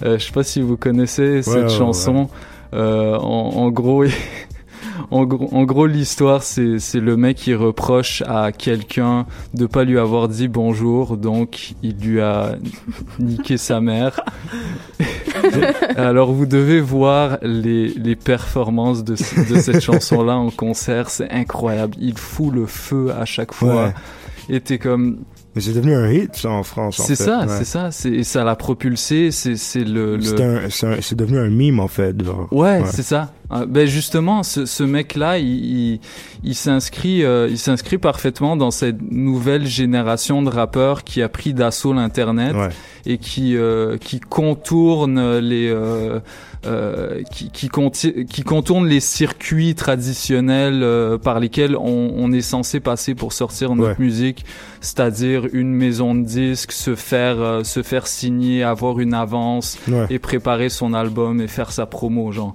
Je 0.02 0.18
sais 0.24 0.32
pas 0.32 0.44
si 0.44 0.62
vous 0.62 0.78
connaissez 0.78 1.42
cette 1.44 1.64
ouais, 1.64 1.70
chanson. 1.70 2.30
Euh, 2.74 3.16
en, 3.18 3.52
en 3.58 3.70
gros, 3.72 4.04
en 5.12 5.24
gros, 5.26 5.50
en 5.52 5.64
gros, 5.64 5.86
l'histoire, 5.88 6.44
c'est, 6.44 6.80
c'est 6.80 7.00
le 7.00 7.18
mec 7.18 7.38
qui 7.38 7.54
reproche 7.56 8.22
à 8.28 8.52
quelqu'un 8.52 9.26
de 9.54 9.66
pas 9.66 9.84
lui 9.84 9.98
avoir 10.00 10.28
dit 10.28 10.48
bonjour, 10.48 11.18
donc 11.18 11.74
il 11.84 11.96
lui 12.00 12.22
a 12.22 12.56
niqué 13.20 13.58
sa 13.58 13.82
mère. 13.82 14.20
Alors, 15.96 16.32
vous 16.32 16.46
devez 16.46 16.80
voir 16.82 17.38
les, 17.42 17.90
les 17.90 18.16
performances 18.16 19.04
de, 19.04 19.16
ce- 19.16 19.54
de 19.54 19.60
cette 19.60 19.82
chanson-là 19.82 20.36
en 20.36 20.50
concert, 20.50 21.10
c'est 21.10 21.30
incroyable. 21.30 21.96
Il 22.00 22.18
fout 22.18 22.54
le 22.54 22.66
feu 22.66 23.12
à 23.20 23.26
chaque 23.26 23.54
fois. 23.54 23.86
Ouais. 23.88 23.94
Et 24.50 24.60
t'es 24.60 24.78
comme, 24.78 25.20
Mais 25.56 25.62
c'est 25.62 25.72
devenu 25.74 25.96
un 25.96 26.12
hit, 26.12 26.36
ça, 26.36 26.50
en 26.50 26.64
France. 26.64 27.00
en 27.00 27.04
c'est 27.04 27.16
fait. 27.16 27.24
ça, 27.24 27.40
Ouais. 27.42 27.46
c'est 27.48 27.66
ça, 27.66 27.92
c'est, 27.92 28.10
et 28.12 28.24
ça 28.24 28.44
l'a 28.44 28.56
propulsé, 28.56 29.32
c'est, 29.32 29.56
c'est 29.56 29.84
le, 29.86 30.18
le... 30.18 30.22
C'est 30.22 30.42
un- 30.44 30.70
c'est 30.70 30.88
un- 30.88 30.98
c'est 31.02 31.16
devenu 31.16 31.40
un 31.40 31.50
mime, 31.50 31.80
en 31.80 31.88
fait. 31.88 32.22
genre. 32.24 32.48
Ouais, 32.52 32.82
c'est 32.92 33.04
ça. 33.04 33.32
Euh, 33.54 33.66
ben 33.68 33.86
justement, 33.88 34.42
ce, 34.44 34.66
ce 34.66 34.84
mec-là, 34.84 35.38
il, 35.38 35.48
il, 35.94 36.00
il 36.44 36.56
s'inscrit, 36.56 37.24
euh, 37.24 37.48
il 37.50 37.58
s'inscrit 37.60 37.98
parfaitement 37.98 38.56
dans 38.58 38.72
cette 38.72 39.02
nouvelle 39.12 39.66
génération 39.68 40.42
de 40.42 40.50
rappeurs 40.50 41.04
qui 41.04 41.22
a 41.22 41.30
pris 41.30 41.54
d'assaut 41.54 41.94
l'internet 41.94 42.56
Ouais. 42.56 42.70
et 43.06 43.18
qui 43.18 43.56
euh, 43.58 43.98
qui 43.98 44.20
contourne 44.20 45.38
les 45.40 45.70
euh, 45.70 46.20
euh, 46.66 47.22
qui 47.32 47.50
qui, 47.52 47.70
qui 47.70 48.44
contourne 48.44 48.88
les 48.88 49.00
circuits 49.02 49.76
traditionnels 49.76 50.82
euh, 50.82 51.18
par 51.18 51.40
lesquels 51.40 51.76
on, 51.76 52.14
on 52.16 52.32
est 52.32 52.42
censé 52.42 52.80
passer 52.80 53.14
pour 53.16 53.34
sortir 53.34 53.76
notre 53.76 53.84
Ouais. 53.90 53.96
musique, 54.00 54.46
c'est-à-dire 54.82 55.46
une 55.52 55.74
maison 55.74 56.16
de 56.16 56.24
disques, 56.24 56.72
se 56.72 56.96
faire 56.96 57.62
se 57.64 57.84
faire 57.84 58.08
signer, 58.08 58.64
avoir 58.64 59.00
une 59.00 59.14
avance 59.14 59.78
Ouais. 59.88 60.08
et 60.10 60.20
préparer 60.20 60.70
son 60.70 60.94
album 60.94 61.42
et 61.42 61.48
faire 61.48 61.72
sa 61.72 61.86
promo, 61.86 62.32
genre. 62.32 62.54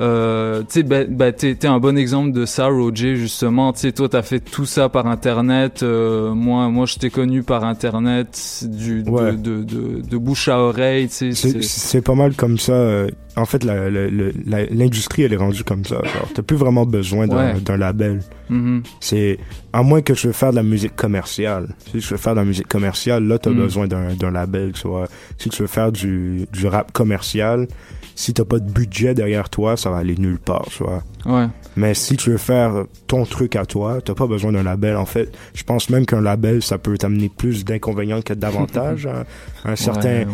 Euh, 0.00 0.62
tu 0.70 0.82
ben, 0.82 1.06
ben, 1.10 1.32
t'es, 1.32 1.54
t'es 1.54 1.66
un 1.68 1.78
bon 1.78 1.98
exemple 1.98 2.32
de 2.32 2.46
ça, 2.46 2.66
Roger, 2.68 3.16
justement. 3.16 3.72
Tu 3.72 3.80
sais, 3.80 3.92
toi, 3.92 4.08
t'as 4.08 4.22
fait 4.22 4.40
tout 4.40 4.64
ça 4.64 4.88
par 4.88 5.06
Internet. 5.06 5.82
Euh, 5.82 6.32
moi, 6.32 6.68
moi, 6.70 6.86
je 6.86 6.96
t'ai 6.96 7.10
connu 7.10 7.42
par 7.42 7.64
Internet, 7.64 8.64
du, 8.66 9.02
de- 9.02 9.10
Ouais. 9.10 9.32
de, 9.36 9.62
de, 9.62 10.00
de, 10.08 10.16
bouche 10.16 10.48
à 10.48 10.58
oreille. 10.58 11.08
C'est 11.10 11.32
c'est- 11.32 11.62
c'est 11.62 12.00
pas 12.02 12.14
mal 12.14 12.34
comme 12.34 12.58
ça. 12.58 12.72
euh, 12.72 13.08
En 13.36 13.44
fait, 13.46 13.62
la- 13.62 13.88
la- 13.88 14.10
la- 14.10 14.32
la- 14.44 14.66
l'industrie, 14.66 15.22
elle 15.22 15.32
est 15.32 15.36
rendue 15.36 15.62
comme 15.62 15.84
ça. 15.84 15.94
Genre, 16.02 16.28
t'as 16.34 16.42
plus 16.42 16.56
vraiment 16.56 16.84
besoin 16.84 17.28
d'un 17.28 17.54
Ouais. 17.54 17.60
d'un 17.60 17.76
label. 17.76 18.20
Mhm. 18.48 18.82
C'est 18.98 19.38
à 19.72 19.82
moins 19.82 20.02
que 20.02 20.14
je 20.14 20.26
veux 20.28 20.32
faire 20.32 20.50
de 20.50 20.56
la 20.56 20.62
musique 20.62 20.96
commerciale. 20.96 21.68
Si 21.90 22.00
je 22.00 22.08
veux 22.10 22.16
faire 22.16 22.34
de 22.34 22.40
la 22.40 22.44
musique 22.44 22.68
commerciale, 22.68 23.24
là, 23.24 23.38
t'as 23.38 23.50
Mm. 23.50 23.56
besoin 23.56 23.86
d'un 23.86 24.14
d'un 24.14 24.30
label. 24.30 24.72
Tu 24.72 24.88
vois. 24.88 25.06
Si 25.38 25.48
tu 25.48 25.62
veux 25.62 25.68
faire 25.68 25.92
du, 25.92 26.46
du 26.52 26.66
rap 26.66 26.92
commercial, 26.92 27.68
si 28.16 28.34
t'as 28.34 28.44
pas 28.44 28.58
de 28.58 28.70
budget 28.70 29.14
derrière 29.14 29.48
toi, 29.48 29.76
ça 29.76 29.90
va 29.90 29.98
aller 29.98 30.16
nulle 30.16 30.38
part. 30.38 30.66
Tu 30.70 30.82
vois. 30.82 31.02
Ouais. 31.24 31.46
Mais 31.76 31.94
si 31.94 32.16
tu 32.16 32.30
veux 32.30 32.36
faire 32.38 32.84
ton 33.06 33.24
truc 33.24 33.54
à 33.56 33.64
toi, 33.64 34.00
t'as 34.04 34.14
pas 34.14 34.26
besoin 34.26 34.52
d'un 34.52 34.62
label. 34.64 34.96
En 34.96 35.06
fait, 35.06 35.32
je 35.54 35.62
pense 35.62 35.88
même 35.88 36.04
qu'un 36.04 36.20
label, 36.20 36.62
ça 36.62 36.76
peut 36.78 36.98
t'amener 36.98 37.28
plus 37.28 37.64
d'inconvénients 37.64 38.22
que 38.22 38.34
d'avantages. 38.34 39.06
à 39.64 39.70
un 39.70 39.76
certain, 39.76 40.08
Ouais, 40.20 40.24
ouais. 40.26 40.32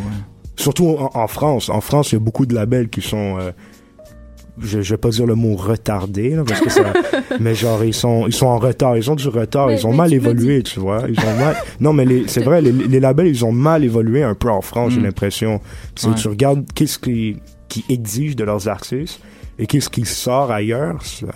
surtout 0.57 0.97
en, 0.99 1.11
en 1.15 1.27
France. 1.29 1.69
En 1.69 1.81
France, 1.83 2.13
il 2.13 2.15
y 2.15 2.17
a 2.17 2.21
beaucoup 2.21 2.47
de 2.47 2.55
labels 2.55 2.89
qui 2.89 3.03
sont, 3.03 3.39
euh, 3.39 3.51
je, 4.61 4.81
je 4.81 4.95
vais 4.95 4.97
pas 4.99 5.11
dire 5.11 5.27
le 5.27 5.35
mot 5.35 5.55
retardé, 5.57 6.31
là, 6.31 6.43
parce 6.47 6.61
que 6.61 6.71
ça, 6.71 6.83
mais 7.41 7.55
genre 7.55 7.85
ils 7.85 7.93
sont, 7.95 8.27
ils 8.27 8.33
sont 8.33 8.47
en 8.47 8.59
retard. 8.59 8.97
Ils 8.97 9.11
ont 9.11 9.15
du 9.15 9.29
retard. 9.29 9.67
Mais- 9.69 9.79
ils 9.81 9.87
ont 9.87 9.93
mal 9.93 10.09
tu 10.11 10.17
évolué, 10.17 10.63
tu 10.63 10.81
vois. 10.81 11.03
Ils 11.09 11.19
ont 11.21 11.37
mal. 11.39 11.57
Non, 11.81 11.93
mais 11.93 12.05
les- 12.05 12.27
c'est 12.29 12.43
vrai, 12.43 12.63
les, 12.63 12.73
les 12.73 13.01
labels, 13.01 13.27
ils 13.27 13.45
ont 13.45 13.53
mal 13.53 13.85
évolué 13.85 14.23
un 14.23 14.35
peu 14.35 14.49
en 14.51 14.61
France. 14.63 14.93
J'ai 14.93 15.01
Mm. 15.01 15.05
l'impression. 15.05 15.61
Ouais. 16.05 16.15
tu 16.17 16.29
regardes 16.29 16.65
qu'est-ce 16.75 16.99
qui, 16.99 17.37
qui 17.69 17.85
exige 17.89 18.37
de 18.37 18.45
leurs 18.45 18.69
artistes 18.69 19.21
et 19.59 19.67
qu'est-ce 19.67 19.89
qui 19.91 20.05
sort 20.05 20.51
ailleurs. 20.51 21.03
ça- 21.05 21.27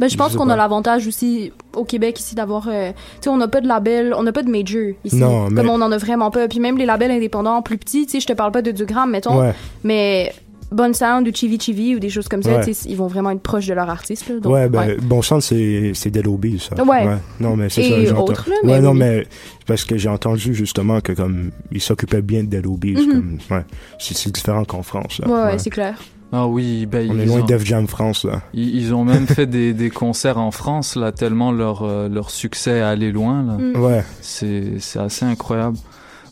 Ben, 0.00 0.08
je 0.08 0.16
pense 0.16 0.36
qu'on 0.36 0.48
a 0.48 0.54
l'avantage 0.56 1.06
aussi 1.08 1.52
au 1.74 1.84
Québec 1.84 2.20
ici 2.20 2.34
d'avoir. 2.36 2.68
euh, 2.68 2.90
tu 2.92 2.96
sais, 3.22 3.30
on 3.30 3.36
n'a 3.36 3.48
pas 3.48 3.60
de 3.60 3.66
label, 3.66 4.14
on 4.16 4.22
n'a 4.22 4.30
pas 4.32 4.42
de 4.44 4.50
major 4.50 4.92
ici. 5.04 5.16
Non, 5.16 5.48
mais- 5.50 5.56
Comme 5.62 5.70
on 5.70 5.82
en 5.82 5.90
a 5.90 5.98
vraiment 5.98 6.30
pas. 6.30 6.46
Puis 6.48 6.60
même 6.60 6.78
les 6.78 6.86
labels 6.86 7.10
indépendants 7.10 7.62
plus 7.62 7.78
petits, 7.78 8.06
tu 8.06 8.12
sais, 8.12 8.20
je 8.20 8.26
te 8.26 8.32
parle 8.32 8.52
pas 8.52 8.62
de 8.62 8.70
du 8.70 8.84
gramme, 8.84 9.10
mettons. 9.10 9.40
Ouais. 9.40 9.52
Mais 9.82 10.32
Bon 10.70 10.92
Sound 10.94 11.26
ou 11.26 11.32
Chivi 11.34 11.58
Chivi 11.58 11.96
ou 11.96 11.98
des 11.98 12.10
choses 12.10 12.28
comme 12.28 12.42
ça, 12.42 12.58
Ouais. 12.58 12.72
ils 12.86 12.96
vont 12.96 13.06
vraiment 13.06 13.30
être 13.30 13.40
proches 13.40 13.66
de 13.66 13.74
leur 13.74 13.88
artiste. 13.88 14.28
Là, 14.28 14.38
donc, 14.40 14.52
ouais, 14.52 14.68
ben, 14.68 14.80
ouais. 14.80 14.96
bon 15.00 15.22
sang, 15.22 15.40
c'est, 15.40 15.92
c'est 15.94 16.10
Dead 16.10 16.26
Obies, 16.26 16.58
ça. 16.58 16.82
Ouais. 16.84 17.06
Non, 17.40 17.56
mais 17.56 17.68
c'est 17.70 17.82
ça. 17.88 18.00
j'ai 18.00 18.12
autres, 18.12 18.48
là, 18.50 18.56
mais 18.64 18.72
ouais, 18.72 18.80
non, 18.80 18.92
mais 18.92 19.26
parce 19.66 19.84
que 19.84 19.96
j'ai 19.96 20.08
entendu 20.10 20.54
justement 20.54 21.00
que 21.00 21.12
comme, 21.12 21.50
ils 21.72 21.80
s'occupaient 21.80 22.20
bien 22.22 22.42
de 22.44 22.48
Dead 22.48 22.66
Obies, 22.66 22.94
Mhm. 22.96 23.12
comme, 23.12 23.38
ouais. 23.58 23.64
C'est, 23.98 24.14
c'est 24.16 24.30
différent 24.30 24.64
qu'en 24.64 24.82
France, 24.82 25.20
là. 25.20 25.28
Ouais, 25.28 25.52
ouais, 25.52 25.58
c'est 25.58 25.70
clair. 25.70 25.98
Ah 26.30 26.46
oui, 26.46 26.84
ben, 26.84 27.08
On 27.10 27.14
ils 27.14 27.20
est 27.22 27.24
loin 27.24 27.38
ont- 27.38 27.42
de 27.42 27.46
Def 27.46 27.64
Jam 27.64 27.86
France, 27.88 28.24
là. 28.26 28.42
Ils, 28.52 28.76
ils 28.76 28.94
ont 28.94 29.02
même 29.02 29.26
fait 29.26 29.46
des, 29.46 29.72
des 29.72 29.88
concerts 29.88 30.36
en 30.36 30.50
France, 30.50 30.94
là, 30.96 31.10
tellement 31.12 31.50
leur, 31.52 31.82
euh, 31.84 32.10
leur 32.10 32.28
succès 32.28 32.72
est 32.72 32.80
allé 32.82 33.10
loin, 33.10 33.42
là. 33.42 33.52
Mm. 33.56 33.82
Ouais. 33.82 34.04
C'est, 34.20 34.72
c'est 34.80 34.98
assez 34.98 35.24
incroyable. 35.24 35.78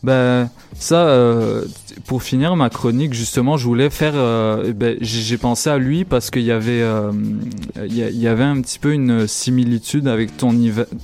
Ben, 0.03 0.49
ça, 0.79 1.07
euh, 1.07 1.65
pour 2.07 2.23
finir 2.23 2.55
ma 2.57 2.71
chronique, 2.71 3.15
justement, 3.15 3.57
je 3.57 3.65
voulais 3.65 3.91
faire, 3.91 4.13
euh, 4.15 4.73
ben, 4.73 4.97
j'ai 5.01 5.39
pensé 5.39 5.71
à 5.71 5.79
lui 5.79 6.05
parce 6.05 6.31
qu'il 6.31 6.43
y 6.43 6.53
avait, 6.53 6.83
euh, 6.83 7.13
il 7.87 7.97
y, 7.97 8.29
avait 8.29 8.45
un 8.45 8.61
petit 8.61 8.79
peu 8.79 8.93
une 8.93 9.27
similitude 9.27 10.07
avec 10.07 10.37
ton, 10.37 10.55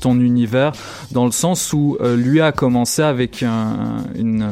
ton 0.01 0.21
univers, 0.21 0.73
dans 1.11 1.25
le 1.25 1.33
sens 1.33 1.73
où 1.73 1.99
lui 2.17 2.41
a 2.41 2.53
commencé 2.53 3.03
avec 3.03 3.43
un, 3.43 4.05
une, 4.15 4.47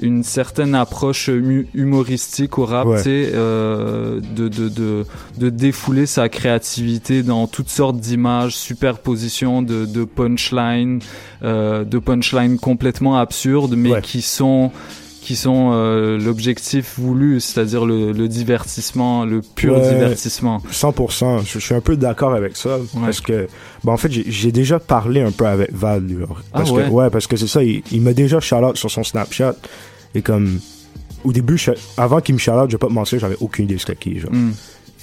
une 0.00 0.22
certaine 0.22 0.74
approche 0.74 1.28
hu- 1.28 1.68
humoristique 1.74 2.58
au 2.58 2.64
rap, 2.64 2.86
Ouais. 2.86 2.96
tu 2.98 3.02
sais, 3.04 3.30
euh, 3.34 4.20
de, 4.34 4.48
de, 4.48 4.68
de, 4.68 5.04
de 5.38 5.50
défouler 5.50 6.06
sa 6.06 6.28
créativité 6.28 7.22
dans 7.22 7.46
toutes 7.46 7.68
sortes 7.68 7.98
d'images, 7.98 8.56
superposition 8.56 9.60
de, 9.62 9.84
de 9.84 10.04
punchlines, 10.04 11.00
euh, 11.42 11.84
de 11.84 11.98
punchlines 11.98 12.58
complètement 12.58 13.18
absurdes, 13.18 13.74
mais 13.76 14.00
qui 14.00 14.22
sont 14.22 14.70
qui 15.22 15.36
sont 15.36 15.70
euh, 15.72 16.18
l'objectif 16.18 16.98
voulu, 16.98 17.40
c'est-à-dire 17.40 17.86
le, 17.86 18.10
le 18.12 18.26
divertissement, 18.28 19.24
le 19.24 19.40
pur 19.40 19.74
Ouais, 19.76 19.88
divertissement. 19.94 20.60
100%. 20.70 21.44
Je, 21.46 21.52
je 21.54 21.58
suis 21.58 21.74
un 21.74 21.80
peu 21.80 21.96
d'accord 21.96 22.34
avec 22.34 22.56
ça. 22.56 22.78
Parce 23.00 23.20
que, 23.20 23.46
bon, 23.84 23.92
en 23.92 23.96
fait, 23.96 24.10
j'ai- 24.10 24.52
déjà 24.52 24.78
parlé 24.80 25.20
un 25.22 25.30
peu 25.30 25.46
avec 25.46 25.72
Val. 25.72 26.02
lui. 26.04 26.16
Parce 26.52 26.70
Ah 26.70 26.74
que, 26.82 26.88
ouais? 26.90 27.08
parce 27.10 27.26
que 27.28 27.36
c'est 27.36 27.46
ça. 27.46 27.62
Il, 27.62 27.82
il 27.92 28.02
m'a 28.02 28.12
déjà 28.12 28.40
shout 28.40 28.74
sur 28.74 28.90
son 28.90 29.04
Snapchat. 29.04 29.54
Et 30.14 30.22
comme, 30.22 30.58
au 31.24 31.32
début, 31.32 31.56
je- 31.56 31.70
avant 31.96 32.20
qu'il 32.20 32.34
me 32.34 32.40
shout 32.40 32.50
je 32.66 32.72
vais 32.72 32.78
pas 32.78 32.88
te 32.88 32.92
mentir, 32.92 33.18
j'avais 33.20 33.36
aucune 33.40 33.66
idée 33.66 33.76
de 33.76 33.80
c'était 33.80 33.96
qui. 33.96 34.18
Genre. 34.18 34.32
Mm. 34.32 34.52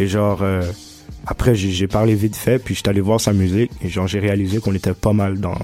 Et 0.02 0.08
genre, 0.08 0.40
euh, 0.42 0.62
après, 1.26 1.56
j'ai 1.56 1.72
j'ai 1.72 1.88
parlé 1.88 2.14
vite 2.14 2.36
fait, 2.36 2.60
puis 2.60 2.76
j'étais 2.76 2.90
allé 2.90 3.02
voir 3.02 3.22
sa 3.22 3.32
musique. 3.34 3.72
Et 3.82 3.88
genre, 3.90 4.08
j'ai 4.08 4.20
réalisé 4.20 4.60
qu'on 4.60 4.74
était 4.76 4.94
pas 4.94 5.14
mal 5.14 5.40
dans, 5.40 5.56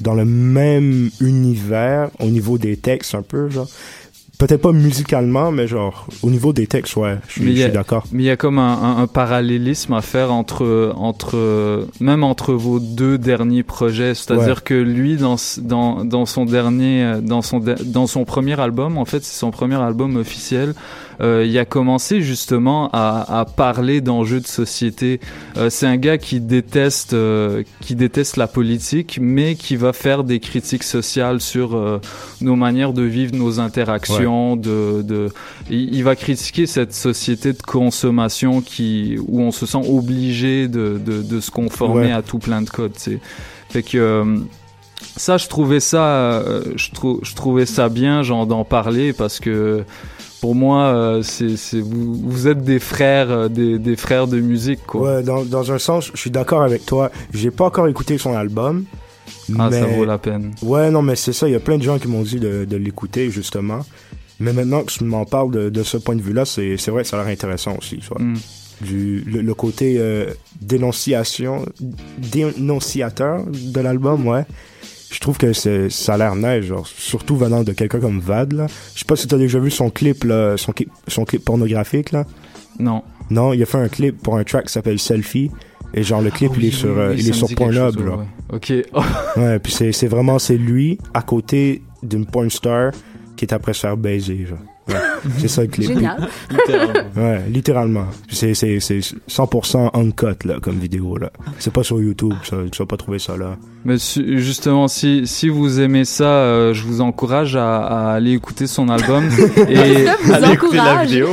dans 0.00 0.14
le 0.14 0.24
même 0.24 1.10
univers 1.20 2.10
au 2.20 2.26
niveau 2.26 2.58
des 2.58 2.76
textes, 2.76 3.14
un 3.14 3.22
peu, 3.22 3.48
genre. 3.48 3.68
Peut-être 4.38 4.62
pas 4.62 4.70
musicalement, 4.70 5.50
mais 5.50 5.66
genre, 5.66 6.06
au 6.22 6.30
niveau 6.30 6.52
des 6.52 6.68
textes, 6.68 6.94
ouais, 6.94 7.16
je 7.26 7.42
suis 7.42 7.68
d'accord. 7.72 8.04
Mais 8.12 8.22
il 8.22 8.26
y 8.26 8.30
a 8.30 8.36
comme 8.36 8.60
un, 8.60 8.72
un- 8.72 8.98
un 9.02 9.06
parallélisme 9.08 9.94
à 9.94 10.00
faire 10.00 10.32
entre, 10.32 10.92
entre, 10.96 11.88
même 11.98 12.22
entre 12.22 12.52
vos 12.54 12.78
deux 12.78 13.18
derniers 13.18 13.64
projets. 13.64 14.14
C'est-à-dire 14.14 14.58
Ouais. 14.58 14.62
que 14.64 14.74
lui, 14.74 15.16
dans, 15.16 15.34
dans, 15.60 16.04
dans 16.04 16.24
son 16.24 16.44
dernier, 16.44 17.14
dans 17.20 17.42
son, 17.42 17.60
dans 17.84 18.06
son 18.06 18.24
premier 18.24 18.60
album, 18.60 18.96
en 18.96 19.04
fait, 19.04 19.24
c'est 19.24 19.36
son 19.40 19.50
premier 19.50 19.74
album 19.82 20.14
officiel. 20.14 20.74
Euh, 21.20 21.44
il 21.46 21.58
a 21.58 21.64
commencé 21.64 22.20
justement 22.22 22.90
à, 22.92 23.40
à 23.40 23.44
parler 23.44 24.00
d'enjeux 24.00 24.40
de 24.40 24.46
société. 24.46 25.20
Euh, 25.56 25.68
c'est 25.70 25.86
un 25.86 25.96
gars 25.96 26.16
qui 26.18 26.40
déteste, 26.40 27.12
euh, 27.12 27.62
qui 27.80 27.94
déteste 27.96 28.36
la 28.36 28.46
politique, 28.46 29.18
mais 29.20 29.54
qui 29.56 29.76
va 29.76 29.92
faire 29.92 30.22
des 30.24 30.38
critiques 30.40 30.84
sociales 30.84 31.40
sur 31.40 31.74
euh, 31.76 32.00
nos 32.40 32.54
manières 32.56 32.92
de 32.92 33.02
vivre 33.02 33.34
nos 33.34 33.58
interactions. 33.60 34.54
De, 34.56 35.02
de, 35.02 35.28
il, 35.70 35.94
il 35.94 36.04
va 36.04 36.14
critiquer 36.16 36.66
cette 36.66 36.94
société 36.94 37.52
de 37.52 37.62
consommation 37.62 38.60
qui, 38.60 39.16
où 39.26 39.40
on 39.40 39.50
se 39.50 39.66
sent 39.66 39.80
obligé 39.88 40.68
de, 40.68 41.00
de, 41.04 41.22
de 41.22 41.40
se 41.40 41.50
conformer 41.50 41.88
Ouais. 42.06 42.12
à 42.12 42.22
tout 42.22 42.38
plein 42.38 42.62
de 42.62 42.70
codes. 42.70 42.92
tu 42.92 43.00
sais. 43.00 43.18
Fait 43.70 43.82
que 43.82 43.98
euh, 43.98 44.38
ça, 45.16 45.36
je 45.36 45.48
trouvais 45.48 45.80
ça, 45.80 46.04
euh, 46.04 46.62
je, 46.76 46.90
trou- 46.90 47.20
je 47.22 47.34
trouvais 47.34 47.66
ça 47.66 47.88
bien, 47.88 48.22
genre 48.22 48.46
d'en 48.46 48.64
parler 48.64 49.12
parce 49.12 49.40
que 49.40 49.84
pour 50.40 50.54
moi, 50.54 50.86
euh, 50.86 51.22
c'est, 51.22 51.80
vous, 51.80 52.14
vous 52.14 52.46
êtes 52.48 52.62
des 52.62 52.78
frères, 52.78 53.30
euh, 53.30 53.48
des, 53.48 53.78
des 53.78 53.96
frères 53.96 54.26
de 54.28 54.40
musique, 54.40 54.84
quoi. 54.86 55.16
Ouais, 55.16 55.22
dans, 55.22 55.44
dans 55.44 55.72
un 55.72 55.78
sens, 55.78 56.10
je 56.14 56.20
suis 56.20 56.30
d'accord 56.30 56.62
avec 56.62 56.86
toi. 56.86 57.10
J'ai 57.32 57.50
pas 57.50 57.64
encore 57.66 57.88
écouté 57.88 58.18
son 58.18 58.34
album. 58.34 58.84
Ah, 59.58 59.70
ça 59.70 59.86
vaut 59.86 60.04
la 60.04 60.18
peine. 60.18 60.52
Ouais, 60.62 60.90
non, 60.90 61.02
mais 61.02 61.16
c'est 61.16 61.32
ça. 61.32 61.48
Il 61.48 61.52
y 61.52 61.56
a 61.56 61.60
plein 61.60 61.78
de 61.78 61.82
gens 61.82 61.98
qui 61.98 62.06
m'ont 62.08 62.22
dit 62.22 62.38
de, 62.38 62.64
de 62.64 62.76
l'écouter, 62.76 63.30
justement. 63.30 63.80
Mais 64.40 64.52
maintenant 64.52 64.82
que 64.84 64.92
tu 64.92 65.02
m'en 65.04 65.24
parles 65.24 65.50
de, 65.50 65.68
de 65.70 65.82
ce 65.82 65.96
point 65.96 66.14
de 66.14 66.22
vue-là, 66.22 66.44
c'est 66.44 66.76
vrai 66.88 67.02
que 67.02 67.08
ça 67.08 67.18
a 67.18 67.24
l'air 67.24 67.32
intéressant 67.32 67.74
aussi. 67.76 67.98
tu 67.98 68.08
vois. 68.08 68.22
Mm. 68.22 68.36
Du, 68.82 69.24
le, 69.26 69.40
le 69.40 69.54
côté 69.54 69.96
euh, 69.98 70.26
dénonciation, 70.60 71.64
dénonciateur 72.18 73.44
de 73.46 73.80
l'album, 73.80 74.26
ouais. 74.28 74.44
Je 75.10 75.20
trouve 75.20 75.38
que 75.38 75.52
c'est 75.52 75.88
ça 75.90 76.14
a 76.14 76.18
l'air 76.18 76.34
nice, 76.36 76.66
genre, 76.66 76.86
surtout 76.86 77.36
venant 77.36 77.62
de 77.64 77.72
quelqu'un 77.72 77.98
comme 78.00 78.20
Vad, 78.20 78.52
là. 78.52 78.66
Je 78.94 78.98
sais 79.00 79.04
pas 79.06 79.16
si 79.16 79.26
t'as 79.26 79.38
déjà 79.38 79.58
vu 79.58 79.70
son 79.70 79.88
clip, 79.90 80.24
là, 80.24 80.56
son, 80.56 80.72
clip- 80.72 80.90
son 81.06 81.24
clip 81.24 81.44
pornographique, 81.44 82.12
là. 82.12 82.24
Non. 82.78 83.02
Non, 83.30 83.52
il 83.52 83.62
a 83.62 83.66
fait 83.66 83.78
un 83.78 83.88
clip 83.88 84.22
pour 84.22 84.36
un 84.36 84.44
track 84.44 84.66
qui 84.66 84.72
s'appelle 84.72 84.98
Selfie. 84.98 85.50
Et 85.94 86.02
genre, 86.02 86.20
le 86.20 86.30
clip, 86.30 86.52
Ah 86.54 86.58
il 86.58 86.66
est 86.66 86.70
sur, 86.70 86.90
oui, 86.90 86.94
euh, 86.98 87.08
oui, 87.10 87.14
il 87.18 87.22
ça 87.24 87.30
est 87.30 87.32
sur 87.32 87.48
Pornhub, 87.56 87.94
chose, 87.94 88.04
là. 88.04 88.16
ouais. 88.16 88.24
Ok. 88.52 88.72
ouais, 89.38 89.58
puis 89.58 89.72
c'est, 89.72 89.92
c'est 89.92 90.06
vraiment, 90.06 90.38
c'est 90.38 90.58
lui 90.58 90.98
à 91.14 91.22
côté 91.22 91.82
d'une 92.02 92.26
porn 92.26 92.50
star 92.50 92.92
qui 93.36 93.46
est 93.46 93.54
après 93.54 93.72
se 93.72 93.80
faire 93.80 93.96
baiser, 93.96 94.44
genre. 94.46 94.58
Ouais, 94.88 94.94
c'est 95.38 95.48
ça 95.48 95.62
le 95.62 95.68
clip. 95.68 95.88
Génial. 95.88 96.28
Littéralement. 96.50 96.92
Ouais, 97.16 97.42
littéralement. 97.50 98.06
C'est, 98.30 98.54
c'est, 98.54 98.80
c'est 98.80 99.00
100% 99.28 99.90
uncut, 99.94 100.46
là, 100.46 100.58
comme 100.60 100.78
vidéo, 100.78 101.16
là. 101.18 101.30
C'est 101.58 101.72
pas 101.72 101.82
sur 101.82 102.00
YouTube, 102.00 102.34
ça, 102.44 102.56
tu 102.72 102.78
vas 102.78 102.86
pas 102.86 102.96
trouver 102.96 103.18
ça, 103.18 103.36
là. 103.36 103.56
Mais 103.84 103.98
su- 103.98 104.38
justement, 104.40 104.88
si, 104.88 105.26
si 105.26 105.48
vous 105.48 105.80
aimez 105.80 106.04
ça, 106.04 106.24
euh, 106.24 106.74
je 106.74 106.82
vous 106.84 107.00
encourage 107.00 107.54
à, 107.56 107.78
à 107.78 108.14
aller 108.14 108.32
écouter 108.32 108.66
son 108.66 108.88
album 108.88 109.24
et 109.68 110.04
Ça 110.06 110.16
vous 110.22 110.32
Allez 110.32 110.52
écouter 110.52 110.76
la 110.76 111.04
vidéo. 111.04 111.28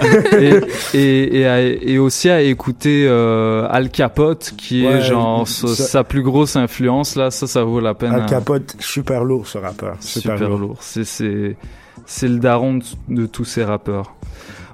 et, 0.38 0.52
et, 0.94 1.38
et, 1.40 1.46
à- 1.46 1.60
et 1.62 1.98
aussi 1.98 2.28
à 2.30 2.40
écouter 2.42 3.06
euh, 3.08 3.66
Al 3.70 3.90
Capote, 3.90 4.54
qui 4.56 4.84
est 4.84 5.00
genre 5.02 5.46
sa, 5.48 5.66
ça- 5.68 5.82
sa 5.84 6.04
plus 6.04 6.22
grosse 6.22 6.56
influence 6.56 7.16
là. 7.16 7.30
Ça, 7.30 7.46
ça 7.46 7.64
vaut 7.64 7.80
la 7.80 7.94
peine. 7.94 8.12
Al 8.12 8.22
hein. 8.22 8.26
Capote, 8.26 8.76
super 8.80 9.24
lourd, 9.24 9.46
ce 9.46 9.58
rappeur. 9.58 9.96
Super, 10.00 10.36
super 10.36 10.48
lourd. 10.48 10.58
lourd. 10.58 10.76
C'est 10.80 11.04
c'est 11.04 11.56
c'est 12.08 12.28
le 12.28 12.38
daron 12.38 12.80
de, 13.08 13.26
tous 13.26 13.44
ces 13.44 13.62
rappeurs. 13.62 14.16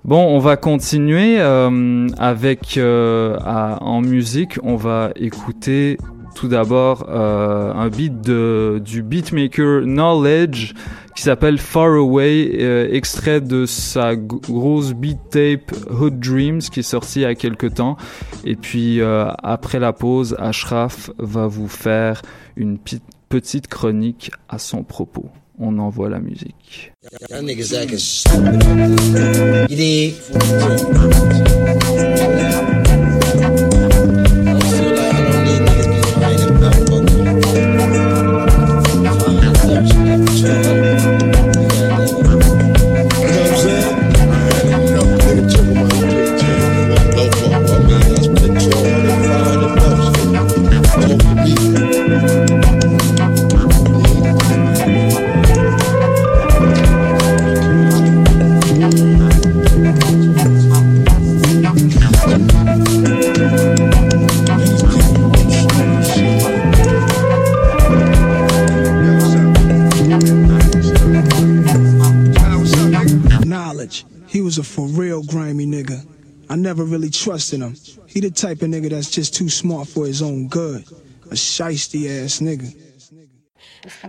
Bon, 0.04 0.24
on 0.24 0.38
va 0.38 0.56
continuer 0.56 1.40
euh, 1.40 2.08
avec 2.18 2.76
euh, 2.76 3.38
en 3.38 4.00
musique. 4.00 4.58
On 4.62 4.76
va 4.76 5.10
écouter 5.16 5.98
tout 6.34 6.48
d'abord 6.48 7.06
euh, 7.08 7.72
un 7.72 7.88
beat 7.88 8.20
de, 8.20 8.82
du 8.84 9.02
beatmaker 9.02 9.82
Knowledge 9.82 10.74
qui 11.14 11.22
s'appelle 11.22 11.58
Far 11.58 11.94
Away, 11.94 12.56
euh, 12.60 12.88
extrait 12.90 13.40
de 13.40 13.66
sa 13.66 14.16
grosse 14.16 14.92
beat 14.92 15.18
tape 15.30 15.72
Hood 15.88 16.18
Dreams 16.18 16.58
qui 16.58 16.80
est 16.80 16.82
sorti 16.82 17.20
il 17.20 17.22
y 17.22 17.26
a 17.26 17.34
quelques 17.34 17.74
temps. 17.74 17.96
Et 18.44 18.56
puis 18.56 19.00
euh, 19.00 19.30
après 19.42 19.78
la 19.78 19.92
pause, 19.92 20.36
Ashraf 20.38 21.10
va 21.18 21.46
vous 21.46 21.68
faire 21.68 22.20
une 22.56 22.78
petite 23.28 23.68
chronique 23.68 24.30
à 24.48 24.58
son 24.58 24.82
propos. 24.82 25.30
On 25.58 25.78
envoie 25.78 26.10
la 26.10 26.18
musique. 26.18 26.92
Never 77.26 77.38
really 77.38 77.64
him. 77.64 77.74
He 78.06 78.20
the 78.20 78.30
type 78.30 78.62
of 78.62 78.68
nigga 78.68 78.90
that's 78.90 79.10
just 79.10 79.34
too 79.34 79.48
smart 79.48 79.88
for 79.88 80.06
his 80.06 80.22
own 80.22 80.48
good. 80.48 80.84
A 81.30 81.34
shisty 81.34 82.24
ass 82.24 82.40
nigga. 82.40 82.74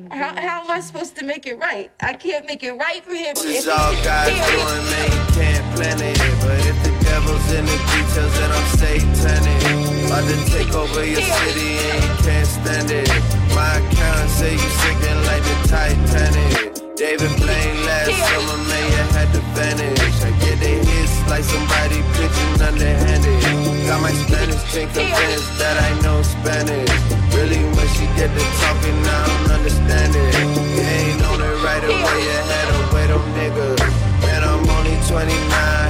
How, 0.09 0.34
how 0.36 0.63
am 0.63 0.72
I 0.72 0.80
supposed 0.80 1.18
to 1.18 1.26
make 1.26 1.45
it 1.47 1.59
right? 1.59 1.91
I 1.99 2.13
can't 2.13 2.45
make 2.45 2.63
it 2.63 2.74
right 2.74 3.03
for 3.03 3.13
him. 3.13 3.34
It's 3.36 3.68
all 3.68 3.93
God's 4.03 4.32
doing, 4.32 4.86
man. 4.91 5.11
You 5.11 5.34
can't 5.34 5.76
plan 5.76 6.01
it. 6.01 6.18
But 6.41 6.59
if 6.66 6.84
the 6.84 7.03
devil's 7.03 7.51
in 7.51 7.66
the 7.66 7.78
details, 7.91 8.34
then 8.39 8.51
I'm 8.51 8.78
satanic. 8.78 10.05
About 10.05 10.24
to 10.30 10.51
take 10.51 10.74
over 10.74 11.05
your 11.05 11.22
city 11.22 11.78
and 11.91 12.03
you 12.03 12.24
can't 12.24 12.47
stand 12.47 12.91
it. 12.91 13.09
My 13.53 13.76
account 13.76 14.30
say 14.30 14.53
you 14.53 14.59
sinking 14.59 15.24
like 15.26 15.43
the 15.43 15.68
Titanic. 15.68 16.74
David 16.95 17.35
Blaine 17.35 17.83
last 17.83 18.07
summer, 18.07 18.55
man, 18.71 18.85
you 18.87 19.03
had 19.11 19.27
to 19.33 19.41
vanish. 19.51 20.15
I 20.23 20.31
get 20.39 20.59
the 20.63 20.79
hits 20.79 21.27
like 21.27 21.43
somebody 21.43 21.99
pitching 22.15 22.55
underhanded. 22.63 23.85
Got 23.85 23.99
my 24.01 24.13
Spanish 24.13 24.63
chick 24.71 24.87
convinced 24.95 25.59
that 25.59 25.75
I 25.75 25.91
know 25.99 26.21
Spanish. 26.23 26.87
Really, 27.35 27.59
when 27.75 27.87
she 27.99 28.07
get 28.15 28.31
to 28.31 28.43
talking, 28.63 28.95
I 29.11 29.27
don't 29.27 29.51
understand 29.59 30.15
it. 30.15 30.39
You 30.39 30.87
ain't 30.87 31.21
on 31.27 31.41
it 31.43 31.55
right 31.67 31.83
away, 31.83 32.19
you 32.23 32.39
had 32.47 32.67
to 32.71 32.79
wait 32.95 33.11
on 33.11 33.27
niggas. 33.35 33.83
And 34.31 34.45
I'm 34.45 34.63
only 34.63 34.95
29, 35.03 35.27
have 35.27 35.35
some 35.35 35.84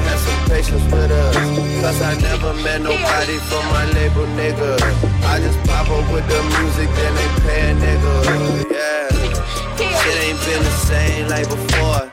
patience 0.48 0.84
with 0.92 1.12
us. 1.12 1.36
Cause 1.82 2.02
I 2.02 2.14
never 2.22 2.54
met 2.66 2.82
nobody 2.82 3.38
from 3.50 3.64
my 3.74 3.86
label, 3.94 4.26
nigga. 4.40 4.78
I 5.26 5.40
just 5.40 5.60
pop 5.68 5.90
up 5.90 6.06
with 6.14 6.26
the 6.28 6.42
music, 6.58 6.90
then 6.96 7.12
they 7.20 7.30
pay 7.46 7.62
a 7.70 7.76
nigga. 7.76 8.16
Yeah. 8.72 8.96
Shit 10.00 10.18
ain't 10.26 10.40
been 10.46 10.64
the 10.64 10.76
same 10.90 11.28
like 11.28 11.48
before. 11.50 12.04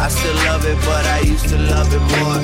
I 0.00 0.08
still 0.08 0.34
love 0.48 0.64
it, 0.64 0.78
but 0.86 1.04
I 1.06 1.20
used 1.20 1.48
to 1.48 1.58
love 1.58 1.92
it 1.92 2.04
more. 2.16 2.40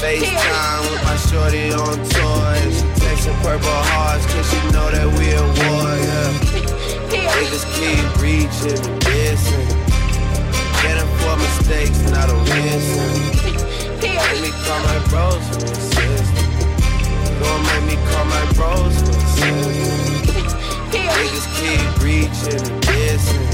FaceTime 0.00 0.82
with 0.90 1.02
my 1.04 1.16
shorty 1.28 1.72
on 1.72 1.96
tour. 2.12 2.46
And 2.60 2.72
she 2.72 2.84
texting 3.00 3.36
purple 3.42 3.80
hearts 3.92 4.24
cause 4.32 4.46
she 4.50 4.60
know 4.72 4.90
that 4.90 5.08
we 5.16 5.32
at 5.36 5.48
war, 5.60 5.88
yeah. 6.08 6.56
Niggas 7.36 7.64
keep 7.76 8.04
reaching 8.22 9.05
call 14.66 14.80
my 14.80 14.98
bros 15.10 15.42
for 15.48 15.62
assistance. 15.62 16.64
Gonna 17.38 17.62
make 17.70 17.84
me 17.86 17.96
call 18.10 18.24
my 18.26 18.44
bros 18.54 18.94
for 18.98 19.14
assistance. 19.14 20.50
Niggas 20.90 21.46
keep 21.56 21.86
reaching 22.02 22.62
and 22.66 22.82
dissing. 22.82 23.46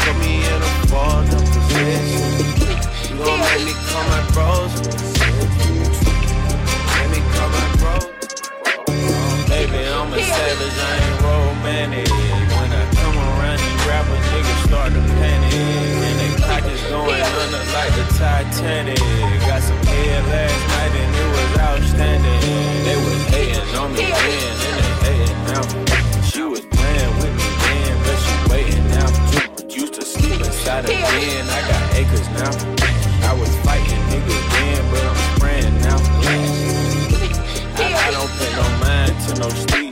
Put 0.00 0.16
me 0.24 0.32
in 0.48 0.60
a 0.62 0.72
fall 0.88 1.20
up 1.20 1.44
position. 1.52 2.24
You 3.08 3.16
gon' 3.20 3.40
make 3.48 3.64
me 3.68 3.74
call 3.88 4.04
my 4.14 4.22
bros 4.32 4.72
for 4.80 4.88
assistance. 4.96 5.98
Make 6.96 7.10
me 7.12 7.20
call 7.34 7.48
my 7.58 7.66
bros. 7.80 8.08
Baby, 9.48 9.80
I'm 9.92 10.12
a 10.12 10.20
savage, 10.22 10.78
I 10.88 10.94
ain't 11.04 11.20
romantic. 11.28 12.08
When 12.56 12.70
I 12.72 12.84
come 12.96 13.16
around, 13.28 13.58
these 13.60 13.82
rappers, 13.86 14.24
niggas 14.32 14.60
start 14.68 14.90
to 14.94 15.02
panic. 15.20 15.47
Pockets 16.78 16.90
going 16.90 17.22
under 17.22 17.64
like 17.72 17.92
the 17.94 18.04
Titanic. 18.18 18.98
Got 19.46 19.62
some 19.62 19.76
head 19.86 20.24
last 20.26 20.68
night 20.68 20.92
and 21.00 21.16
it 21.16 21.28
was 21.34 21.58
outstanding. 21.58 22.40
They 22.84 22.96
was 22.96 23.22
hating 23.28 23.76
on 23.76 23.92
me 23.92 23.98
then, 23.98 24.56
and 24.66 24.76
they 24.78 24.92
hating 25.06 25.44
now. 25.44 25.64
She 26.22 26.42
was 26.42 26.60
playing 26.60 27.16
with 27.18 27.34
me 27.34 27.48
then, 27.64 27.98
but 28.04 28.16
she 28.18 28.34
waiting 28.50 28.88
now. 28.88 29.08
Used 29.68 29.94
to 29.94 30.04
sleep 30.04 30.40
inside 30.40 30.84
a 30.84 30.88
den, 30.88 31.48
I 31.48 31.60
got 31.68 31.94
acres 31.94 32.28
now. 32.30 32.52
I 33.28 33.32
was 33.34 33.54
fighting 33.64 34.02
niggas 34.10 34.44
then, 34.52 34.90
but 34.90 35.04
I'm 35.04 35.16
spraying 35.36 35.80
now. 35.82 35.98
I, 37.76 37.94
I 37.94 38.10
don't 38.10 38.30
pay 38.38 38.50
no 38.56 38.64
mind 38.78 39.14
to 39.28 39.34
no 39.40 39.48
street 39.50 39.87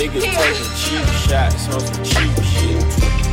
Niggas 0.00 0.22
taking 0.24 0.72
cheap 0.80 1.04
shots 1.28 1.68
on 1.68 1.80
some 1.80 2.02
cheap 2.02 2.32
shit. 2.40 2.80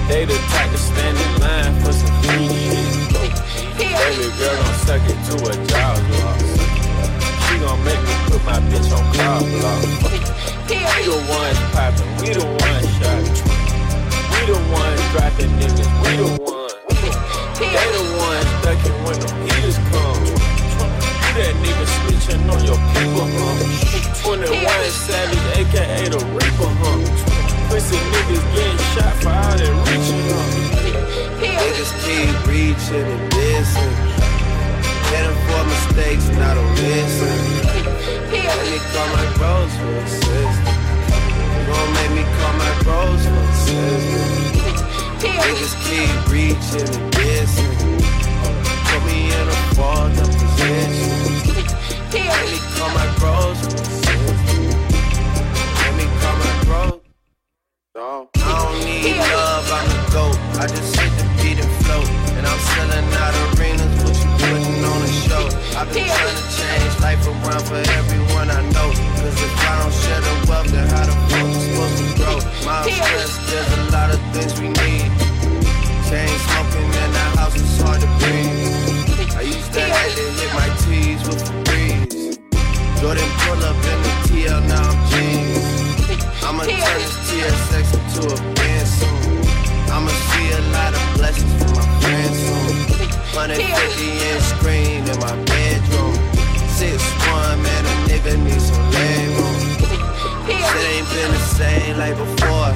They 0.09 0.25
the 0.25 0.35
type 0.51 0.69
to 0.69 0.77
stand 0.77 1.15
in 1.15 1.39
line 1.39 1.73
for 1.79 1.93
some 1.93 2.11
free 2.23 2.43
shit. 2.43 2.91
Baby 3.79 4.27
girl 4.35 4.55
gon' 4.59 4.75
suck 4.83 4.99
it 5.07 5.15
to 5.31 5.35
a 5.47 5.55
jaw 5.63 5.95
drop. 5.95 6.39
She 7.47 7.55
gon' 7.63 7.79
make 7.87 8.03
me 8.03 8.15
put 8.27 8.43
my 8.43 8.59
bitch 8.67 8.91
on 8.91 8.99
car 9.15 9.39
block. 9.47 9.79
We 10.67 11.07
the 11.07 11.15
ones 11.31 11.59
poppin', 11.71 12.11
we 12.19 12.35
the 12.35 12.43
ones 12.43 12.87
shot. 12.99 13.23
We 14.27 14.39
the 14.51 14.59
ones 14.67 15.01
dropping 15.15 15.51
niggas, 15.63 15.87
we 16.03 16.11
the 16.19 16.27
ones. 16.43 16.75
They 17.63 17.87
the 17.95 18.03
ones 18.19 18.51
ducking 18.67 18.97
when 19.07 19.17
the 19.21 19.29
heaters 19.55 19.77
come. 19.87 20.26
That 21.37 21.53
nigga 21.61 21.85
snitching 21.85 22.49
on 22.49 22.65
your 22.65 22.81
people, 22.97 23.29
huh? 23.29 23.61
21 24.25 24.57
Savage, 24.89 25.45
aka 25.53 26.09
the 26.09 26.17
Reaper, 26.33 26.71
huh? 26.81 26.97
Pussy 27.69 27.93
niggas 28.09 28.41
getting 28.57 28.81
shot 28.97 29.13
for 29.21 29.29
all 29.29 29.53
that 29.53 29.69
reaching, 29.85 30.25
huh? 30.33 30.97
Niggas 31.37 31.93
keep 32.01 32.33
reaching 32.49 33.05
and 33.05 33.25
dissing. 33.29 33.93
Getting 35.13 35.37
for 35.45 35.61
mistakes, 35.69 36.25
not 36.41 36.57
a 36.57 36.65
missing. 36.73 37.41
Let 38.33 38.57
me 38.73 38.81
call 38.89 39.07
my 39.13 39.25
bros 39.37 39.69
for 39.77 39.93
assistance. 40.09 40.57
Gon' 41.69 41.89
make 42.01 42.17
me 42.17 42.25
call 42.33 42.53
my 42.57 42.73
bros 42.81 43.21
for 43.21 43.45
assistance. 43.53 44.57
Niggas 45.21 45.75
keep 45.85 46.17
reaching 46.33 46.89
and 46.97 47.13
dissing. 47.13 47.77
Put 48.89 49.05
me 49.05 49.29
in 49.29 49.47
a 49.47 49.57
fall 49.77 50.09
up 50.09 50.33
position. 50.33 51.16
Let 52.13 52.49
me 52.49 52.57
call 52.77 52.89
my 52.91 53.05
bros. 53.19 53.61
Let 55.75 55.93
me 55.97 56.05
call 56.21 56.35
my 56.37 56.63
bros. 56.63 57.01
I 57.95 57.99
don't 58.35 58.85
need 58.85 59.17
love, 59.17 59.71
I'm 59.71 59.87
the 59.89 59.97
GOAT. 60.13 60.37
I 60.61 60.67
just 60.67 60.96
same 101.57 101.97
like 101.97 102.15
before. 102.15 102.69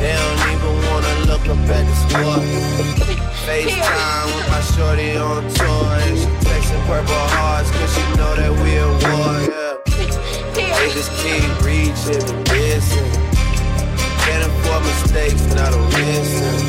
They 0.00 0.12
don't 0.16 0.42
even 0.52 0.74
wanna 0.88 1.14
look 1.28 1.44
up 1.52 1.60
at 1.76 1.84
the 1.84 1.96
score. 2.04 2.40
FaceTime 3.44 4.26
with 4.34 4.48
my 4.48 4.62
shorty 4.72 5.16
on 5.16 5.44
tour. 5.52 5.84
And 6.04 6.16
she 6.18 6.30
texting 6.48 6.82
purple 6.88 7.26
hearts 7.36 7.70
cause 7.76 7.92
she 7.94 8.04
know 8.16 8.32
that 8.40 8.52
we 8.60 8.70
at 8.80 8.92
war, 9.04 9.34
yeah. 9.52 9.74
Niggas 10.56 11.10
keep 11.20 11.50
reaching 11.60 12.24
and 12.32 12.46
dissing. 12.48 13.12
Getting 14.24 14.54
for 14.64 14.80
mistakes, 14.88 15.44
not 15.54 15.74
a 15.74 15.80
missing. 15.92 16.64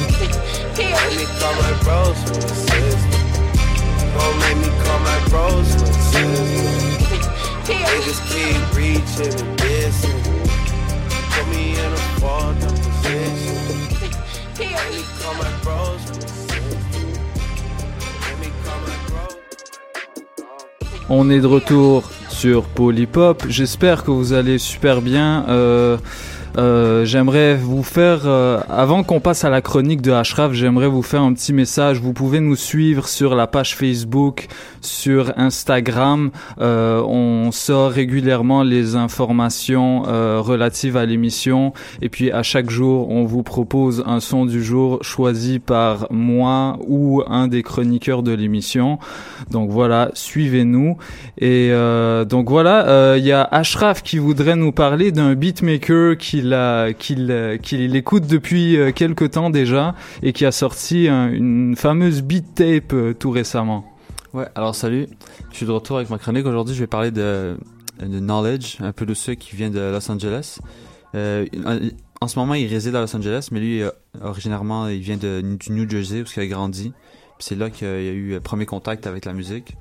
Let 1.00 1.12
me 1.16 1.26
call 1.40 1.56
my 1.64 1.74
bros 1.84 2.20
for 2.28 2.44
assistance. 2.44 3.04
Gon' 4.16 4.36
make 4.44 4.58
me 4.64 4.70
call 4.84 5.00
my 5.00 5.20
bros 5.32 5.68
for 5.76 5.88
assistance. 5.96 7.06
Niggas 7.72 8.20
keep 8.32 8.60
reaching 8.76 9.34
and 9.40 9.60
dissing. 9.60 10.25
On 21.08 21.30
est 21.30 21.40
de 21.40 21.48
retour 21.48 22.10
sur 22.30 22.64
Polypop. 22.64 23.46
J'espère 23.48 24.04
que 24.04 24.12
vous 24.12 24.34
allez 24.34 24.58
super 24.58 25.02
bien. 25.02 25.46
Euh, 25.50 25.98
euh, 26.58 27.06
j'aimerais 27.06 27.56
vous 27.56 27.84
faire, 27.84 28.22
euh, 28.26 28.60
avant 28.70 29.04
qu'on 29.04 29.20
passe 29.20 29.44
à 29.44 29.50
la 29.50 29.62
chronique 29.62 30.02
de 30.02 30.12
Ashraf, 30.12 30.54
j'aimerais 30.54 30.88
vous 30.88 31.02
faire 31.02 31.22
un 31.22 31.34
petit 31.34 31.54
message. 31.54 32.00
Vous 32.00 32.14
pouvez 32.14 32.40
nous 32.40 32.56
suivre 32.56 33.08
sur 33.08 33.36
la 33.36 33.46
page 33.46 33.76
Facebook, 33.76 34.48
sur 34.86 35.34
Instagram. 35.38 36.32
Euh, 36.62 37.02
on 37.02 37.52
sort 37.52 37.92
régulièrement 37.92 38.64
les 38.64 38.96
informations 38.96 40.04
euh, 40.08 40.40
relatives 40.40 40.98
à 40.98 41.06
l'émission. 41.06 41.74
Et 42.02 42.10
puis 42.10 42.32
à 42.32 42.44
chaque 42.44 42.70
jour, 42.70 43.10
on 43.10 43.26
vous 43.26 43.44
propose 43.44 44.04
un 44.06 44.20
son 44.20 44.46
du 44.46 44.64
jour 44.64 45.00
choisi 45.04 45.60
par 45.60 46.08
moi 46.12 46.78
ou 46.88 47.22
un 47.28 47.48
des 47.48 47.64
chroniqueurs 47.64 48.24
de 48.24 48.32
l'émission. 48.32 49.00
Donc 49.52 49.70
voilà, 49.70 50.12
suivez-nous. 50.14 50.98
Et 51.38 51.70
euh, 51.72 52.26
donc 52.26 52.50
voilà, 52.50 52.88
euh, 52.88 53.16
il 53.18 53.26
y 53.26 53.32
a 53.32 53.44
Ashraf 53.44 54.04
qui 54.04 54.18
voudrait 54.18 54.56
nous 54.56 54.72
parler 54.72 55.12
d'un 55.12 55.34
beatmaker 55.36 56.18
qu'il 56.18 56.54
a, 56.54 56.94
qu'il, 56.94 57.60
qu'il 57.62 57.96
écoute 57.96 58.28
depuis 58.28 58.78
euh, 58.78 58.92
quelque 58.92 59.26
temps 59.26 59.50
déjà 59.50 59.96
et 60.24 60.32
qui 60.34 60.46
a 60.46 60.52
sorti 60.52 61.08
un- 61.10 61.30
une 61.32 61.76
fameuse 61.76 62.22
beat 62.22 62.56
tape 62.56 62.94
euh, 62.94 63.14
tout 63.14 63.32
récemment. 63.32 63.84
Ouais, 64.36 64.48
alors 64.56 64.76
salut, 64.76 65.08
je 65.52 65.56
suis 65.56 65.66
de 65.66 65.72
retour 65.72 65.96
avec 65.96 66.10
ma 66.10 66.18
chronique. 66.18 66.46
Aujourd'hui, 66.46 66.76
je 66.76 66.82
vais 66.82 66.88
parler 66.88 67.10
de, 67.12 67.58
de 68.02 68.20
Knowledge, 68.20 68.78
un 68.82 68.92
peu 68.92 69.06
de 69.06 69.14
ceux 69.14 69.36
qui 69.36 69.56
vient 69.56 69.70
de 69.70 69.80
Los 69.80 70.12
Angeles. 70.12 70.60
Euh, 71.16 71.46
en 72.20 72.28
ce 72.28 72.38
moment, 72.38 72.54
il 72.54 72.68
réside 72.68 72.96
à 72.96 73.02
Los 73.02 73.16
Angeles, 73.16 73.48
mais 73.54 73.62
lui, 73.62 73.82
euh, 73.82 73.92
originairement, 74.22 74.90
il 74.90 75.00
vient 75.00 75.16
de, 75.16 75.42
du 75.42 75.72
New 75.72 75.90
Jersey, 75.90 76.22
où 76.22 76.26
il 76.36 76.40
a 76.42 76.48
grandi. 76.48 76.92
C'est 77.40 77.56
là 77.56 77.70
qu'il 77.70 77.88
y 77.88 77.92
a 77.92 78.12
eu 78.12 78.36
un 78.36 78.42
premier 78.42 78.66
contact 78.66 79.08
avec 79.08 79.24
la 79.24 79.32
musique. 79.32 79.78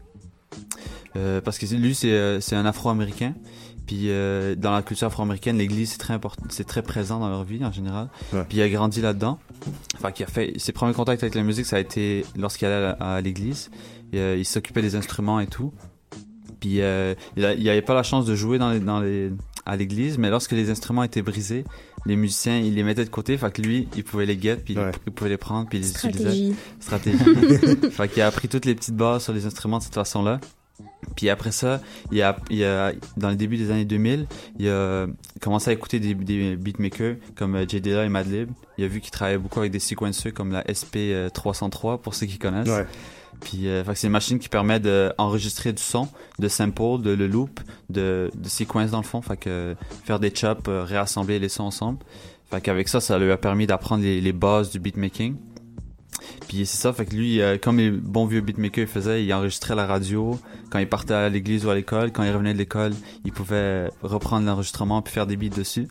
Euh, 1.16 1.40
parce 1.40 1.58
que 1.58 1.66
lui, 1.74 1.94
c'est 1.96 2.12
euh, 2.12 2.38
un 2.52 2.64
Afro-Américain. 2.64 3.34
Puis 3.86 4.04
euh, 4.08 4.54
dans 4.54 4.70
la 4.72 4.80
culture 4.80 5.08
afro-américaine, 5.08 5.58
l'église 5.58 5.90
c'est 5.92 5.98
très 5.98 6.14
important, 6.14 6.42
c'est 6.48 6.64
très 6.66 6.80
présent 6.80 7.20
dans 7.20 7.28
leur 7.28 7.44
vie 7.44 7.62
en 7.66 7.70
général. 7.70 8.08
Ouais. 8.32 8.42
Puis 8.48 8.56
il 8.56 8.62
a 8.62 8.68
grandi 8.70 9.02
là-dedans. 9.02 9.38
Enfin, 9.96 10.10
qui 10.10 10.22
a 10.22 10.26
fait 10.26 10.54
ses 10.56 10.72
premiers 10.72 10.94
contacts 10.94 11.22
avec 11.22 11.34
la 11.34 11.42
musique, 11.42 11.66
ça 11.66 11.76
a 11.76 11.80
été 11.80 12.24
lorsqu'il 12.34 12.66
allait 12.66 12.76
à, 12.76 12.96
la- 12.98 13.14
à 13.16 13.20
l'église. 13.20 13.70
Et, 14.12 14.18
euh, 14.18 14.36
il 14.36 14.44
s'occupait 14.44 14.82
des 14.82 14.94
instruments 14.96 15.40
et 15.40 15.46
tout. 15.46 15.72
Puis 16.60 16.80
euh, 16.80 17.14
il, 17.36 17.44
a- 17.44 17.54
il 17.54 17.68
avait 17.68 17.82
pas 17.82 17.94
la 17.94 18.02
chance 18.02 18.24
de 18.26 18.34
jouer 18.34 18.58
dans 18.58 18.70
les, 18.70 18.80
dans 18.80 19.00
les 19.00 19.30
à 19.66 19.76
l'église, 19.76 20.18
mais 20.18 20.28
lorsque 20.30 20.52
les 20.52 20.68
instruments 20.70 21.02
étaient 21.04 21.22
brisés, 21.22 21.64
les 22.04 22.16
musiciens, 22.16 22.58
ils 22.58 22.74
les 22.74 22.82
mettaient 22.82 23.04
de 23.04 23.10
côté, 23.10 23.38
fait 23.38 23.50
que 23.50 23.62
lui, 23.62 23.88
il 23.96 24.04
pouvait 24.04 24.26
les 24.26 24.38
get, 24.38 24.56
puis 24.56 24.74
il- 24.74 24.80
il 25.06 25.12
pouvait 25.12 25.30
les 25.30 25.38
prendre, 25.38 25.68
puis 25.68 25.78
il 25.78 25.82
les 25.82 25.88
Stratégie. 25.88 26.50
utilisait. 26.50 26.54
Stratégie. 26.80 27.90
fait 27.90 28.08
qu'il 28.08 28.20
a 28.22 28.26
appris 28.26 28.48
toutes 28.48 28.66
les 28.66 28.74
petites 28.74 28.94
bases 28.96 29.24
sur 29.24 29.32
les 29.32 29.46
instruments 29.46 29.78
de 29.78 29.84
cette 29.84 29.94
façon-là. 29.94 30.38
Puis 31.16 31.30
après 31.30 31.52
ça, 31.52 31.80
il 32.12 32.20
a, 32.22 32.36
il 32.50 32.62
a, 32.64 32.92
dans 33.16 33.30
le 33.30 33.36
début 33.36 33.56
des 33.56 33.70
années 33.70 33.84
2000, 33.84 34.26
il 34.58 34.68
a 34.68 35.06
commencé 35.40 35.70
à 35.70 35.72
écouter 35.72 35.98
des, 36.00 36.14
des 36.14 36.56
beatmakers 36.56 37.16
comme 37.36 37.54
euh, 37.54 37.64
J. 37.68 37.80
Dilla 37.80 38.04
et 38.04 38.08
Madlib. 38.08 38.50
Il 38.78 38.84
a 38.84 38.88
vu 38.88 39.00
qu'il 39.00 39.10
travaillait 39.12 39.38
beaucoup 39.38 39.60
avec 39.60 39.70
des 39.72 39.78
sequencers 39.78 40.32
comme 40.34 40.50
la 40.52 40.62
SP303 40.64 42.00
pour 42.00 42.14
ceux 42.14 42.26
qui 42.26 42.38
connaissent. 42.38 42.68
Ouais. 42.68 42.86
Puis 43.44 43.68
euh, 43.68 43.84
c'est 43.94 44.06
une 44.06 44.12
machine 44.12 44.38
qui 44.38 44.48
permet 44.48 44.80
d'enregistrer 44.80 45.72
du 45.72 45.82
son, 45.82 46.08
de 46.38 46.48
sample, 46.48 47.02
de 47.02 47.10
le 47.10 47.26
loop, 47.26 47.60
de, 47.90 48.30
de 48.34 48.48
sequence 48.48 48.90
dans 48.90 48.98
le 48.98 49.04
fond. 49.04 49.22
Fait 49.22 49.36
que 49.36 49.50
euh, 49.50 49.74
faire 50.04 50.18
des 50.18 50.34
chops, 50.34 50.68
euh, 50.68 50.82
réassembler 50.84 51.38
les 51.38 51.48
sons 51.48 51.64
ensemble. 51.64 51.98
Fait 52.50 52.60
qu'avec 52.60 52.88
ça, 52.88 53.00
ça 53.00 53.18
lui 53.18 53.30
a 53.30 53.36
permis 53.36 53.66
d'apprendre 53.66 54.02
les, 54.02 54.20
les 54.20 54.32
bases 54.32 54.70
du 54.70 54.80
beatmaking. 54.80 55.36
Puis 56.48 56.66
c'est 56.66 56.76
ça, 56.76 56.92
fait 56.92 57.10
lui, 57.12 57.40
euh, 57.40 57.58
comme 57.58 57.78
les 57.78 57.90
bons 57.90 58.26
vieux 58.26 58.40
beatmakers 58.40 58.88
faisaient, 58.88 59.24
il 59.24 59.32
enregistrait 59.32 59.74
la 59.74 59.86
radio. 59.86 60.38
Quand 60.70 60.78
il 60.78 60.88
partait 60.88 61.14
à 61.14 61.28
l'église 61.28 61.64
ou 61.66 61.70
à 61.70 61.74
l'école, 61.74 62.12
quand 62.12 62.22
il 62.22 62.30
revenait 62.30 62.52
de 62.52 62.58
l'école, 62.58 62.92
il 63.24 63.32
pouvait 63.32 63.88
reprendre 64.02 64.46
l'enregistrement 64.46 65.02
puis 65.02 65.12
faire 65.12 65.26
des 65.26 65.36
beats 65.36 65.54
dessus. 65.54 65.88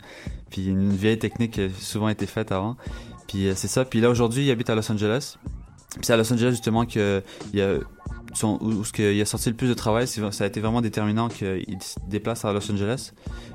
Puis 0.50 0.68
une 0.68 0.94
vieille 0.94 1.20
technique 1.20 1.52
qui 1.52 1.62
a 1.62 1.70
souvent 1.80 2.10
été 2.10 2.26
faite 2.26 2.52
avant. 2.52 2.78
Puis 3.28 3.48
euh, 3.48 3.54
c'est 3.56 3.68
ça. 3.68 3.86
Puis 3.86 4.02
là 4.02 4.10
aujourd'hui, 4.10 4.46
il 4.46 4.52
habite 4.52 4.70
à 4.70 4.76
Los 4.76 4.92
Angeles. 4.92 5.38
Puis 5.94 6.02
c'est 6.04 6.14
à 6.14 6.18
Los 6.18 6.32
Angeles 6.34 6.52
justement 6.52 6.86
que 6.86 7.22
il 7.54 7.60
y 7.60 7.62
a 7.62 7.76
son, 8.34 8.58
où, 8.62 8.68
où 8.70 8.84
ce 8.84 8.92
que 8.92 9.14
il 9.14 9.22
a 9.22 9.26
sorti 9.26 9.50
le 9.50 9.56
plus 9.56 9.68
de 9.70 9.74
travail, 9.76 10.08
c'est- 10.08 10.32
ça 10.32 10.44
a 10.44 10.48
été 10.48 10.60
vraiment 10.60 10.82
déterminant 10.82 11.28
qu'il 11.30 11.78
se 11.82 11.96
déplace 12.10 12.46
à 12.46 12.52
Los 12.54 12.72
Angeles 12.72 13.12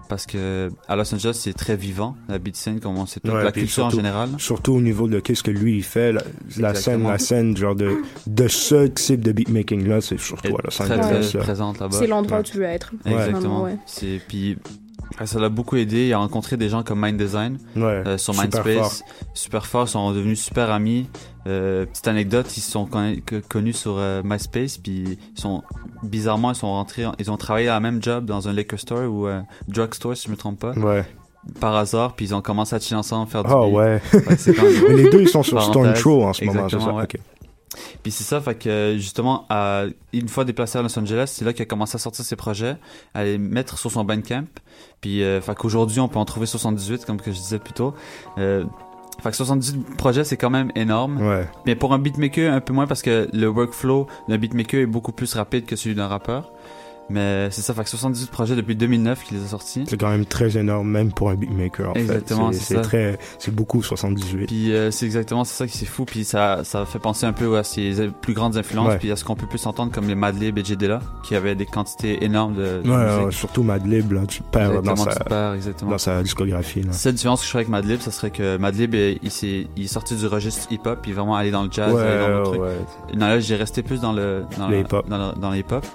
parce 0.08 0.24
que 0.24 0.70
à 0.86 0.94
Los 0.96 1.12
Angeles 1.12 1.34
c'est 1.34 1.52
très 1.52 1.74
vivant 1.76 2.16
la 2.28 2.38
beat 2.38 2.56
scene 2.56 2.78
comme 2.80 2.96
on 2.96 3.04
sait 3.04 3.20
Ouais, 3.24 3.42
la 3.44 3.50
culture 3.52 3.86
en 3.86 3.90
général. 3.90 4.28
Surtout 4.38 4.74
au 4.74 4.80
niveau 4.80 5.08
de 5.08 5.18
qu'est-ce 5.20 5.42
que 5.42 5.50
lui 5.50 5.78
il 5.78 5.82
fait, 5.82 6.12
la, 6.12 6.22
la 6.58 6.74
scène, 6.74 7.02
la 7.02 7.18
scène, 7.18 7.56
genre 7.56 7.74
de, 7.74 7.90
de 8.28 8.46
ce 8.48 8.86
type 8.86 9.20
de 9.22 9.32
beatmaking 9.32 9.86
là, 9.88 10.00
c'est 10.00 10.18
surtout 10.18 10.56
à 10.56 10.62
Los 10.62 10.70
très, 10.70 10.84
Angeles. 10.98 11.26
très 11.30 11.38
là. 11.38 11.44
présente 11.44 11.80
là-bas. 11.80 11.96
C'est 11.98 12.06
l'endroit 12.06 12.38
où 12.40 12.42
tu 12.44 12.58
veux 12.58 12.62
être. 12.64 12.92
Exactement. 13.04 13.64
Ouais. 13.64 13.76
C'est 13.84 14.20
puis 14.28 14.56
ça 15.24 15.38
l'a 15.40 15.48
beaucoup 15.48 15.76
aidé. 15.76 16.06
Il 16.08 16.12
a 16.12 16.18
rencontré 16.18 16.56
des 16.56 16.68
gens 16.68 16.82
comme 16.82 17.00
Mind 17.04 17.16
Design 17.20 17.58
Ouais, 17.76 17.82
euh, 17.82 18.18
sur 18.18 18.34
super 18.34 18.64
Mindspace, 18.64 19.02
super 19.34 19.66
fort. 19.66 19.84
Ils 19.86 19.90
sont 19.90 20.12
devenus 20.12 20.40
super 20.40 20.70
amis. 20.70 21.08
Euh, 21.46 21.86
petite 21.86 22.08
anecdote, 22.08 22.54
ils 22.56 22.60
se 22.60 22.70
sont 22.70 22.88
connus 23.48 23.72
sur 23.72 23.94
euh, 23.96 24.22
MySpace, 24.24 24.76
puis 24.78 25.18
ils 25.34 25.40
sont 25.40 25.62
bizarrement 26.02 26.52
ils 26.52 26.56
sont 26.56 26.66
rentrés, 26.68 27.06
en- 27.06 27.14
ils 27.18 27.30
ont 27.30 27.36
travaillé 27.38 27.68
à 27.68 27.74
la 27.74 27.80
même 27.80 28.02
job 28.02 28.26
dans 28.26 28.48
un 28.48 28.52
liquor 28.52 28.78
store 28.78 29.10
ou 29.10 29.26
un 29.26 29.44
drugstore 29.66 30.16
si 30.16 30.26
je 30.26 30.30
me 30.32 30.36
trompe 30.36 30.58
pas. 30.60 30.72
Ouais. 30.72 31.04
Par 31.60 31.74
hasard, 31.76 32.14
puis 32.14 32.26
ils 32.26 32.34
ont 32.34 32.42
commencé 32.42 32.76
à 32.76 32.80
chiller 32.80 32.96
ensemble, 32.96 33.30
faire 33.30 33.42
du 33.44 33.50
Ah 33.52 33.64
beat. 33.64 33.74
ouais. 33.74 34.02
Quand 34.12 34.18
même- 34.62 34.82
Mais 34.88 34.94
les 34.96 35.08
deux, 35.10 35.22
ils 35.22 35.28
sont 35.28 35.42
sur 35.42 35.62
Stone. 35.62 35.94
Throw 35.94 36.24
en 36.24 36.32
ce 36.34 36.44
moment, 36.44 36.68
c'est 36.68 36.78
ça? 36.80 36.92
ouais. 36.92 37.06
Puis 38.02 38.12
c'est 38.12 38.24
ça, 38.24 38.40
fait 38.40 38.54
que 38.56 38.94
justement, 38.96 39.46
à- 39.50 39.84
une 40.12 40.28
fois 40.28 40.44
déplacé 40.44 40.78
à 40.78 40.82
Los 40.82 40.98
Angeles, 40.98 41.24
c'est 41.34 41.44
là 41.44 41.52
qu'il 41.52 41.62
a 41.62 41.66
commencé 41.66 41.96
à 41.96 41.98
sortir 41.98 42.24
ses 42.24 42.36
projets, 42.36 42.76
à 43.14 43.24
les 43.24 43.38
mettre 43.38 43.78
sur 43.78 43.90
son 43.90 44.04
Bandcamp. 44.04 44.44
Puis, 45.00 45.22
euh, 45.22 45.40
fait 45.40 45.54
qu'aujourd'hui, 45.54 46.00
on 46.00 46.08
peut 46.08 46.18
en 46.18 46.24
trouver 46.24 46.46
78, 46.46 47.04
comme 47.04 47.20
que 47.20 47.30
je 47.32 47.36
disais 47.38 47.58
plus 47.58 47.72
tôt. 47.74 47.94
Euh, 48.38 48.64
fait 49.22 49.30
que 49.30 49.36
78 49.36 49.96
projets, 49.96 50.24
c'est 50.24 50.36
quand 50.36 50.50
même 50.50 50.70
énorme. 50.76 51.20
Ouais. 51.20 51.46
Mais 51.66 51.74
pour 51.74 51.92
un 51.92 51.98
beatmaker, 51.98 52.52
un 52.54 52.60
peu 52.60 52.72
moins 52.72 52.86
parce 52.86 53.02
que 53.02 53.28
le 53.32 53.48
workflow 53.48 54.06
d'un 54.28 54.38
beatmaker 54.38 54.80
est 54.82 54.86
beaucoup 54.86 55.12
plus 55.12 55.34
rapide 55.34 55.66
que 55.66 55.74
celui 55.76 55.94
d'un 55.96 56.06
rappeur. 56.06 56.52
Mais 57.10 57.48
c'est 57.50 57.62
ça, 57.62 57.72
fait 57.74 57.84
que 57.84 57.88
78 57.90 58.30
projets 58.30 58.54
depuis 58.56 58.76
2009 58.76 59.24
qu'il 59.24 59.38
les 59.38 59.44
a 59.44 59.46
sortis. 59.48 59.84
C'est 59.88 59.96
quand 59.98 60.10
même 60.10 60.26
très 60.26 60.56
énorme, 60.58 60.88
même 60.90 61.10
pour 61.12 61.30
un 61.30 61.34
beatmaker, 61.36 61.90
en 61.90 61.94
Exactement, 61.94 62.52
fait. 62.52 62.58
c'est 62.58 62.80
très, 62.82 63.18
c'est 63.38 63.54
beaucoup, 63.54 63.82
78. 63.82 64.46
Puis 64.46 64.72
euh, 64.72 64.90
c'est 64.90 65.06
exactement 65.06 65.44
c'est 65.44 65.54
ça 65.56 65.66
qui 65.66 65.76
c'est 65.78 65.86
fou 65.86 66.04
puis 66.04 66.24
ça 66.24 66.64
ça 66.64 66.84
fait 66.84 66.98
penser 66.98 67.24
un 67.26 67.32
peu 67.32 67.56
à 67.56 67.64
ses 67.64 68.10
plus 68.20 68.34
grandes 68.34 68.56
influences 68.56 68.88
Ouais. 68.88 68.98
puis 68.98 69.10
à 69.10 69.16
ce 69.16 69.24
qu'on 69.24 69.36
peut 69.36 69.46
plus 69.46 69.64
entendre 69.66 69.90
comme 69.92 70.06
les 70.06 70.14
Madlib 70.14 70.58
et 70.58 70.64
J 70.64 70.76
Dilla 70.76 71.00
qui 71.24 71.34
avaient 71.34 71.54
des 71.54 71.66
quantités 71.66 72.24
énormes 72.24 72.54
de, 72.54 72.82
de 72.84 72.90
Ouais, 72.90 73.30
surtout 73.32 73.62
Madlib, 73.62 74.12
là, 74.12 74.22
tu 74.26 74.42
perds 74.42 74.82
dans 74.82 74.92
Exactement, 74.92 75.04
sa, 75.10 75.18
tu 75.20 75.24
perds, 75.28 75.52
exactement. 75.54 75.90
dans 75.92 75.98
sa 75.98 76.22
discographie, 76.22 76.82
là. 76.82 76.92
Seule 76.92 77.14
différence 77.14 77.40
que 77.40 77.46
je 77.46 77.50
ferais 77.50 77.60
avec 77.60 77.70
Madlib, 77.70 78.00
ça 78.00 78.10
serait 78.10 78.30
que 78.30 78.56
Madlib, 78.58 78.94
il, 78.94 79.30
s'est- 79.30 79.66
il 79.76 79.84
est 79.84 79.86
sorti 79.86 80.14
du 80.14 80.26
registre 80.26 80.66
hip-hop, 80.70 80.98
puis 81.02 81.12
vraiment 81.12 81.36
allé 81.36 81.50
dans 81.50 81.62
le 81.64 81.70
jazz, 81.72 81.92
Ouais, 81.94 82.18
dans 82.28 82.42
trucs. 82.42 82.60
Non, 83.14 83.26
là, 83.28 83.40
j'ai 83.40 83.56
resté 83.56 83.82
plus 83.82 84.00
dans 84.00 84.12
le 84.12 84.44
dans 84.58 84.68
Le 84.68 84.82
dans, 85.08 85.18
le- 85.32 85.40
dans 85.40 85.50
le 85.50 85.56
hip-hop. 85.58 85.86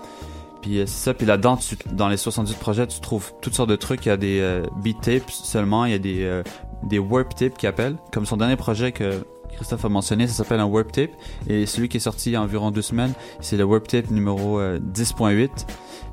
Puis 0.64 0.80
euh, 0.80 0.86
c'est 0.88 1.04
ça, 1.04 1.14
puis 1.14 1.28
là-dedans, 1.28 1.58
tu- 1.58 1.78
dans 1.92 2.08
les 2.10 2.18
78 2.18 2.58
projets, 2.58 2.88
tu 2.88 3.00
trouves 3.02 3.32
toutes 3.42 3.54
sortes 3.54 3.70
de 3.70 3.76
trucs. 3.76 4.06
Il 4.08 4.10
y 4.10 4.12
a 4.12 4.18
des 4.18 4.40
euh, 4.42 4.64
beat 4.82 5.00
tapes 5.02 5.30
seulement, 5.30 5.86
il 5.86 5.92
y 5.92 5.96
a 5.96 6.00
des 6.00 6.24
euh, 6.24 6.42
des 6.84 6.98
warp 6.98 7.36
tapes 7.36 7.58
qui 7.58 7.68
appellent, 7.68 7.98
comme 8.12 8.26
son 8.26 8.38
dernier 8.38 8.56
projet 8.56 8.92
que 8.92 9.24
Christophe 9.56 9.86
a 9.86 9.90
mentionné, 9.90 10.26
ça 10.28 10.34
s'appelle 10.34 10.60
un 10.60 10.66
warp 10.66 10.92
tape. 10.92 11.12
Et 11.48 11.68
celui 11.68 11.88
qui 11.90 11.98
est 11.98 12.00
sorti 12.00 12.32
il 12.32 12.34
y 12.34 12.36
a 12.36 12.42
environ 12.42 12.72
deux 12.72 12.82
semaines, 12.82 13.14
c'est 13.40 13.56
le 13.58 13.64
warp 13.64 13.88
tape 13.88 14.10
numéro 14.10 14.60
euh, 14.60 14.80
10.8. 14.80 15.50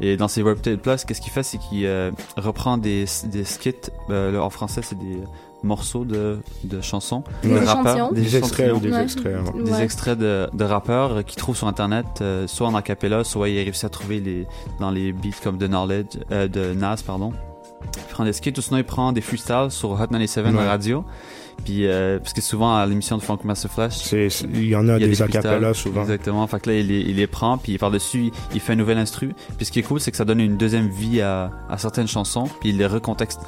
Et 0.03 0.16
dans 0.18 0.28
ces 0.28 0.42
warp 0.42 0.61
tapes 0.62 0.84
là, 0.84 0.96
qu'est-ce 0.98 1.20
qu'il 1.22 1.32
fait, 1.32 1.42
c'est 1.42 1.59
qu'il 1.59 1.86
euh, 1.86 2.11
reprend 2.36 2.76
des 2.76 3.07
des 3.26 3.44
skits. 3.44 3.74
euh, 4.11 4.38
en 4.38 4.51
français, 4.51 4.82
c'est 4.84 4.98
des 4.98 5.18
morceaux 5.63 6.05
de, 6.05 6.39
de 6.65 6.81
chansons. 6.81 7.23
Des 7.43 7.49
de 7.61 7.65
rappeurs 7.67 8.13
Des 8.13 8.37
extraits 8.37 8.73
ou 8.73 8.79
des 8.81 8.95
extraits, 8.95 9.37
ouais. 9.55 9.63
des 9.63 9.81
extraits 9.83 10.19
de, 10.19 10.49
de 10.53 10.65
rappeurs 10.65 11.13
euh, 11.13 11.23
qu'il 11.23 11.37
trouve 11.37 11.57
sur 11.57 11.67
internet 11.69 12.07
euh, 12.21 12.47
soit 12.47 12.67
en 12.69 12.75
acapella 12.75 13.25
soit 13.25 13.49
il 13.49 13.59
a 13.59 13.63
réussi 13.63 13.85
à 13.87 13.89
trouver 13.89 14.21
les 14.21 14.47
dans 14.81 14.91
les 14.91 15.13
beats 15.13 15.31
comme 15.43 15.59
de 15.59 15.67
Knowledge 15.67 16.19
euh, 16.33 16.49
de 16.49 16.73
Nas 16.75 17.03
pardon. 17.07 17.33
Il 17.97 18.13
prend 18.13 18.25
des 18.25 18.33
skits 18.33 18.53
ou 18.57 18.61
sinon 18.61 18.79
il 18.79 18.85
prend 18.85 19.13
des 19.13 19.21
freestyles 19.23 19.71
sur 19.71 19.91
Hot 19.93 19.97
97 19.99 20.45
Ouais. 20.45 20.53
la 20.53 20.65
radio 20.69 21.05
puis 21.65 21.87
euh, 21.87 22.19
parce 22.19 22.33
que 22.33 22.41
souvent 22.41 22.77
à 22.77 22.87
l'émission 22.87 23.17
de 23.17 23.23
Funk 23.23 23.39
Master 23.45 23.71
Flash 23.71 24.13
il 24.13 24.65
y 24.69 24.75
en 24.77 24.89
a 24.89 24.99
des 24.99 25.23
acapellas 25.23 25.75
souvent. 25.75 26.03
exactement. 26.03 26.47
Fait 26.47 26.61
que 26.61 26.71
là 26.71 26.77
il 26.79 26.87
les, 26.89 27.01
il 27.01 27.17
les 27.17 27.27
prend 27.27 27.59
puis 27.59 27.79
par 27.79 27.91
dessus 27.91 28.31
il 28.55 28.61
fait 28.61 28.73
un 28.73 28.77
nouvel 28.77 28.99
instru. 28.99 29.33
Puis 29.57 29.67
ce 29.67 29.73
qui 29.73 29.79
est 29.81 29.83
cool 29.83 30.01
c'est 30.01 30.11
que 30.11 30.17
ça 30.17 30.25
donne 30.25 30.41
une 30.41 30.57
deuxième 30.57 30.89
vie 30.89 31.21
à, 31.21 31.51
à 31.69 31.79
certaines 31.79 32.09
chansons 32.09 32.45
puis 32.61 32.71
il 32.71 32.77
les 32.79 32.87
recontexte 32.87 33.41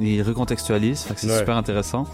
il 0.00 0.22
recontextualise. 0.22 1.02
Fait 1.02 1.14
que 1.14 1.20
c'est 1.20 1.28
Ouais. 1.28 1.38
super 1.38 1.56
intéressant 1.56 2.06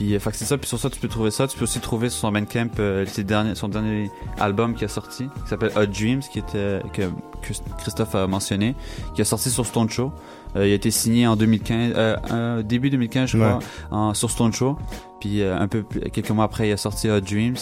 puis, 0.00 0.14
euh, 0.14 0.18
fait 0.18 0.30
c'est 0.34 0.46
ça. 0.46 0.56
Puis 0.56 0.66
sur 0.66 0.78
ça, 0.78 0.88
tu 0.88 0.98
peux 0.98 1.08
trouver 1.08 1.30
ça. 1.30 1.46
Tu 1.46 1.58
peux 1.58 1.64
aussi 1.64 1.78
trouver 1.80 2.08
sur 2.08 2.20
son 2.20 2.32
Bandcamp 2.32 2.68
euh, 2.78 3.04
ses 3.06 3.22
derniers- 3.22 3.54
son 3.54 3.68
dernier 3.68 4.10
album 4.38 4.74
qui 4.74 4.84
a 4.84 4.88
sorti, 4.88 5.24
qui 5.42 5.48
s'appelle 5.48 5.72
Hot 5.76 5.86
Dreams, 5.86 6.20
qui 6.20 6.38
était 6.38 6.80
que 6.94 7.02
Christ- 7.42 7.64
Christophe 7.78 8.14
a 8.14 8.26
mentionné, 8.26 8.74
qui 9.14 9.20
a 9.20 9.24
sorti 9.26 9.50
sur 9.50 9.66
Stone 9.66 9.90
Show. 9.90 10.10
Euh, 10.56 10.66
il 10.66 10.72
a 10.72 10.74
été 10.74 10.90
signé 10.90 11.26
en 11.26 11.36
2015, 11.36 11.92
euh, 11.96 12.62
début 12.62 12.88
2015, 12.90 13.28
je 13.28 13.36
crois, 13.36 13.58
Ouais. 13.58 13.64
en, 13.90 14.14
sur 14.14 14.30
Stone 14.30 14.52
Show. 14.54 14.76
Puis 15.20 15.42
euh, 15.42 15.58
un 15.58 15.68
peu 15.68 15.82
quelques 15.82 16.30
mois 16.30 16.46
après, 16.46 16.68
il 16.68 16.72
a 16.72 16.76
sorti 16.78 17.10
Hot 17.10 17.20
Dreams. 17.20 17.56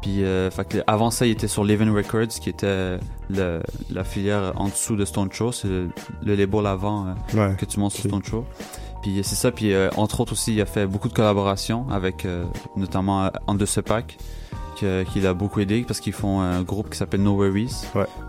Puis 0.00 0.22
euh, 0.24 0.50
fait 0.50 0.82
avant 0.86 1.10
ça, 1.10 1.26
il 1.26 1.32
était 1.32 1.48
sur 1.48 1.64
Living 1.64 1.90
Records, 1.94 2.28
qui 2.40 2.48
était 2.50 2.98
le, 3.30 3.60
la 3.90 4.04
filière 4.04 4.52
en 4.56 4.68
dessous 4.68 4.96
de 4.96 5.04
Stone 5.04 5.30
Show. 5.32 5.52
C'est 5.52 5.68
le, 5.68 5.88
le 6.24 6.34
label 6.34 6.66
avant 6.66 7.06
euh, 7.06 7.12
Ouais. 7.50 7.54
que 7.56 7.64
tu 7.66 7.78
montes 7.78 7.92
sur 7.92 8.04
Stone 8.08 8.22
Show. 8.24 8.44
Puis 9.04 9.20
c'est 9.22 9.34
ça. 9.34 9.52
Puis 9.52 9.74
euh, 9.74 9.90
entre 9.98 10.20
autres 10.20 10.32
aussi, 10.32 10.54
il 10.54 10.60
a 10.62 10.66
fait 10.66 10.86
beaucoup 10.86 11.08
de 11.08 11.12
collaborations 11.12 11.86
avec 11.90 12.24
euh, 12.24 12.44
notamment 12.74 13.24
euh, 13.26 13.28
Under 13.46 13.68
the 13.68 13.82
Pack, 13.82 14.16
que- 14.80 15.02
qui 15.04 15.20
l'a 15.20 15.34
beaucoup 15.34 15.60
aidé 15.60 15.84
parce 15.86 16.00
qu'ils 16.00 16.14
font 16.14 16.40
un 16.40 16.62
groupe 16.62 16.88
qui 16.88 16.96
s'appelle 16.96 17.22
No 17.22 17.34
Worries. 17.34 17.70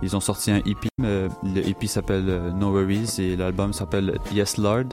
Ils 0.03 0.15
ont 0.17 0.19
sorti 0.19 0.51
un 0.51 0.57
EP. 0.57 0.89
euh, 1.01 1.29
le 1.43 1.65
EP 1.67 1.87
s'appelle 1.87 2.25
euh, 2.27 2.51
No 2.51 2.71
Worries 2.71 3.15
et 3.19 3.37
l'album 3.37 3.71
s'appelle 3.71 4.19
Yes 4.33 4.57
Lord. 4.57 4.89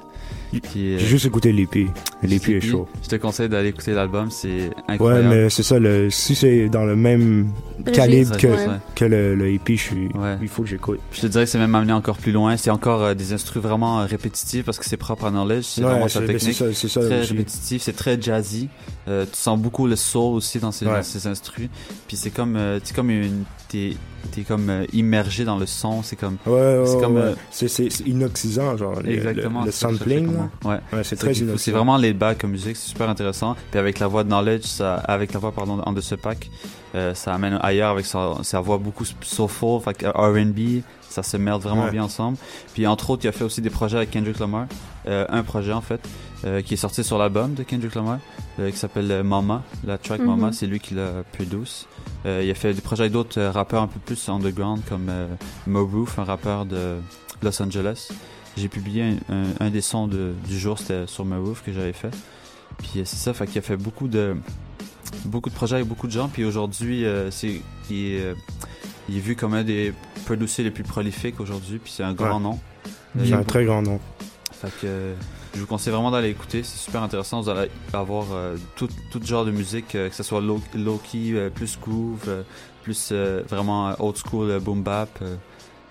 Est- 0.59 0.98
J'ai 0.98 1.07
juste 1.07 1.26
écouté 1.26 1.53
l'EP. 1.53 1.88
L'EP 2.22 2.57
est 2.57 2.61
chaud. 2.61 2.88
Je 3.03 3.09
te 3.09 3.16
conseille 3.16 3.48
d'aller 3.48 3.68
écouter 3.70 3.92
l'album, 3.92 4.30
c'est 4.30 4.48
Ouais, 4.48 4.70
incroyable. 4.88 5.28
mais 5.28 5.50
c'est 5.50 5.62
ça, 5.62 5.78
le, 5.78 6.11
si 6.11 6.34
c'est 6.34 6.68
dans 6.68 6.84
le 6.84 6.94
même 6.96 7.48
calibre 7.92 8.36
que, 8.36 8.46
Ouais. 8.46 8.66
que 8.94 9.05
le, 9.05 9.34
le 9.34 9.48
EP, 9.53 9.76
je 9.76 9.82
suis, 9.82 10.09
il 10.40 10.48
faut 10.48 10.62
que 10.62 10.68
j'écoute. 10.68 11.00
Je 11.12 11.20
te 11.22 11.26
dirais 11.26 11.44
que 11.44 11.50
c'est 11.50 11.59
même 11.59 11.74
amené 11.74 11.92
encore 11.92 12.16
plus 12.18 12.32
loin. 12.32 12.57
C'est 12.57 12.70
encore 12.70 13.03
euh, 13.03 13.14
des 13.14 13.32
instruments 13.32 13.62
vraiment 13.68 14.00
euh, 14.00 14.07
répétitifs 14.07 14.64
parce 14.64 14.78
que 14.78 14.84
c'est 14.84 14.96
propre 14.96 15.24
à 15.26 15.30
Knowledge. 15.30 15.64
C'est 15.64 15.82
Ouais, 15.82 15.90
vraiment 15.90 16.09
sa 16.09 16.20
c'est- 16.20 16.26
technique. 16.26 16.55
c'est 16.55 16.72
ça- 16.72 16.72
c'est 16.74 16.88
ça 16.88 17.00
très 17.00 17.20
aussi. 17.20 17.30
répétitif, 17.32 17.82
c'est 17.82 17.92
très 17.96 18.20
jazzy. 18.20 18.68
Euh, 19.09 19.24
tu 19.24 19.36
sens 19.38 19.59
beaucoup 19.59 19.86
le 19.86 19.96
soul 19.96 20.34
aussi 20.36 20.59
dans 20.59 20.70
ces, 20.72 20.86
Ouais. 20.86 20.92
dans 20.96 21.03
ces 21.03 21.26
instruments. 21.26 21.68
Puis 22.09 22.16
c'est 22.16 22.30
comme, 22.30 22.57
euh, 22.57 22.78
c'est 22.82 22.94
comme 22.94 23.11
une, 23.11 23.44
t'es, 23.68 23.96
t'es 24.30 24.42
comme 24.42 24.70
euh, 24.70 24.84
immergé 24.92 25.44
dans 25.44 25.56
le 25.58 25.66
son. 25.66 26.02
C'est 26.02 26.16
comme, 26.16 26.36
Ouais, 26.46 26.52
ouais, 26.52 26.86
c'est 26.86 27.00
comme, 27.00 27.16
ouais. 27.16 27.34
C'est- 27.50 27.68
inoxydant, 28.06 28.76
genre. 28.76 29.00
le- 29.02 29.10
Exactement. 29.10 29.64
Sampling. 29.70 30.28
Ouais. 30.64 30.78
C'est 31.02 31.16
très 31.16 31.32
vraiment 31.72 31.96
les 31.96 32.12
bacs 32.12 32.38
comme 32.38 32.50
musique, 32.52 32.76
c'est 32.76 32.90
super 32.90 33.08
intéressant. 33.08 33.56
Puis 33.70 33.78
avec 33.80 33.98
la 33.98 34.06
voix 34.06 34.24
de 34.24 34.28
Knowledge, 34.28 34.64
ça, 34.64 34.94
avec 34.96 35.32
la 35.32 35.40
voix, 35.40 35.52
pardon, 35.52 35.76
de 35.92 36.00
ce 36.00 36.14
pack, 36.14 36.50
euh, 36.95 37.14
ça 37.14 37.34
amène 37.34 37.59
ailleurs 37.62 37.90
avec 37.93 38.05
sa, 38.07 38.34
sa 38.43 38.61
voix 38.61 38.78
beaucoup 38.78 39.05
soulful, 39.22 39.80
fait 39.80 39.95
que 39.95 40.07
R&B, 40.07 40.82
ça 41.09 41.22
se 41.22 41.36
mêle 41.36 41.55
vraiment 41.55 41.84
Ouais. 41.84 41.90
bien 41.90 42.05
ensemble. 42.05 42.36
Puis 42.74 42.86
entre 42.86 43.11
autres, 43.11 43.24
il 43.24 43.28
a 43.28 43.32
fait 43.32 43.45
aussi 43.45 43.61
des 43.61 43.70
projets 43.70 43.97
avec 43.99 44.11
Kendrick 44.11 44.38
Lamar, 44.38 44.66
euh, 45.07 45.26
un 45.28 45.43
projet 45.43 45.72
en 45.72 45.80
fait, 45.80 46.01
euh, 46.45 46.61
qui 46.62 46.74
est 46.74 46.78
sorti 46.78 47.03
sur 47.05 47.18
l'album 47.18 47.55
de 47.55 47.62
Kendrick 47.62 47.95
Lamar, 47.95 48.18
euh, 48.59 48.70
qui 48.70 48.76
s'appelle 48.76 49.11
euh, 49.11 49.22
Mama, 49.22 49.62
la 49.84 49.99
track 49.99 50.20
Mhm. 50.20 50.26
Mama, 50.26 50.53
c'est 50.53 50.66
lui 50.66 50.80
qui 50.80 50.95
l'a 50.95 51.22
produit. 51.32 51.86
Euh, 52.26 52.43
il 52.45 52.51
a 52.51 52.55
fait 52.55 52.72
des 52.74 52.80
projets 52.80 53.03
avec 53.05 53.12
d'autres 53.12 53.38
euh, 53.40 53.51
rappeurs 53.51 53.82
un 53.82 53.88
peu 53.88 53.99
plus 54.01 54.28
underground 54.28 54.80
comme 54.88 55.09
euh, 55.09 55.26
Mo 55.66 55.86
Roof, 55.86 56.18
un 56.18 56.24
rappeur 56.24 56.64
de 56.66 56.97
Los 57.43 57.61
Angeles. 57.62 58.09
j'ai 58.57 58.68
publié 58.68 59.03
un, 59.30 59.34
un- 59.34 59.66
un 59.66 59.70
des 59.70 59.80
sons 59.80 60.07
de- 60.07 60.34
du 60.47 60.59
jour, 60.59 60.78
c'était 60.78 61.07
sur 61.07 61.24
ma 61.24 61.38
roof 61.38 61.62
que 61.64 61.72
j'avais 61.72 61.95
fait. 61.95 62.11
Puis 62.78 63.01
euh, 63.01 63.03
c'est 63.07 63.16
ça, 63.16 63.32
fait 63.34 63.47
qu'il 63.47 63.59
a 63.59 63.62
fait 63.62 63.76
beaucoup 63.78 64.09
de 64.09 64.36
beaucoup 65.24 65.50
de 65.50 65.54
projets 65.54 65.76
avec 65.76 65.88
beaucoup 65.88 66.06
de 66.06 66.12
gens. 66.12 66.28
Puis 66.28 66.44
aujourd'hui, 66.44 67.04
euh, 67.04 67.30
c'est 67.30 67.60
il, 67.90 67.96
est, 67.96 68.20
euh, 68.20 68.34
il 69.08 69.16
est 69.16 69.20
vu 69.20 69.36
comme 69.36 69.54
un 69.54 69.64
des 69.64 69.92
producers 70.24 70.64
les 70.64 70.70
plus 70.70 70.84
prolifiques 70.84 71.40
aujourd'hui. 71.40 71.78
Puis 71.78 71.92
c'est 71.96 72.02
un 72.04 72.14
grand 72.14 72.36
Ouais. 72.36 72.42
nom. 72.42 72.58
C'est 73.18 73.26
Il 73.28 73.34
un 73.34 73.42
très 73.44 73.64
grand 73.64 73.82
nom. 73.82 74.00
Fait 74.52 74.70
que 74.80 75.14
je 75.54 75.60
vous 75.60 75.66
conseille 75.66 75.92
vraiment 75.92 76.10
d'aller 76.10 76.30
écouter, 76.30 76.62
c'est 76.62 76.78
super 76.78 77.02
intéressant. 77.02 77.40
Vous 77.42 77.48
allez 77.50 77.68
avoir 77.92 78.26
euh, 78.32 78.56
tout, 78.76 78.88
tout 79.10 79.20
genre 79.22 79.44
de 79.44 79.50
musique, 79.50 79.88
que 79.88 80.10
ce 80.10 80.22
soit 80.22 80.40
low, 80.40 80.60
low-key, 80.74 81.32
euh, 81.32 81.50
plus 81.50 81.78
groove, 81.80 82.44
plus 82.82 83.12
vraiment 83.12 83.94
old 83.98 84.16
school, 84.16 84.58
boom 84.60 84.82
bap. 84.82 85.10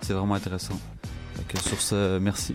c'est 0.00 0.14
vraiment 0.14 0.34
intéressant. 0.34 0.78
Sur 1.60 1.80
ce, 1.80 2.18
merci. 2.18 2.54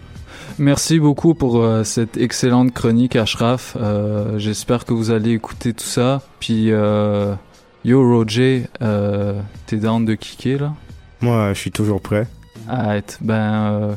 Merci 0.57 0.99
beaucoup 0.99 1.33
pour 1.35 1.57
euh, 1.63 1.83
cette 1.83 2.17
excellente 2.17 2.73
chronique, 2.73 3.15
Ashraf. 3.15 3.77
Euh, 3.79 4.39
J'espère 4.39 4.85
que 4.85 4.93
vous 4.93 5.11
allez 5.11 5.31
écouter 5.33 5.73
tout 5.73 5.83
ça. 5.85 6.21
Puis, 6.39 6.71
euh, 6.71 7.33
yo, 7.85 8.01
Roger, 8.01 8.63
euh, 8.81 9.39
t'es 9.67 9.77
down 9.77 10.03
de 10.05 10.15
kicker, 10.15 10.57
là? 10.61 10.73
Moi, 11.21 11.53
je 11.53 11.59
suis 11.59 11.71
toujours 11.71 12.01
prêt. 12.01 12.27
Arrête. 12.67 13.17
Ben, 13.21 13.35
euh, 13.35 13.93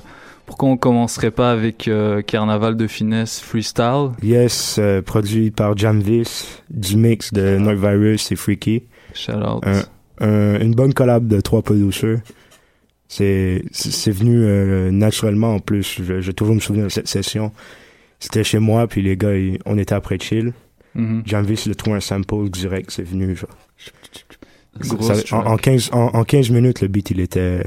pourquoi 0.46 0.68
on 0.68 0.76
commencerait 0.76 1.30
pas 1.30 1.50
avec 1.52 1.88
euh, 1.88 2.20
Carnaval 2.22 2.76
de 2.76 2.86
finesse 2.86 3.40
freestyle? 3.40 4.10
Yes, 4.22 4.76
euh, 4.78 5.00
produit 5.02 5.50
par 5.50 5.76
Jamvis, 5.76 6.46
du 6.70 6.96
mix 6.96 7.32
de 7.32 7.56
Note 7.58 7.78
Virus 7.78 8.30
et 8.32 8.36
Freaky. 8.36 8.82
Shout 9.14 9.32
out. 9.32 9.64
Un- 9.66 10.26
un- 10.26 10.60
une 10.60 10.74
bonne 10.74 10.92
collab 10.94 11.26
de 11.26 11.40
trois 11.40 11.62
producers. 11.62 12.18
C'est 12.26 12.34
c'est 13.12 13.64
c'est 13.72 14.12
venu 14.12 14.44
euh, 14.44 14.90
naturellement 14.92 15.56
en 15.56 15.58
plus. 15.58 16.00
Je, 16.02 16.20
je 16.20 16.30
toujours 16.30 16.54
me 16.54 16.60
souvenir 16.60 16.84
de 16.84 16.90
cette 16.90 17.08
session. 17.08 17.50
C'était 18.20 18.44
chez 18.44 18.60
moi, 18.60 18.86
puis 18.86 19.02
les 19.02 19.16
gars, 19.16 19.34
ils- 19.36 19.58
on 19.66 19.76
était 19.78 19.94
après 19.96 20.18
chill. 20.20 20.52
Mhm. 20.94 21.22
Jamvis, 21.26 21.64
le 21.66 21.74
trouve 21.74 21.94
un 21.94 22.00
sample 22.00 22.48
direct, 22.50 22.90
c'est 22.92 23.02
venu. 23.02 23.34
Genre. 23.34 23.50
Ça- 25.02 25.36
en, 25.36 25.46
en 25.46 25.56
15, 25.56 25.90
en, 25.92 26.06
en 26.14 26.24
15 26.24 26.50
minutes, 26.50 26.80
le 26.80 26.88
beat, 26.88 27.10
il 27.10 27.20
était 27.20 27.64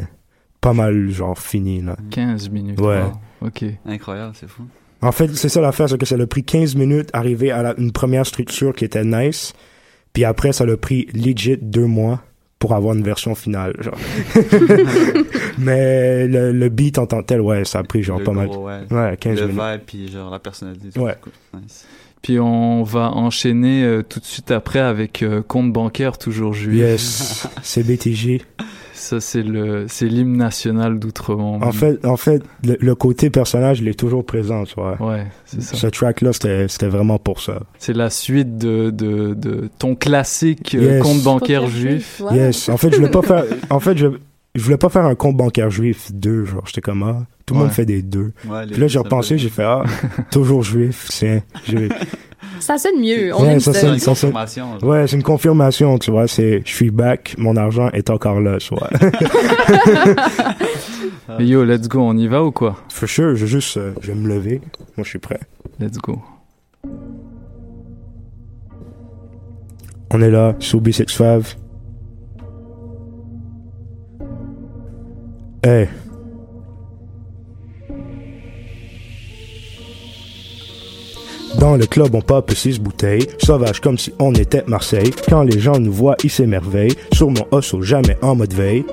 pas 0.62 0.74
mal, 0.74 1.10
genre, 1.10 1.38
fini. 1.38 1.82
Là. 1.82 1.98
15 2.12 2.50
minutes. 2.50 2.80
Ouais. 2.80 3.02
wow. 3.02 3.48
Ok. 3.48 3.66
Incroyable, 3.86 4.34
c'est 4.40 4.48
fou. 4.50 4.64
En 5.02 5.12
fait, 5.12 5.36
c'est 5.36 5.50
ça 5.50 5.60
l'affaire, 5.60 5.90
c'est 5.90 5.98
que 5.98 6.06
ça 6.06 6.16
a 6.16 6.26
pris 6.28 6.44
15 6.46 6.76
minutes 6.76 7.10
arriver 7.12 7.52
à 7.52 7.62
la- 7.62 7.76
une 7.78 7.92
première 7.92 8.26
structure 8.26 8.74
qui 8.74 8.86
était 8.86 9.04
nice. 9.04 9.54
Puis 10.14 10.24
après, 10.24 10.54
ça 10.54 10.64
a 10.64 10.78
pris 10.78 11.08
legit 11.14 11.58
deux 11.62 11.86
mois 11.88 12.24
pour 12.64 12.74
avoir 12.76 12.96
une 12.96 13.04
version 13.04 13.36
finale. 13.36 13.74
Genre. 13.82 13.98
Mais 15.58 16.28
le, 16.30 16.54
le 16.54 16.70
beat 16.70 16.98
en 16.98 17.06
tant 17.06 17.20
que 17.22 17.26
tel, 17.26 17.42
ouais, 17.42 17.66
ça 17.66 17.80
a 17.80 17.84
pris 17.84 18.04
genre 18.04 18.20
Le 18.20 18.24
pas 18.24 18.32
mal. 18.32 18.48
gros, 18.48 18.68
ouais. 18.68 18.80
Ouais, 18.90 19.18
15 19.20 19.38
Le 19.42 19.48
minutes. 19.48 19.62
vibe, 19.62 19.82
puis 19.86 20.10
genre 20.10 20.32
la 20.32 20.40
personnalité. 20.40 20.98
Ouais. 20.98 21.18
cool. 21.22 21.34
Nice. 21.62 21.86
Puis 22.22 22.40
on 22.40 22.84
va 22.84 23.10
enchaîner 23.12 23.84
euh, 23.84 24.02
tout 24.02 24.22
de 24.22 24.26
suite 24.26 24.50
après 24.52 24.80
avec 24.80 25.24
euh, 25.24 25.42
compte 25.42 25.74
bancaire 25.74 26.18
toujours 26.18 26.54
juif. 26.54 26.80
Yes, 26.80 27.48
c'est 27.64 27.84
BTG. 27.86 28.42
Ça 29.04 29.20
c'est 29.20 29.44
le 29.44 29.86
c'est 29.90 30.06
l'hymne 30.08 30.38
national 30.38 30.98
d'outre-monde. 30.98 31.64
En 31.64 31.72
fait, 31.72 32.06
en 32.06 32.16
fait, 32.18 32.42
le, 32.66 32.78
le 32.80 32.96
côté 32.96 33.30
personnage, 33.30 33.80
il 33.80 33.88
est 33.90 34.00
toujours 34.00 34.26
présent, 34.26 34.64
tu 34.64 34.76
vois. 34.76 34.96
Ouais, 35.02 35.28
c'est 35.46 35.62
ça. 35.62 35.76
Ce 35.76 35.88
track-là, 35.88 36.32
c'était 36.34 36.68
c'était 36.70 36.88
vraiment 36.88 37.20
pour 37.20 37.42
ça. 37.42 37.62
C'est 37.80 37.94
la 37.96 38.10
suite 38.10 38.58
de, 38.58 38.90
de, 38.92 39.34
de 39.34 39.70
ton 39.78 39.96
classique 39.96 40.74
euh, 40.76 40.96
Yes. 40.96 41.04
compte 41.04 41.22
bancaire 41.22 41.68
juif. 41.68 42.18
juif, 42.18 42.22
ouais. 42.22 42.38
Yes. 42.38 42.70
En 42.70 42.78
fait, 42.78 42.92
je 42.92 42.96
voulais 42.98 43.12
pas 43.12 43.22
faire. 43.22 43.44
En 43.70 43.80
fait, 43.80 43.98
je, 43.98 44.08
je 44.56 44.64
voulais 44.64 44.78
pas 44.78 44.90
faire 44.90 45.06
un 45.06 45.16
compte 45.16 45.36
bancaire 45.36 45.70
juif 45.70 46.12
deux. 46.14 46.46
Genre, 46.46 46.64
j'étais 46.66 46.82
comme 46.82 47.04
ah, 47.04 47.26
tout 47.46 47.54
le 47.56 47.60
Ouais. 47.60 47.66
monde 47.66 47.74
fait 47.74 47.86
des 47.86 48.02
deux. 48.02 48.32
Ouais, 48.48 48.66
Puis 48.72 48.80
là, 48.80 48.88
j'ai 48.88 49.00
repensé, 49.00 49.38
j'ai 49.38 49.50
fait 49.50 49.64
ah, 49.64 49.84
toujours 50.32 50.64
juif. 50.64 51.08
C'est. 51.10 51.44
Ça 52.60 52.78
sonne 52.78 53.00
mieux. 53.00 53.34
On 53.36 53.44
Ouais, 53.44 53.54
aime 53.54 53.60
ça 53.60 53.74
ça. 53.74 53.80
sonne- 53.82 53.94
une 53.94 54.00
ça 54.00 54.16
sonne- 54.16 54.32
confirmation, 54.32 54.80
genre. 54.80 54.90
Ouais, 54.90 55.08
c'est 55.08 55.16
une 55.16 55.24
confirmation, 55.24 55.98
tu 55.98 56.12
vois. 56.12 56.28
C'est, 56.28 56.62
je 56.66 56.72
suis 56.74 56.92
back, 56.92 57.36
mon 57.38 57.56
argent 57.58 57.90
est 57.90 58.10
encore 58.10 58.40
là, 58.40 58.58
tu 58.60 58.74
vois. 58.76 58.90
Mais 61.40 61.46
yo, 61.48 61.64
let's 61.64 61.88
go, 61.88 62.00
on 62.02 62.18
y 62.18 62.28
va 62.28 62.44
ou 62.44 62.52
quoi? 62.52 62.78
For 62.90 63.08
sure, 63.10 63.36
je 63.36 63.42
vais 63.42 63.48
juste, 63.52 63.78
euh, 63.78 63.94
je 64.02 64.08
vais 64.12 64.16
me 64.18 64.28
lever. 64.28 64.62
Moi, 64.98 65.04
je 65.04 65.10
suis 65.10 65.20
prêt. 65.20 65.40
Let's 65.80 65.98
go. 65.98 66.20
On 70.12 70.22
est 70.22 70.30
là, 70.32 70.56
sous 70.60 70.80
B65. 70.80 71.56
Hey. 75.66 75.88
Dans 81.60 81.76
le 81.76 81.86
club, 81.86 82.14
on 82.16 82.22
pop 82.22 82.52
six 82.54 82.80
bouteilles. 82.80 83.28
Sauvage 83.40 83.80
comme 83.80 83.98
si 83.98 84.14
on 84.20 84.34
était 84.34 84.64
Marseille. 84.68 85.12
Quand 85.30 85.44
les 85.44 85.60
gens 85.60 85.80
nous 85.80 85.92
voient, 85.92 86.16
ils 86.24 86.30
s'émerveillent. 86.30 86.96
Sur 87.14 87.30
mon 87.30 87.46
osso, 87.52 87.82
jamais 87.82 88.18
en 88.22 88.36
mode 88.36 88.54
veille. 88.54 88.84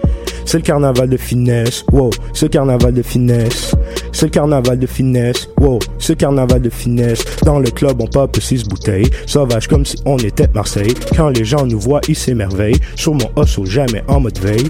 C'est 0.45 0.59
le 0.59 0.63
carnaval 0.65 1.09
de 1.09 1.17
finesse. 1.17 1.85
Wow, 1.93 2.11
le 2.41 2.49
carnaval 2.49 2.93
de 2.93 3.03
finesse. 3.03 3.75
C'est 4.13 4.27
le 4.27 4.31
carnaval 4.31 4.79
de 4.79 4.87
finesse. 4.87 5.49
Wow, 5.61 5.79
le 6.09 6.15
carnaval 6.15 6.61
de 6.61 6.71
finesse. 6.71 7.25
Dans 7.45 7.59
le 7.59 7.71
club, 7.71 8.01
on 8.01 8.07
pop 8.07 8.37
six 8.41 8.65
bouteilles. 8.65 9.09
Sauvage 9.27 9.69
comme 9.69 9.87
si 9.87 9.97
on 10.05 10.17
était 10.19 10.49
Marseille. 10.55 10.95
Quand 11.17 11.29
les 11.31 11.45
gens 11.45 11.67
nous 11.67 11.79
voient, 11.79 12.01
ils 12.09 12.17
s'émerveillent. 12.17 12.81
Sur 12.97 13.15
mon 13.15 13.31
osso, 13.37 13.65
jamais 13.65 14.03
en 14.09 14.21
mode 14.21 14.39
veille. 14.39 14.69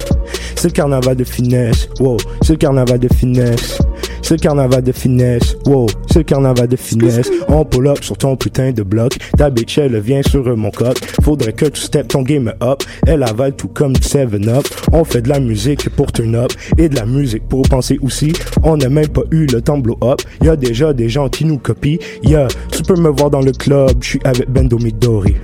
C'est 0.57 0.69
le 0.69 0.73
carnaval 0.73 1.17
de 1.17 1.25
finesse. 1.25 1.89
Wow, 1.99 2.19
le 2.49 2.57
carnaval 2.57 2.99
de 2.99 3.09
finesse. 3.15 3.79
C'est 4.23 4.35
le 4.35 4.41
carnaval 4.41 4.83
de 4.83 4.93
finesse. 4.93 5.57
Wow, 5.67 5.87
c'est 6.11 6.21
le 6.21 6.25
carnaval 6.25 6.69
de 6.69 6.77
finesse. 6.77 7.31
On 7.49 7.65
pull 7.65 7.89
up 7.89 8.03
sur 8.03 8.17
ton 8.17 8.37
putain 8.37 8.71
de 8.73 8.83
bloc. 8.83 9.17
Ta 9.37 9.51
bitch, 9.51 9.79
elle 9.79 9.99
vient 10.01 10.23
sur 10.23 10.57
mon 10.57 10.71
coq. 10.71 10.99
Faudrait 11.23 11.53
que 11.53 11.67
tu 11.67 11.81
step 11.81 12.09
ton 12.09 12.23
game 12.23 12.53
up. 12.63 12.83
Elle 13.07 13.23
avale 13.23 13.55
tout 13.55 13.69
comme 13.69 13.93
du 13.95 14.01
7-up. 14.01 14.67
On 14.93 15.05
fait 15.05 15.23
de 15.23 15.29
la 15.29 15.41
musique 15.41 15.89
pour 15.91 16.13
turn 16.13 16.35
up. 16.35 16.53
Et 16.79 16.89
de 16.89 16.97
la 16.97 17.07
musique 17.07 17.49
pour 17.49 17.63
penser 17.63 17.99
aussi. 18.03 18.33
On 18.63 18.77
n'a 18.77 18.89
même 18.89 19.09
pas 19.09 19.23
eu 19.31 19.47
le 19.47 19.61
temps 19.61 19.79
blow 19.79 19.99
up. 20.03 20.21
Y 20.43 20.49
a 20.49 20.57
déjà 20.57 20.93
des 20.93 21.09
gens 21.09 21.29
qui 21.29 21.45
nous 21.45 21.59
copient. 21.59 21.99
Yeah, 22.23 22.49
tu 22.71 22.83
peux 22.83 23.01
me 23.01 23.09
voir 23.09 23.31
dans 23.31 23.43
le 23.43 23.53
club. 23.53 23.97
Je 24.01 24.09
suis 24.11 24.21
avec 24.25 24.51
Bendo 24.51 24.79
Midori. 24.79 25.37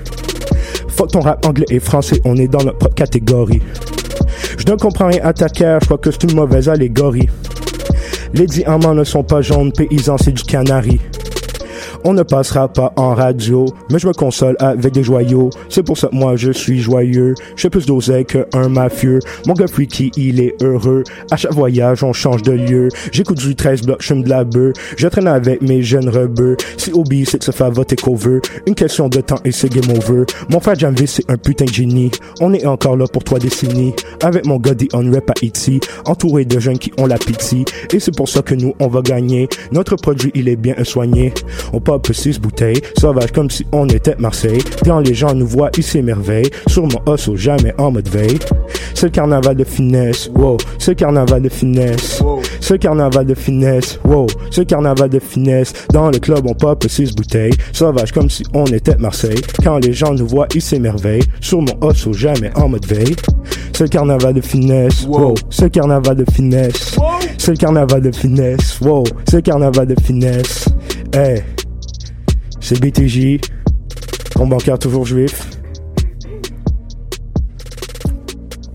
Fuck 0.89 1.13
ton 1.13 1.21
rap 1.21 1.45
anglais 1.45 1.67
et 1.71 1.81
français. 1.81 2.21
On 2.25 2.37
est 2.37 2.49
dans 2.49 2.63
notre 2.63 2.79
propre 2.79 2.95
catégorie. 2.95 3.61
Je 4.59 4.73
ne 4.73 4.77
comprends 4.77 5.09
rien 5.09 5.21
à 5.23 5.33
ta. 5.33 5.47
Je 5.49 5.85
crois 5.85 5.99
que 5.99 6.11
c'est 6.11 6.25
une 6.25 6.35
mauvaise 6.35 6.69
allégorie. 6.69 7.29
Les 8.35 8.47
diamants 8.47 8.95
ne 8.95 9.05
sont 9.05 9.23
pas 9.23 9.41
jaunes, 9.41 9.73
paysans 9.73 10.19
c'est 10.19 10.33
du 10.33 10.43
canari. 10.43 11.01
On 12.09 12.15
ne 12.15 12.23
passera 12.23 12.69
pas 12.69 12.93
en 12.95 13.17
radio, 13.17 13.67
mais 13.91 13.99
je 13.99 14.07
me 14.07 14.13
console 14.13 14.55
avec 14.61 14.93
des 14.93 15.03
joyaux. 15.03 15.51
C'est 15.69 15.83
pour 15.83 15.99
ça 15.99 16.07
que 16.07 16.15
moi 16.15 16.37
je 16.37 16.53
suis 16.53 16.79
joyeux. 16.79 17.35
Je 17.57 17.63
fais 17.63 17.69
plus 17.69 17.85
d'oseille 17.85 18.25
qu'un 18.25 18.69
mafieux. 18.69 19.19
Mon 19.45 19.55
gars 19.55 19.67
freaky, 19.67 20.13
il 20.17 20.39
est 20.39 20.55
heureux. 20.63 21.03
À 21.33 21.37
chaque 21.37 21.53
voyage, 21.53 22.05
on 22.05 22.13
change 22.13 22.45
de 22.45 22.53
lieu. 22.53 22.91
J'écoute 23.11 23.39
du 23.39 23.57
13 23.57 23.83
blocs, 23.83 24.03
je 24.03 24.15
de 24.15 24.29
la 24.29 24.45
bœuf. 24.45 24.75
Je 24.97 25.09
traîne 25.09 25.27
avec 25.27 25.63
mes 25.63 25.83
jeunes 25.83 26.09
rebeux. 26.09 26.57
Si 26.77 26.93
Obi, 26.93 27.27
c'est 27.27 27.39
de 27.39 27.43
se 27.43 27.51
faire 27.51 27.73
voter 27.73 27.97
cover. 27.97 28.39
Une 28.69 28.77
question 28.77 29.09
de 29.09 29.21
temps 29.21 29.41
et 29.45 29.51
c'est 29.51 29.69
game 29.69 29.91
over. 29.91 30.27
Mon 30.49 30.61
frère 30.61 30.79
Jamvis, 30.79 31.09
c'est 31.09 31.29
un 31.29 31.37
putain 31.37 31.65
de 31.65 31.73
génie. 31.73 32.13
On 32.41 32.55
est 32.55 32.67
encore 32.67 32.97
là 32.97 33.07
pour 33.13 33.25
trois 33.25 33.41
décennies. 33.41 33.95
Avec 34.23 34.47
mon 34.47 34.59
gars 34.59 34.75
dit 34.75 34.89
on 34.93 35.11
rap 35.11 35.31
à 35.31 35.35
Haïti. 35.43 35.81
Entouré 36.05 36.45
de 36.45 36.61
jeunes 36.61 36.79
qui 36.79 36.93
ont 36.99 37.07
la 37.07 37.19
pitié. 37.19 37.65
Et 37.93 37.99
c'est 37.99 38.15
pour 38.15 38.29
ça 38.29 38.43
que 38.43 38.55
nous, 38.55 38.75
on 38.79 38.87
va 38.87 39.03
gagner. 39.03 39.49
Notre 39.73 39.97
produit, 39.97 40.31
il 40.37 40.49
est 40.49 40.55
bien 40.55 40.77
soigné. 40.85 41.35
Pop 41.99 42.15
six 42.15 42.39
bouteilles. 42.39 42.81
Sauvage 42.99 43.33
comme 43.33 43.51
si 43.51 43.67
on 43.73 43.87
était 43.89 44.17
Marseille. 44.19 44.63
Quand 44.85 45.01
les 45.01 45.15
gens 45.15 45.35
nous 45.35 45.47
voient, 45.47 45.71
ils 45.77 45.83
s'émerveillent. 45.83 46.51
Sur 46.67 46.83
mon 46.83 47.01
osso, 47.07 47.37
jamais 47.37 47.75
en 47.79 47.91
mode 47.91 48.09
veille. 48.09 48.39
Le 49.03 49.09
carnaval 49.09 49.57
de 49.57 49.65
finesse. 49.65 50.31
Wow. 50.35 50.57
Le 50.87 50.95
carnaval 50.95 51.43
de 51.43 51.49
finesse. 51.49 52.23
Le 52.71 52.77
carnaval 52.77 53.27
de 53.27 53.35
finesse. 53.35 53.99
Wow. 54.05 54.27
Le 54.57 54.65
carnaval 54.65 55.11
de 55.11 55.19
finesse. 55.19 55.73
Dans 55.93 56.11
le 56.11 56.19
club, 56.19 56.47
on 56.47 56.55
pop 56.55 56.85
six 56.89 57.15
bouteilles. 57.15 57.55
Sauvage 57.73 58.13
comme 58.13 58.31
si 58.31 58.43
on 58.55 58.67
était 58.67 58.97
Marseille. 58.97 59.41
Quand 59.63 59.79
les 59.79 59.93
gens 59.93 60.15
nous 60.15 60.27
voient, 60.27 60.49
ils 60.55 60.63
s'émerveillent. 60.63 61.25
Sur 61.41 61.63
mon 61.63 61.77
osso, 61.81 62.13
jamais 62.13 62.51
en 62.57 62.69
mode 62.69 62.87
veille. 62.87 63.17
Le 63.79 63.89
carnaval 63.89 64.35
de 64.35 64.41
finesse. 64.41 65.05
Wow. 65.07 65.35
Le 65.61 65.69
carnaval 65.69 66.17
de 66.17 66.25
finesse. 66.31 66.97
C'est 67.39 67.53
le 67.53 67.57
carnaval 67.57 68.03
de 68.03 68.13
finesse. 68.13 68.81
Wow. 68.81 69.05
Le 69.33 69.41
carnaval 69.41 69.87
de 69.87 69.97
finesse. 70.03 70.67
Hey. 71.13 71.43
C'est 72.69 72.81
BTJ. 72.81 73.39
Compte 74.35 74.49
bancaire 74.49 74.77
toujours 74.77 75.07
juif. 75.07 75.47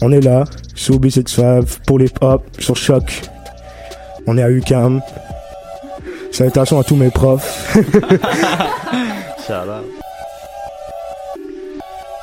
On 0.02 0.14
est 0.14 0.22
là, 0.22 0.46
sous 0.76 0.98
B6 0.98 1.80
pour 1.86 2.00
les 2.00 2.08
hop 2.22 2.42
sur 2.58 2.78
choc. 2.78 3.22
On 4.28 4.38
est 4.38 4.44
à 4.44 4.50
UCAM. 4.50 5.02
Salutations 6.32 6.80
à 6.80 6.86
tous 6.86 6.96
mes 6.96 7.10
profs. 7.10 7.78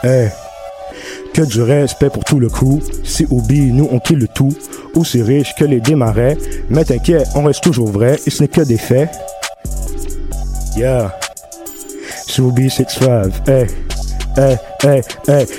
Hey. 0.02 0.30
Que 1.34 1.42
du 1.42 1.60
respect 1.60 2.08
pour 2.08 2.24
tout 2.24 2.40
le 2.40 2.48
crew. 2.48 2.80
Si 3.04 3.26
oublie, 3.28 3.72
nous 3.72 3.90
on 3.92 4.00
kill 4.00 4.20
le 4.20 4.28
tout. 4.28 4.56
Aussi 4.94 5.20
riche 5.20 5.54
que 5.54 5.66
les 5.66 5.82
démarrais. 5.82 6.38
Mais 6.70 6.86
t'inquiète, 6.86 7.28
on 7.34 7.42
reste 7.42 7.62
toujours 7.62 7.88
vrai 7.88 8.18
et 8.24 8.30
ce 8.30 8.40
n'est 8.40 8.48
que 8.48 8.62
des 8.62 8.78
faits. 8.78 9.10
Yeah. 10.74 11.12
Soubi 12.38 12.68
6-5, 12.68 13.50
hey. 13.50 13.66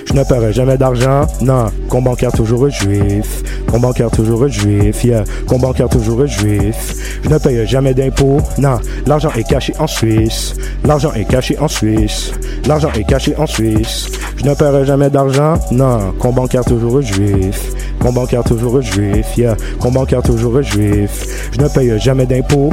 Je 0.07 0.13
ne 0.13 0.23
paierai 0.23 0.53
jamais 0.53 0.77
d'argent, 0.77 1.27
non. 1.41 1.65
Compte 1.89 2.05
bancaire 2.05 2.31
toujours 2.31 2.69
juif. 2.69 3.43
Compte 3.69 3.81
bancaire 3.81 4.09
toujours 4.09 4.47
juif, 4.47 5.03
yeah. 5.03 5.25
Compte 5.45 5.59
bancaire 5.59 5.89
toujours 5.89 6.25
juif. 6.25 7.19
Je 7.21 7.27
ne 7.27 7.37
paye 7.37 7.67
jamais 7.67 7.93
d'impôts, 7.93 8.39
non. 8.57 8.79
L'argent 9.05 9.29
est 9.35 9.43
caché 9.43 9.73
en 9.77 9.87
Suisse. 9.87 10.55
L'argent 10.85 11.11
est 11.15 11.25
caché 11.25 11.59
en 11.59 11.67
Suisse. 11.67 12.31
L'argent 12.65 12.91
est 12.95 13.03
caché 13.03 13.35
en 13.37 13.45
Suisse. 13.45 14.07
Je 14.37 14.45
ne 14.45 14.53
paierai 14.53 14.85
jamais 14.85 15.09
d'argent, 15.09 15.55
non. 15.71 16.13
Compte 16.17 16.35
bancaire 16.35 16.63
toujours 16.63 17.01
juif. 17.01 17.73
Compte 17.99 18.15
bancaire 18.15 18.43
toujours 18.43 18.81
juif, 18.81 19.25
yeah. 19.37 19.55
Compte 19.79 19.93
bancaire 19.93 20.21
toujours 20.21 20.61
juif. 20.61 21.49
Je 21.51 21.61
ne 21.61 21.67
paye 21.67 21.99
jamais 21.99 22.25
d'impôts. 22.25 22.71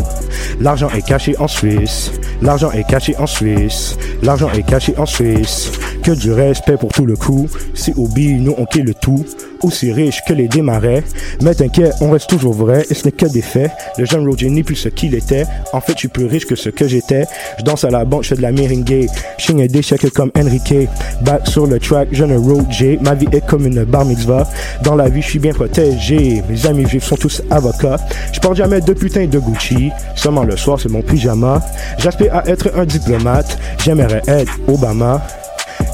L'argent 0.60 0.88
est 0.90 1.06
caché 1.06 1.36
en 1.38 1.48
Suisse. 1.48 2.12
L'argent 2.42 2.70
est 2.72 2.88
caché 2.88 3.16
en 3.18 3.26
Suisse. 3.26 3.96
L'argent 4.22 4.50
est 4.52 4.62
caché 4.62 4.94
en 4.98 5.06
Suisse. 5.06 5.70
Que 6.02 6.12
du 6.12 6.32
respect 6.32 6.76
pour 6.76 6.92
tout 6.92 7.04
le 7.04 7.16
coup. 7.16 7.48
Si 7.74 7.92
oublie, 7.96 8.34
nous 8.34 8.54
on 8.56 8.66
le 8.82 8.94
tout. 8.94 9.24
Aussi 9.62 9.92
riche 9.92 10.20
que 10.26 10.32
les 10.32 10.48
démarrais. 10.48 11.02
Mais 11.42 11.54
t'inquiète, 11.54 11.94
on 12.00 12.10
reste 12.10 12.28
toujours 12.28 12.52
vrai 12.52 12.84
et 12.90 12.94
ce 12.94 13.06
n'est 13.06 13.12
que 13.12 13.26
des 13.26 13.42
faits. 13.42 13.70
Le 13.98 14.04
jeune 14.04 14.28
Roger 14.28 14.50
n'est 14.50 14.62
plus 14.62 14.76
ce 14.76 14.88
qu'il 14.88 15.14
était. 15.14 15.44
En 15.72 15.80
fait, 15.80 15.92
je 15.94 16.00
suis 16.00 16.08
plus 16.08 16.26
riche 16.26 16.46
que 16.46 16.54
ce 16.54 16.68
que 16.68 16.86
j'étais. 16.86 17.24
Je 17.58 17.64
danse 17.64 17.84
à 17.84 17.90
la 17.90 18.04
banque, 18.04 18.24
je 18.24 18.28
fais 18.28 18.36
de 18.36 18.42
la 18.42 18.52
meringue. 18.52 19.06
Ching 19.38 19.66
des 19.66 19.82
chèques 19.82 20.10
comme 20.10 20.30
Enrique. 20.38 20.88
Back 21.22 21.46
sur 21.48 21.66
le 21.66 21.78
track, 21.78 22.08
jeune 22.12 22.36
Roger. 22.36 22.98
Ma 23.02 23.14
vie 23.14 23.28
est 23.32 23.44
comme 23.44 23.66
une 23.66 23.84
bar 23.84 24.04
mitzvah. 24.04 24.46
Dans 24.82 24.94
la 24.94 25.08
je 25.22 25.28
suis 25.28 25.38
bien 25.38 25.52
protégé. 25.52 26.42
Mes 26.48 26.66
amis 26.66 26.86
juifs 26.86 27.04
sont 27.04 27.16
tous 27.16 27.42
avocats. 27.50 27.96
Je 28.32 28.40
porte 28.40 28.56
jamais 28.56 28.80
de 28.80 28.92
putain 28.92 29.26
de 29.26 29.38
Gucci. 29.38 29.90
Seulement 30.14 30.44
le 30.44 30.56
soir, 30.56 30.78
c'est 30.80 30.88
mon 30.88 31.02
pyjama. 31.02 31.60
J'aspire 31.98 32.34
à 32.34 32.46
être 32.48 32.70
un 32.76 32.84
diplomate. 32.84 33.58
J'aimerais 33.84 34.22
être 34.26 34.52
Obama. 34.68 35.22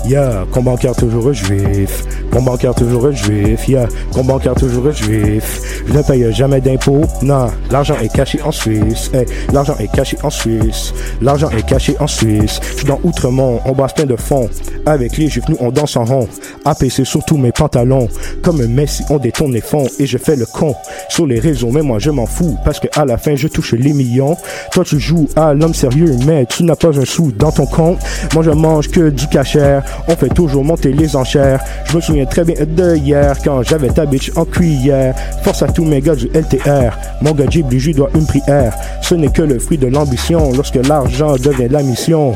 Yeah, 0.05 0.45
compte 0.51 0.65
bancaire 0.65 0.97
toujours 0.97 1.33
juif. 1.33 2.05
Compte 2.31 2.45
bancaire 2.45 2.75
toujours 2.75 3.13
juif. 3.13 3.69
Yeah, 3.69 3.87
compte 4.13 4.27
bancaire 4.27 4.55
toujours 4.55 4.91
juif. 4.91 5.85
Je 5.87 5.93
ne 5.93 6.03
paye 6.03 6.33
jamais 6.33 6.61
d'impôts. 6.61 7.05
Non, 7.23 7.47
l'argent 7.71 7.95
est 8.03 8.13
caché 8.13 8.41
en 8.43 8.51
Suisse. 8.51 9.11
Hey, 9.15 9.27
l'argent 9.53 9.77
est 9.79 9.91
caché 9.93 10.17
en 10.23 10.31
Suisse. 10.31 10.93
L'argent 11.21 11.51
est 11.51 11.65
caché 11.65 11.97
en 12.01 12.07
Suisse. 12.07 12.61
Je 12.73 12.77
suis 12.79 12.87
dans 12.87 12.99
Outremont, 13.05 13.61
on 13.65 13.75
plein 13.75 14.07
de 14.07 14.17
fonds. 14.17 14.49
Avec 14.87 15.17
les 15.17 15.29
juifs, 15.29 15.49
nous 15.49 15.57
on 15.61 15.71
danse 15.71 15.97
en 15.97 16.05
rond. 16.05 16.29
APC 16.65 17.05
sur 17.05 17.25
tous 17.25 17.37
mes 17.37 17.53
pantalons. 17.53 18.09
Comme 18.43 18.65
Messi, 18.67 19.05
on 19.11 19.19
détourne 19.19 19.53
les 19.53 19.61
fonds 19.61 19.87
et 19.99 20.07
je 20.07 20.19
fais 20.19 20.37
le 20.37 20.47
con. 20.47 20.75
Sur 21.09 21.27
les 21.27 21.39
réseaux, 21.39 21.71
mais 21.71 21.83
moi 21.83 21.99
je 22.01 22.11
m'en 22.11 22.27
fous. 22.27 22.59
Parce 22.65 22.81
que 22.81 22.89
à 22.95 23.05
la 23.05 23.19
fin, 23.19 23.37
je 23.37 23.47
touche 23.49 23.73
les 23.75 23.93
millions. 23.93 24.37
Toi, 24.73 24.85
tu 24.85 24.99
joues 24.99 25.29
à 25.37 25.55
l'homme 25.55 25.75
sérieux, 25.75 26.17
mais 26.27 26.47
tu 26.47 26.65
n'as 26.65 26.77
pas 26.77 26.99
un 26.99 27.05
sou 27.05 27.33
dans 27.33 27.53
ton 27.53 27.67
compte. 27.67 27.99
Moi, 28.35 28.43
je 28.43 28.51
mange 28.51 28.89
que 28.89 29.11
du 29.11 29.29
cachère. 29.29 29.85
On 30.09 30.17
fait 30.17 30.29
toujours 30.29 30.65
monter 30.65 30.93
les 30.93 31.17
enchères. 31.17 31.61
Je 31.85 31.97
me 31.97 32.01
souviens 32.01 32.27
très 32.27 32.45
bien 32.45 32.55
de 32.67 32.97
hier 32.97 33.37
quand 33.45 33.63
j'avais 33.63 33.89
ta 33.89 34.07
bitch 34.07 34.33
en 34.37 34.45
cuillère. 34.45 35.15
Force 35.43 35.63
à 35.63 35.69
tous 35.69 35.85
mes 35.85 36.01
gars 36.01 36.15
du 36.15 36.27
LTR. 36.29 36.97
Mon 37.21 37.33
gars 37.33 37.47
Ghibli, 37.47 37.79
je 37.81 37.93
dois 37.93 38.11
une 38.15 38.27
prière. 38.27 38.75
Ce 39.03 39.15
n'est 39.15 39.29
que 39.29 39.43
le 39.43 39.59
fruit 39.59 39.79
de 39.79 39.87
l'ambition 39.87 40.53
lorsque 40.53 40.77
l'argent 40.87 41.35
devient 41.37 41.69
la 41.69 41.83
mission. 41.83 42.35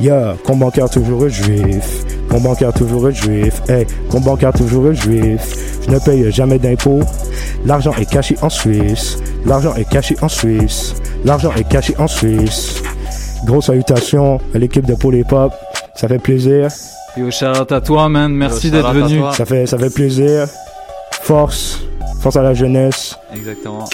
Yeah, 0.00 0.36
compte 0.44 0.58
bancaire 0.58 0.90
toujours 0.90 1.28
juif. 1.28 2.04
Compte 2.28 2.42
bancaire 2.42 2.72
toujours 2.72 3.10
juif. 3.10 3.62
Hey, 3.68 3.86
compte 4.10 4.24
bancaire 4.24 4.52
toujours 4.52 4.92
juif. 4.92 5.40
Je 5.86 5.90
ne 5.90 5.98
paye 5.98 6.30
jamais 6.32 6.58
d'impôts. 6.58 7.00
L'argent 7.66 7.92
est 8.00 8.10
caché 8.10 8.36
en 8.42 8.48
Suisse. 8.48 9.18
L'argent 9.44 9.74
est 9.74 9.88
caché 9.88 10.16
en 10.22 10.28
Suisse. 10.28 10.94
L'argent 11.24 11.52
est 11.56 11.68
caché 11.68 11.94
en 11.98 12.06
Suisse. 12.08 12.82
Grosse 13.44 13.66
salutation 13.66 14.40
à 14.54 14.58
l'équipe 14.58 14.86
de 14.86 14.94
Paul 14.94 15.22
Pop. 15.24 15.52
Ça 15.94 16.08
fait 16.08 16.18
plaisir. 16.18 16.68
Yo, 17.16 17.30
shout 17.30 17.60
out 17.60 17.70
à 17.72 17.80
toi, 17.80 18.08
man. 18.08 18.32
Merci 18.32 18.70
d'être 18.70 18.92
venu. 18.92 19.20
Ça 19.34 19.44
fait, 19.44 19.66
ça 19.66 19.78
fait 19.78 19.92
plaisir. 19.92 20.46
Force. 21.22 21.80
Force 22.20 22.36
à 22.36 22.42
la 22.42 22.54
jeunesse. 22.54 23.16
Exactement. 23.34 23.84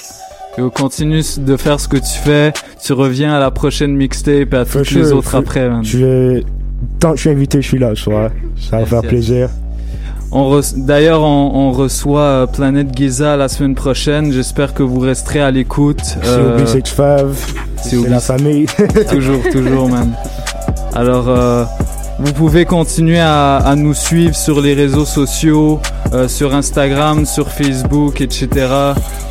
Yo, 0.57 0.71
continue 0.71 1.23
de 1.39 1.57
faire 1.57 1.81
ce 1.81 1.89
que 1.89 1.97
tu 1.97 2.19
fais. 2.23 2.53
Tu 2.83 2.93
reviens 2.93 3.35
à 3.35 3.41
la 3.41 3.51
prochaine 3.51 3.95
mixtape 3.97 4.55
et 4.55 4.57
à 4.57 4.65
toutes 4.65 4.91
les 4.93 5.13
autres 5.13 5.35
après, 5.35 5.69
man. 5.69 5.85
Je, 5.85 6.43
tant 7.01 7.11
que 7.11 7.17
je 7.17 7.23
suis 7.23 7.31
invité, 7.31 7.61
je 7.61 7.69
suis 7.69 7.79
là 7.79 7.91
ce 7.91 8.03
soir. 8.03 8.31
Ça 8.71 8.79
va 8.79 8.87
faire 8.87 9.03
plaisir. 9.03 9.51
On 10.31 10.61
D'ailleurs, 10.77 11.23
on, 11.23 11.51
on 11.55 11.73
reçoit 11.73 12.21
euh, 12.21 12.47
Planète 12.47 12.89
Giza 12.95 13.37
la 13.37 13.49
semaine 13.49 13.75
prochaine. 13.75 14.31
J'espère 14.31 14.75
que 14.75 14.83
vous 14.83 15.01
resterez 15.01 15.41
à 15.41 15.51
l'écoute. 15.51 16.19
Euh, 16.25 16.65
COB65, 16.65 17.27
c'est 17.83 18.09
la 18.09 18.21
famille. 18.21 18.67
toujours, 19.11 19.43
toujours, 19.51 19.89
man. 19.89 20.13
Alors, 20.95 21.29
euh, 21.29 21.65
vous 22.19 22.33
pouvez 22.33 22.65
continuer 22.65 23.21
à, 23.21 23.75
nous 23.77 23.95
suivre 23.95 24.35
sur 24.35 24.61
les 24.61 24.75
réseaux 24.75 25.05
sociaux, 25.05 25.81
euh, 26.13 26.29
sur 26.29 26.55
Instagram, 26.55 27.27
sur 27.27 27.49
Facebook, 27.49 28.21
etc. 28.21 28.49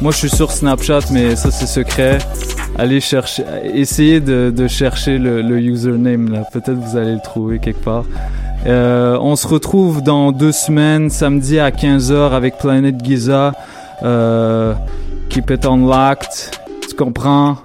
Moi, 0.02 0.12
je 0.12 0.18
suis 0.18 0.30
sur 0.30 0.52
Snapchat, 0.52 1.02
mais 1.12 1.36
ça, 1.36 1.52
c'est 1.52 1.68
secret. 1.68 2.20
Allez 2.78 3.02
chercher, 3.02 3.44
essayez 3.74 4.20
de, 4.22 4.68
chercher 4.68 5.18
le, 5.18 5.42
le 5.42 5.60
username 5.60 6.32
là. 6.32 6.44
Peut-être 6.54 6.78
vous 6.78 6.96
allez 6.96 7.14
le 7.14 7.22
trouver 7.22 7.60
quelque 7.60 7.84
part. 7.84 8.06
Euh, 8.66 9.18
on 9.20 9.36
se 9.36 9.48
retrouve 9.48 10.04
dans 10.04 10.32
deux 10.32 10.52
semaines, 10.52 11.10
samedi 11.10 11.60
à 11.60 11.72
15h 11.72 12.32
avec 12.34 12.58
Planet 12.58 12.96
Giza. 13.04 13.54
Keep 15.30 15.50
it 15.52 15.66
unlocked. 15.66 16.52
Tu 16.88 16.96
comprends? 16.96 17.58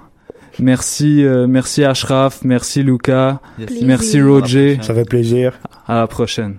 Merci, 0.58 1.24
euh, 1.24 1.46
merci 1.46 1.84
Ashraf, 1.84 2.40
merci 2.44 2.82
Lucas, 2.82 3.40
Yes. 3.58 3.70
merci. 3.82 4.20
Roger. 4.20 4.78
Ça 4.82 4.94
fait 4.94 5.04
plaisir. 5.08 5.58
À 5.86 5.96
la 5.96 6.06
prochaine. 6.06 6.56